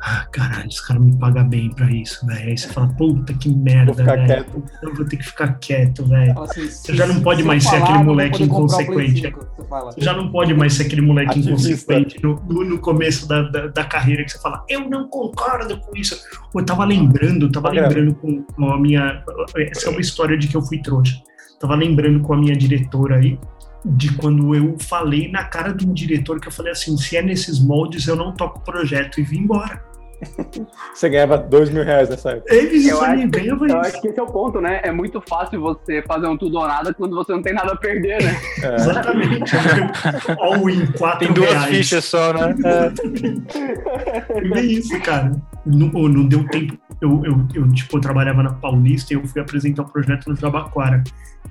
ah, 0.02 0.26
caralho, 0.30 0.68
os 0.68 0.80
caras 0.80 1.02
me 1.02 1.16
pagam 1.16 1.48
bem 1.48 1.70
pra 1.70 1.90
isso, 1.90 2.24
velho. 2.26 2.48
Aí 2.48 2.56
você 2.56 2.68
fala, 2.68 2.88
puta 2.88 3.32
que 3.34 3.48
merda, 3.48 3.92
velho. 3.92 4.46
Eu 4.82 4.94
vou 4.94 5.04
ter 5.04 5.16
que 5.16 5.24
ficar 5.24 5.54
quieto, 5.58 6.04
velho. 6.04 6.38
Assim, 6.40 6.68
Você 6.68 6.94
já 6.94 7.06
não 7.06 7.20
pode 7.20 7.42
mais 7.42 7.64
ser 7.64 7.76
aquele 7.76 8.04
moleque 8.04 8.42
inconsequente. 8.42 9.22
5, 9.22 9.46
você 9.84 10.00
já 10.00 10.12
não 10.12 10.30
pode 10.30 10.54
mais 10.54 10.74
ser 10.74 10.84
aquele 10.84 11.02
moleque 11.02 11.30
Ativista. 11.30 11.94
inconsequente 11.94 12.22
no, 12.22 12.78
começo 12.78 13.26
da, 13.26 13.42
da, 13.42 13.66
da 13.68 13.84
carreira 13.84 14.24
que 14.24 14.32
você 14.32 14.38
fala, 14.38 14.64
eu 14.68 14.88
não 14.88 15.08
concordo 15.08 15.78
com 15.80 15.96
isso. 15.96 16.16
Eu 16.54 16.64
tava 16.64 16.84
lembrando, 16.84 17.50
tava 17.50 17.68
Magrelo. 17.68 17.88
lembrando 17.88 18.14
com, 18.16 18.42
com 18.42 18.70
a 18.70 18.78
minha. 18.78 19.24
Essa 19.56 19.88
é 19.88 19.90
uma 19.90 20.00
história 20.00 20.36
de 20.36 20.48
que 20.48 20.56
eu 20.56 20.62
fui 20.62 20.80
trouxa. 20.80 21.20
Tava 21.58 21.74
lembrando 21.74 22.20
com 22.20 22.34
a 22.34 22.36
minha 22.36 22.54
diretora 22.54 23.16
aí, 23.16 23.38
de 23.86 24.12
quando 24.14 24.54
eu 24.54 24.76
falei 24.78 25.30
na 25.30 25.44
cara 25.44 25.72
de 25.72 25.86
um 25.88 25.92
diretor 25.92 26.40
que 26.40 26.48
eu 26.48 26.52
falei 26.52 26.72
assim: 26.72 26.96
se 26.96 27.16
é 27.16 27.22
nesses 27.22 27.58
moldes, 27.60 28.06
eu 28.06 28.16
não 28.16 28.32
toco 28.34 28.58
o 28.58 28.62
projeto 28.62 29.20
e 29.20 29.22
vim 29.22 29.38
embora. 29.38 29.80
Você 30.94 31.10
ganhava 31.10 31.36
dois 31.36 31.68
mil 31.68 31.84
reais 31.84 32.08
nessa 32.08 32.30
época. 32.30 32.54
Eles 32.54 32.86
Eu 32.86 33.02
acho- 33.02 33.28
ganhavam 33.28 33.68
Eu 33.68 33.78
isso. 33.80 33.86
acho 33.88 34.00
que 34.00 34.08
esse 34.08 34.18
é 34.18 34.22
o 34.22 34.26
ponto, 34.26 34.62
né? 34.62 34.80
É 34.82 34.90
muito 34.90 35.22
fácil 35.28 35.60
você 35.60 36.02
fazer 36.08 36.26
um 36.26 36.38
tudo 36.38 36.56
ou 36.58 36.66
nada 36.66 36.94
quando 36.94 37.14
você 37.14 37.32
não 37.32 37.42
tem 37.42 37.52
nada 37.52 37.72
a 37.72 37.76
perder, 37.76 38.22
né? 38.22 38.34
É. 38.64 38.74
Exatamente. 38.76 39.52
All 40.40 40.70
in 40.70 40.86
quatro 40.92 41.18
Tem 41.18 41.32
duas 41.34 41.50
reais. 41.50 41.66
fichas 41.76 42.04
só, 42.06 42.32
né? 42.32 42.54
É. 42.64 44.58
É 44.58 44.62
isso, 44.62 44.98
cara. 45.00 45.32
Não, 45.66 45.88
não 45.88 46.26
deu 46.26 46.46
tempo. 46.48 46.78
Eu, 47.06 47.24
eu, 47.24 47.46
eu, 47.54 47.72
tipo, 47.72 47.96
eu 47.96 48.00
trabalhava 48.00 48.42
na 48.42 48.52
Paulista 48.52 49.12
e 49.12 49.16
eu 49.16 49.26
fui 49.26 49.40
apresentar 49.40 49.82
o 49.82 49.86
projeto 49.90 50.28
no 50.28 50.36
Jabaquara. 50.36 51.02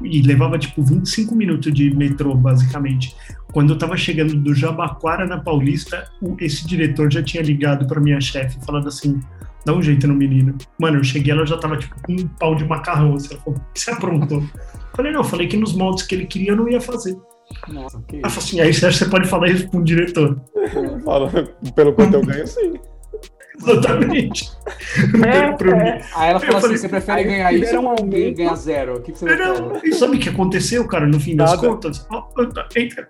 E 0.04 0.22
levava, 0.22 0.58
tipo, 0.60 0.84
25 0.84 1.34
minutos 1.36 1.74
de 1.74 1.96
metrô, 1.96 2.36
basicamente. 2.36 3.16
Quando 3.54 3.72
eu 3.74 3.78
tava 3.78 3.96
chegando 3.96 4.36
do 4.36 4.54
Jabaquara 4.54 5.26
na 5.26 5.40
Paulista, 5.40 6.06
o- 6.22 6.36
esse 6.40 6.68
diretor 6.68 7.12
já 7.12 7.24
tinha 7.24 7.42
ligado 7.42 7.88
pra 7.88 8.02
minha 8.02 8.20
chefe, 8.20 8.58
falando 8.66 8.90
assim, 8.90 9.22
dá 9.66 9.74
um 9.74 9.82
jeito 9.82 10.06
no 10.08 10.14
menino. 10.14 10.54
Mano, 10.78 10.98
eu 10.98 11.04
cheguei, 11.04 11.32
ela 11.32 11.46
já 11.46 11.58
tava, 11.58 11.78
tipo, 11.78 11.96
com 12.04 12.12
um 12.14 12.28
pau 12.28 12.56
de 12.56 12.66
macarrão. 12.66 13.16
Assim, 13.16 13.30
ela 13.34 13.42
falou, 13.42 13.58
o 13.60 13.74
que 13.74 13.80
você 13.80 13.92
aprontou? 13.92 14.40
Eu 14.42 14.50
Falei, 14.96 15.12
não, 15.12 15.22
eu 15.22 15.26
falei 15.26 15.48
que 15.48 15.58
nos 15.58 15.74
moldes 15.74 16.04
que 16.04 16.16
ele 16.16 16.26
queria 16.26 16.52
eu 16.52 16.56
não 16.58 16.68
ia 16.70 16.80
fazer. 16.82 17.18
Nossa, 17.70 18.02
que 18.08 18.18
Ela 18.18 18.30
falou 18.30 18.44
assim, 18.46 18.60
aí 18.60 18.74
você 18.74 18.86
acha 18.88 18.98
que 19.00 19.04
você 19.06 19.10
pode 19.12 19.28
falar 19.30 19.50
isso 19.50 19.70
pra 19.70 19.80
um 19.80 19.84
diretor. 19.84 20.42
Fala, 21.06 21.30
pelo 21.76 21.94
quanto 21.94 22.16
eu 22.16 22.26
ganho, 22.26 22.48
sim. 22.48 22.74
Exatamente. 23.62 24.52
É, 25.26 25.52
Pro- 25.58 25.72
é. 25.76 26.02
Aí 26.16 26.30
ela 26.30 26.40
falou 26.40 26.56
assim: 26.58 26.62
falei, 26.62 26.78
você 26.78 26.90
prefere 26.90 27.24
ganhar 27.24 27.54
isso 27.54 27.78
ou 27.80 27.96
ganhar 28.06 28.56
zero? 28.56 28.98
O 28.98 29.02
que, 29.02 29.12
que 29.12 29.20
você 29.20 29.26
prefere? 29.26 29.80
E 29.90 29.94
sabe 29.94 30.18
o 30.18 30.20
que 30.20 30.30
aconteceu, 30.30 30.88
cara, 30.88 31.06
no 31.08 31.20
fim 31.20 31.36
das 31.36 31.52
Nada. 31.52 31.68
contas? 31.68 32.06
Ó, 32.12 32.24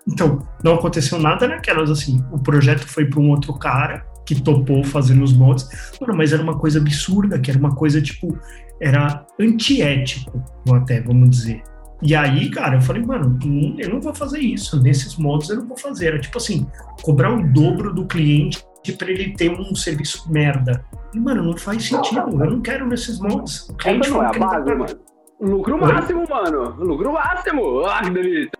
Então, 0.08 0.46
não 0.62 0.74
aconteceu 0.74 1.18
nada 1.18 1.46
naquelas, 1.48 1.90
assim. 1.90 2.22
O 2.32 2.38
projeto 2.38 2.86
foi 2.86 3.04
para 3.06 3.20
um 3.20 3.30
outro 3.30 3.54
cara 3.54 4.04
que 4.24 4.40
topou 4.42 4.82
fazendo 4.82 5.22
os 5.22 5.32
mods, 5.32 5.68
Mano, 6.00 6.16
mas 6.16 6.32
era 6.32 6.42
uma 6.42 6.58
coisa 6.58 6.80
absurda, 6.80 7.38
que 7.38 7.48
era 7.48 7.58
uma 7.60 7.74
coisa, 7.76 8.02
tipo, 8.02 8.36
era 8.82 9.24
antiético, 9.38 10.42
até, 10.72 11.00
vamos 11.00 11.30
dizer. 11.30 11.62
E 12.02 12.14
aí, 12.14 12.50
cara, 12.50 12.76
eu 12.76 12.80
falei, 12.82 13.02
mano, 13.02 13.38
hum, 13.44 13.74
eu 13.78 13.88
não 13.88 14.00
vou 14.00 14.14
fazer 14.14 14.38
isso. 14.38 14.82
Nesses 14.82 15.16
modos 15.16 15.48
eu 15.48 15.56
não 15.56 15.66
vou 15.66 15.78
fazer. 15.78 16.08
Era 16.08 16.18
tipo 16.20 16.36
assim, 16.36 16.66
cobrar 17.02 17.32
o 17.32 17.42
dobro 17.52 17.94
do 17.94 18.04
cliente 18.04 18.62
pra 18.92 19.10
ele 19.10 19.32
ter 19.34 19.50
um 19.50 19.74
serviço 19.74 20.30
merda. 20.30 20.84
E, 21.14 21.20
mano, 21.20 21.42
não 21.42 21.56
faz 21.56 21.84
sentido. 21.84 22.20
Eu 22.20 22.50
não 22.50 22.60
quero 22.60 22.86
nesses 22.86 23.18
moldes. 23.18 23.68
O 23.68 23.74
cliente 23.74 24.06
Essa 24.06 24.10
não 24.10 24.22
é 24.22 24.26
a 24.26 24.30
base, 24.30 24.38
pagando. 24.40 24.78
mano. 24.78 24.98
Lucro 25.40 25.74
Oi? 25.74 25.92
máximo, 25.92 26.24
mano. 26.28 26.74
Lucro 26.78 27.12
máximo. 27.12 27.84
Ah, 27.86 28.02
que 28.02 28.10
delícia. 28.10 28.50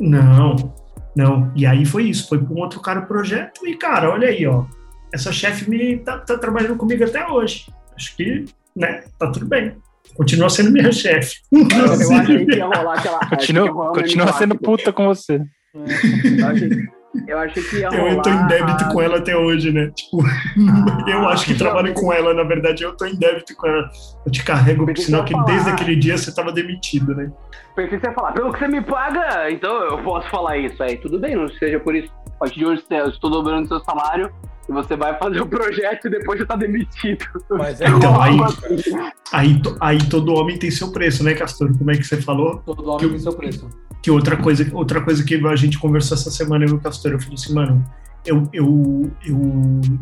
Não, 0.00 0.56
não. 1.14 1.52
E 1.54 1.66
aí 1.66 1.84
foi 1.84 2.04
isso. 2.04 2.28
Foi 2.28 2.38
para 2.38 2.54
um 2.54 2.58
outro 2.58 2.80
cara 2.80 3.00
o 3.00 3.06
projeto. 3.06 3.66
E, 3.66 3.74
cara, 3.76 4.10
olha 4.10 4.28
aí, 4.28 4.46
ó. 4.46 4.64
Essa 5.12 5.30
chefe 5.30 5.68
me 5.68 5.98
tá, 5.98 6.18
tá 6.18 6.38
trabalhando 6.38 6.76
comigo 6.76 7.04
até 7.04 7.26
hoje. 7.28 7.66
Acho 7.94 8.16
que, 8.16 8.46
né, 8.74 9.04
tá 9.18 9.30
tudo 9.30 9.44
bem. 9.46 9.76
Continua 10.14 10.48
sendo 10.48 10.70
minha 10.70 10.90
chefe. 10.90 11.36
Eu 11.52 12.12
achei 12.20 12.46
que 12.46 12.56
ia 12.56 12.64
rolar 12.66 12.98
aquela. 12.98 13.18
Continua, 13.28 13.92
continua 13.92 14.32
sendo 14.32 14.58
puta 14.58 14.92
com 14.92 15.06
você. 15.06 15.42
Eu 15.74 16.46
achei, 16.46 16.88
eu 17.26 17.38
achei 17.38 17.62
que 17.62 17.76
ia 17.78 17.88
rolar. 17.88 18.12
Eu 18.12 18.22
tô 18.22 18.30
em 18.30 18.46
débito 18.46 18.88
com 18.88 19.02
ela 19.02 19.18
até 19.18 19.36
hoje, 19.36 19.72
né? 19.72 19.90
Tipo, 19.94 20.18
eu 21.06 21.28
acho 21.28 21.46
que 21.46 21.54
trabalho 21.54 21.92
com 21.94 22.12
ela, 22.12 22.34
na 22.34 22.42
verdade, 22.42 22.82
eu 22.82 22.96
tô 22.96 23.06
em 23.06 23.14
débito 23.14 23.54
com 23.56 23.66
ela. 23.66 23.90
Eu 24.24 24.32
te 24.32 24.44
carrego, 24.44 24.86
que 24.86 25.00
sinal 25.00 25.24
que 25.24 25.32
falar. 25.32 25.44
desde 25.44 25.70
aquele 25.70 25.96
dia 25.96 26.16
você 26.16 26.34
tava 26.34 26.52
demitido, 26.52 27.14
né? 27.14 27.30
Pensei 27.74 27.98
que 27.98 28.04
você 28.04 28.10
ia 28.10 28.14
falar, 28.14 28.32
pelo 28.32 28.52
que 28.52 28.58
você 28.58 28.68
me 28.68 28.82
paga, 28.82 29.50
então 29.50 29.72
eu 29.84 29.98
posso 30.02 30.28
falar 30.30 30.58
isso. 30.58 30.82
Aí 30.82 30.96
tudo 30.96 31.18
bem, 31.18 31.34
não 31.34 31.48
seja 31.48 31.80
por 31.80 31.94
isso. 31.94 32.12
A 32.36 32.38
partir 32.40 32.58
de 32.58 32.66
hoje 32.66 32.82
eu 32.90 33.08
estou 33.08 33.30
dobrando 33.30 33.68
seu 33.68 33.80
salário 33.80 34.32
você 34.72 34.96
vai 34.96 35.18
fazer 35.18 35.40
o 35.40 35.46
projeto 35.46 36.06
e 36.06 36.10
depois 36.10 36.38
você 36.38 36.46
tá 36.46 36.56
demitido. 36.56 37.24
Mas 37.50 37.80
é 37.80 37.88
Então, 37.88 38.20
aí, 38.20 38.36
aí, 39.32 39.62
aí 39.80 39.98
todo 40.08 40.34
homem 40.34 40.58
tem 40.58 40.70
seu 40.70 40.90
preço, 40.90 41.22
né, 41.22 41.34
Castor? 41.34 41.76
Como 41.76 41.90
é 41.90 41.96
que 41.96 42.04
você 42.04 42.20
falou? 42.20 42.58
Todo 42.64 42.88
homem 42.88 42.98
Que 42.98 43.08
tem 43.08 43.18
seu 43.18 43.32
preço. 43.32 43.68
Que 44.02 44.10
outra 44.10 44.36
coisa, 44.36 44.68
outra 44.74 45.00
coisa 45.00 45.24
que 45.24 45.34
a 45.34 45.56
gente 45.56 45.78
conversou 45.78 46.16
essa 46.16 46.30
semana, 46.30 46.64
eu 46.64 46.70
e 46.70 46.72
o 46.72 46.80
Castor, 46.80 47.12
eu 47.12 47.20
falei 47.20 47.34
assim, 47.34 47.54
mano, 47.54 47.84
eu, 48.26 48.48
eu, 48.52 49.10
eu 49.24 49.38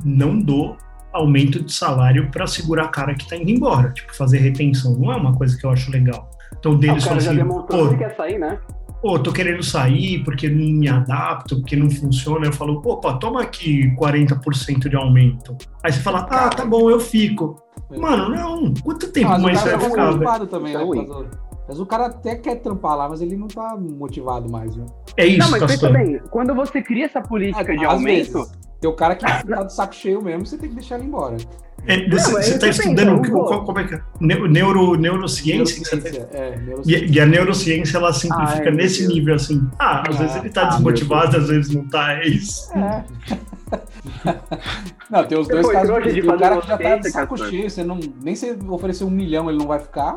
não 0.04 0.38
dou 0.38 0.76
aumento 1.12 1.62
de 1.62 1.72
salário 1.72 2.30
pra 2.30 2.46
segurar 2.46 2.84
a 2.84 2.88
cara 2.88 3.14
que 3.14 3.28
tá 3.28 3.36
indo 3.36 3.50
embora. 3.50 3.90
Tipo, 3.90 4.14
fazer 4.14 4.38
retenção. 4.38 4.94
Não 4.96 5.12
é 5.12 5.16
uma 5.16 5.34
coisa 5.34 5.58
que 5.58 5.64
eu 5.66 5.70
acho 5.70 5.90
legal. 5.90 6.30
Então, 6.58 6.72
o 6.72 6.74
Ah, 6.74 6.78
deles 6.78 7.04
o 7.04 7.08
cara 7.08 7.20
já 7.20 7.30
assim, 7.30 7.38
demonstrou 7.38 7.88
que 7.90 7.96
quer 7.96 8.14
sair, 8.14 8.38
né? 8.38 8.58
Pô, 9.00 9.18
tô 9.18 9.32
querendo 9.32 9.62
sair 9.62 10.22
porque 10.24 10.48
não 10.48 10.78
me 10.78 10.88
adapto, 10.88 11.56
porque 11.60 11.76
não 11.76 11.90
funciona. 11.90 12.46
Eu 12.46 12.52
falo, 12.52 12.80
opa, 12.84 13.14
toma 13.18 13.42
aqui 13.42 13.94
40% 13.96 14.88
de 14.88 14.96
aumento. 14.96 15.56
Aí 15.82 15.92
você 15.92 16.00
fala, 16.00 16.26
ah, 16.30 16.48
tá 16.50 16.64
bom, 16.64 16.90
eu 16.90 17.00
fico. 17.00 17.56
Mano, 17.96 18.28
não. 18.28 18.74
Quanto 18.84 19.10
tempo 19.10 19.28
Mas 19.30 19.42
mais 19.42 19.58
você 19.60 19.70
tá 19.70 19.76
vai 19.76 19.88
ficar, 19.90 20.02
velho? 20.04 20.12
motivado 20.14 20.46
também, 20.46 20.74
né? 20.74 20.82
É 20.82 20.84
do- 21.04 21.30
Mas 21.68 21.80
o 21.80 21.86
cara 21.86 22.06
até 22.06 22.36
quer 22.36 22.56
trampar 22.56 22.96
lá, 22.96 23.08
mas 23.08 23.20
ele 23.20 23.36
não 23.36 23.48
tá 23.48 23.76
motivado 23.76 24.50
mais, 24.50 24.74
né? 24.76 24.84
É 25.16 25.26
isso, 25.26 25.38
não, 25.38 25.50
mas 25.50 25.64
pensa 25.64 25.88
bem, 25.90 26.20
quando 26.30 26.54
você 26.54 26.82
cria 26.82 27.06
essa 27.06 27.20
política 27.20 27.76
de 27.76 27.84
Às 27.84 27.92
aumento, 27.94 28.32
vezes, 28.32 28.52
tem 28.80 28.90
o 28.90 28.94
cara 28.94 29.14
que 29.16 29.24
tá 29.46 29.62
de 29.64 29.72
saco 29.74 29.94
cheio 29.94 30.22
mesmo, 30.22 30.46
você 30.46 30.56
tem 30.58 30.68
que 30.68 30.74
deixar 30.76 30.96
ele 30.98 31.06
embora. 31.06 31.36
É, 31.86 32.08
você, 32.08 32.32
Não, 32.32 32.42
você 32.42 32.54
é 32.54 32.58
tá 32.58 32.68
que 32.68 32.72
estudando, 32.74 33.22
pensa, 33.22 33.32
qual- 33.32 33.64
como 33.64 33.78
é 33.78 33.84
que 33.84 33.94
é? 33.94 34.02
Neu- 34.20 34.46
Neuro, 34.48 34.94
neurociência? 34.96 35.76
que 35.82 35.84
você 35.88 35.96
tá- 35.96 36.10
Neurociência, 36.10 36.28
é, 36.36 36.56
neurociência. 36.58 37.06
E, 37.06 37.10
e 37.12 37.20
a 37.20 37.26
neurociência, 37.26 37.96
ela 37.96 38.12
simplifica 38.12 38.58
Ai, 38.58 38.64
meu 38.64 38.74
nesse 38.74 39.06
nível, 39.08 39.34
assim. 39.34 39.68
Ah, 39.78 40.02
às 40.08 40.16
Ah, 40.16 40.18
vezes 40.18 40.36
ele 40.36 40.50
tá 40.50 40.62
ah, 40.62 40.64
desmotivado, 40.66 41.36
às 41.36 41.48
vezes 41.48 41.74
não 41.74 41.88
tá, 41.88 42.12
é 42.14 42.26
isso. 42.26 42.70
É. 42.76 43.04
não, 45.10 45.24
tem 45.24 45.38
os 45.38 45.46
Você 45.46 45.52
dois 45.54 45.66
casos. 45.68 45.88
trouxa 45.88 46.12
de 46.12 46.20
Tem 46.22 46.30
o 46.30 46.38
cara 46.38 46.60
que 46.60 46.66
já 46.68 46.78
tá 46.78 46.96
de 46.96 47.10
saco 47.10 47.36
cheio, 47.38 47.70
você 47.70 47.82
não, 47.84 47.98
nem 48.22 48.34
se 48.36 48.56
oferecer 48.68 49.04
um 49.04 49.10
milhão 49.10 49.48
ele 49.48 49.58
não 49.58 49.66
vai 49.66 49.78
ficar. 49.78 50.16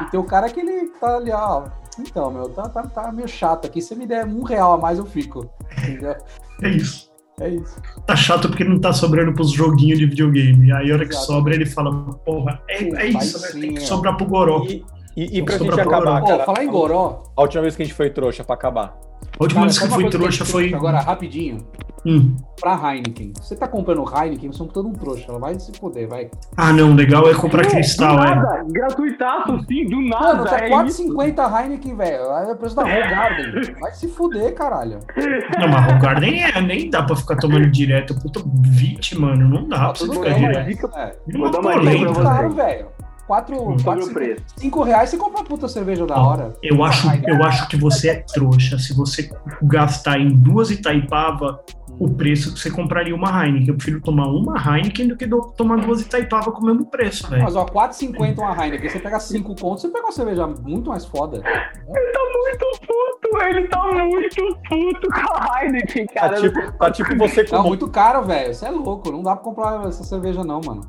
E 0.00 0.04
tem 0.10 0.20
o 0.20 0.24
cara 0.24 0.48
que 0.48 0.60
ele 0.60 0.88
tá 1.00 1.16
ali, 1.16 1.30
ó. 1.32 1.64
Então, 1.98 2.30
meu, 2.30 2.48
tá, 2.48 2.68
tá, 2.68 2.82
tá 2.84 3.12
meio 3.12 3.28
chato 3.28 3.66
aqui. 3.66 3.82
Se 3.82 3.94
me 3.94 4.06
der 4.06 4.24
um 4.24 4.42
real 4.44 4.72
a 4.74 4.78
mais, 4.78 4.98
eu 4.98 5.04
fico. 5.06 5.50
Entendeu? 5.82 6.14
É 6.62 6.68
isso. 6.68 7.09
É 7.40 7.48
isso. 7.48 7.80
Tá 8.06 8.14
chato 8.14 8.48
porque 8.48 8.62
não 8.64 8.78
tá 8.78 8.92
sobrando 8.92 9.32
pros 9.32 9.50
joguinhos 9.50 9.98
de 9.98 10.06
videogame. 10.06 10.70
Aí 10.72 10.90
a 10.90 10.94
hora 10.94 11.06
que 11.06 11.12
Exato. 11.12 11.26
sobra, 11.26 11.54
ele 11.54 11.64
fala, 11.66 11.90
porra, 12.24 12.60
é, 12.68 12.82
é 12.82 13.06
isso, 13.08 13.40
né? 13.40 13.48
Tem 13.60 13.74
que 13.74 13.82
é. 13.82 13.86
sobrar 13.86 14.16
pro 14.16 14.26
Goró. 14.26 14.64
E, 14.68 14.84
e, 15.16 15.38
e 15.38 15.42
pra 15.42 15.58
gente 15.58 15.80
acabar, 15.80 16.22
Ó, 16.22 16.26
cara. 16.26 16.44
falar 16.44 16.64
em 16.64 16.68
Goró. 16.70 17.22
A 17.36 17.42
última 17.42 17.62
vez 17.62 17.74
que 17.74 17.82
a 17.82 17.84
gente 17.86 17.94
foi 17.94 18.10
trouxa 18.10 18.44
pra 18.44 18.54
acabar. 18.54 18.96
A 19.40 19.44
última 19.44 19.60
cara, 19.62 19.66
vez 19.68 19.78
que 19.78 19.84
eu 19.84 19.88
fui 19.90 20.04
que 20.04 20.10
trouxa 20.10 20.44
foi. 20.44 20.74
Agora, 20.74 21.00
rapidinho. 21.00 21.66
Hum. 22.04 22.34
Pra 22.58 22.72
Heineken. 22.74 23.32
Você 23.40 23.54
tá 23.56 23.68
comprando 23.68 24.02
Heineken, 24.04 24.52
você 24.52 24.62
é 24.62 24.64
um 24.64 24.68
todo 24.68 24.88
um 24.88 24.92
trouxa. 24.92 25.24
Ela 25.28 25.38
vai 25.38 25.58
se 25.58 25.70
poder, 25.72 26.06
vai. 26.06 26.30
Ah, 26.56 26.72
não, 26.72 26.94
legal 26.94 27.28
é 27.28 27.34
comprar 27.34 27.66
cristal, 27.66 28.16
do 28.16 28.22
é. 28.22 28.34
nada, 28.34 28.64
gratuitaço, 28.70 29.60
sim, 29.66 29.86
do 29.86 30.00
nada. 30.02 30.26
Mano, 30.36 30.44
tá 30.44 30.60
é 30.60 30.86
isso. 30.86 31.04
4,50 31.14 31.62
Heineken, 31.62 31.96
velho. 31.96 32.22
É 32.22 32.52
o 32.52 32.56
preço 32.56 32.76
da 32.76 32.84
Garden. 32.84 33.74
Vai 33.80 33.92
se 33.92 34.08
fuder, 34.08 34.54
caralho. 34.54 34.98
Não, 35.58 35.68
mas 35.68 35.94
o 35.94 35.98
Garden 36.00 36.42
é, 36.42 36.60
nem 36.60 36.88
dá 36.90 37.02
pra 37.02 37.16
ficar 37.16 37.36
tomando 37.36 37.70
direto. 37.70 38.14
Puta, 38.20 38.42
20, 38.62 39.18
mano, 39.18 39.48
não 39.48 39.68
dá 39.68 39.78
pra 39.90 39.94
você 39.94 40.08
ficar 40.10 40.34
direto. 40.34 40.90
é. 40.96 41.16
Vou 41.34 41.50
dar 41.50 41.60
uma 41.60 41.74
É 41.74 41.78
dica 41.80 41.98
pra 42.04 42.12
você. 42.12 42.22
caro, 42.22 42.50
velho. 42.50 42.86
4, 43.30 43.56
Sobre 43.56 43.78
Sobre 43.82 44.04
o 44.04 44.12
preço. 44.12 44.42
5 44.56 44.82
reais 44.82 45.08
você 45.10 45.16
compra 45.16 45.38
uma 45.40 45.44
puta 45.44 45.68
cerveja 45.68 46.04
da 46.04 46.20
hora. 46.20 46.52
Eu 46.60 46.82
acho, 46.82 47.06
eu 47.28 47.44
acho 47.44 47.68
que 47.68 47.76
você 47.76 48.08
é 48.08 48.14
trouxa 48.16 48.76
se 48.76 48.92
você 48.92 49.30
gastar 49.62 50.18
em 50.18 50.30
duas 50.30 50.68
Itaipava 50.72 51.60
o 51.98 52.08
preço 52.08 52.52
que 52.54 52.58
você 52.58 52.70
compraria 52.70 53.14
uma 53.14 53.28
Heineken. 53.44 53.68
Eu 53.68 53.74
prefiro 53.76 54.00
tomar 54.00 54.26
uma 54.26 54.56
Heineken 54.58 55.06
do 55.08 55.16
que 55.16 55.26
do- 55.26 55.52
tomar 55.56 55.76
duas 55.78 56.00
Itaipava 56.00 56.50
com 56.50 56.60
o 56.60 56.66
mesmo 56.66 56.86
preço, 56.86 57.28
velho. 57.28 57.42
Mas 57.44 57.54
ó, 57.54 57.64
4,50 57.66 58.38
uma 58.40 58.64
Heineken. 58.64 58.88
Você 58.90 58.98
pega 58.98 59.20
5 59.20 59.54
contos, 59.54 59.82
você 59.82 59.88
pega 59.88 60.06
uma 60.06 60.12
cerveja 60.12 60.46
muito 60.48 60.90
mais 60.90 61.04
foda. 61.04 61.36
Ele 61.36 62.12
tá 62.12 62.20
muito 62.34 62.80
puto, 62.80 63.44
ele 63.44 63.68
tá 63.68 63.84
muito 64.04 64.58
puto 64.68 65.08
com 65.08 65.34
a 65.36 65.62
Heineken, 65.64 66.06
Tá 66.06 66.12
cara. 66.20 66.40
tipo, 66.40 66.72
tá 66.78 66.90
tipo 66.90 67.16
você 67.16 67.44
com 67.44 67.54
Não, 67.56 67.64
muito 67.64 67.86
caro, 67.88 68.24
velho. 68.24 68.52
Você 68.54 68.66
é 68.66 68.70
louco. 68.70 69.12
Não 69.12 69.22
dá 69.22 69.36
pra 69.36 69.44
comprar 69.44 69.86
essa 69.86 70.02
cerveja, 70.02 70.42
não, 70.42 70.60
mano. 70.64 70.80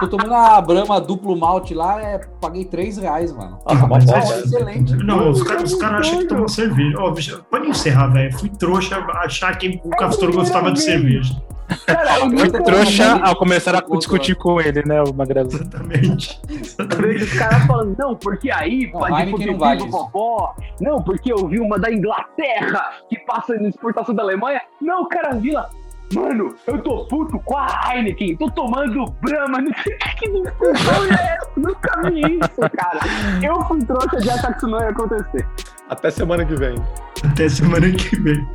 Tô 0.00 0.08
tomando 0.08 0.34
a 0.34 0.60
Brahma 0.60 1.00
duplo 1.00 1.36
malte 1.36 1.74
lá, 1.74 2.00
é, 2.00 2.18
paguei 2.40 2.64
3 2.64 2.98
reais, 2.98 3.32
mano. 3.32 3.58
Ah, 3.66 3.74
Mas 3.74 4.04
bosta. 4.04 4.34
é- 4.34 4.38
excelente. 4.40 4.96
Não, 5.04 5.30
os 5.30 5.42
caras 5.42 5.72
os 5.72 5.78
caras 5.78 6.06
acham 6.06 6.18
que 6.20 6.26
tomam 6.26 6.48
cerveja. 6.48 6.96
Ó, 6.98 7.10
bicho, 7.10 7.44
pode 7.50 7.68
encerrar, 7.68 8.08
velho. 8.08 8.32
Fui 8.38 8.48
trouxa 8.48 8.96
achar 8.96 9.56
que 9.58 9.80
o 9.84 9.90
Castor 9.90 10.32
gostava 10.32 10.72
de 10.72 10.80
cerveja. 10.80 11.34
Cara, 11.86 12.18
eu 12.20 12.30
Fui 12.38 12.50
trouxa 12.50 13.20
ao 13.24 13.36
começar 13.36 13.74
a 13.74 13.80
discutir 13.96 14.34
com 14.36 14.60
ele, 14.60 14.82
né, 14.86 15.02
o 15.02 15.14
Magrelo? 15.14 15.48
Exatamente. 15.48 16.40
Exatamente. 16.48 17.24
os 17.24 17.32
caras 17.38 17.66
falando, 17.66 17.96
não, 17.98 18.14
porque 18.14 18.50
aí 18.50 18.90
Não, 18.92 19.00
pode 19.00 19.20
Heineken 19.22 19.46
não 19.52 19.58
vale 19.58 19.90
popó. 19.90 20.54
Não, 20.80 21.02
porque 21.02 21.32
eu 21.32 21.48
vi 21.48 21.58
uma 21.60 21.78
da 21.78 21.90
Inglaterra 21.90 22.90
que 23.08 23.18
passa 23.20 23.54
na 23.54 23.68
exportação 23.68 24.14
da 24.14 24.22
Alemanha. 24.22 24.60
Não, 24.80 25.02
o 25.02 25.08
cara 25.08 25.34
vi 25.34 25.52
lá. 25.52 25.68
Mano, 26.14 26.54
eu 26.66 26.82
tô 26.82 27.06
puto 27.06 27.38
com 27.40 27.56
a 27.56 27.66
Heineken, 27.92 28.36
tô 28.36 28.50
tomando 28.50 29.04
Brahma, 29.20 29.58
não 29.62 29.72
sei 29.82 29.94
o 29.94 29.98
que 29.98 30.16
que 30.16 30.42
discussão 30.42 31.04
é 31.04 31.36
essa, 31.36 31.50
nunca 31.56 32.10
vi 32.10 32.20
isso, 32.20 32.70
cara. 32.76 33.00
Eu 33.42 33.60
fui 33.62 33.84
trouxa 33.84 34.16
de 34.18 34.30
achar 34.30 34.52
que 34.52 34.58
isso 34.58 34.68
não 34.68 34.80
ia 34.80 34.90
acontecer. 34.90 35.46
Até 35.88 36.10
semana 36.10 36.44
que 36.44 36.54
vem. 36.54 36.74
Até 37.24 37.48
semana 37.48 37.90
que 37.90 38.16
vem. 38.20 38.46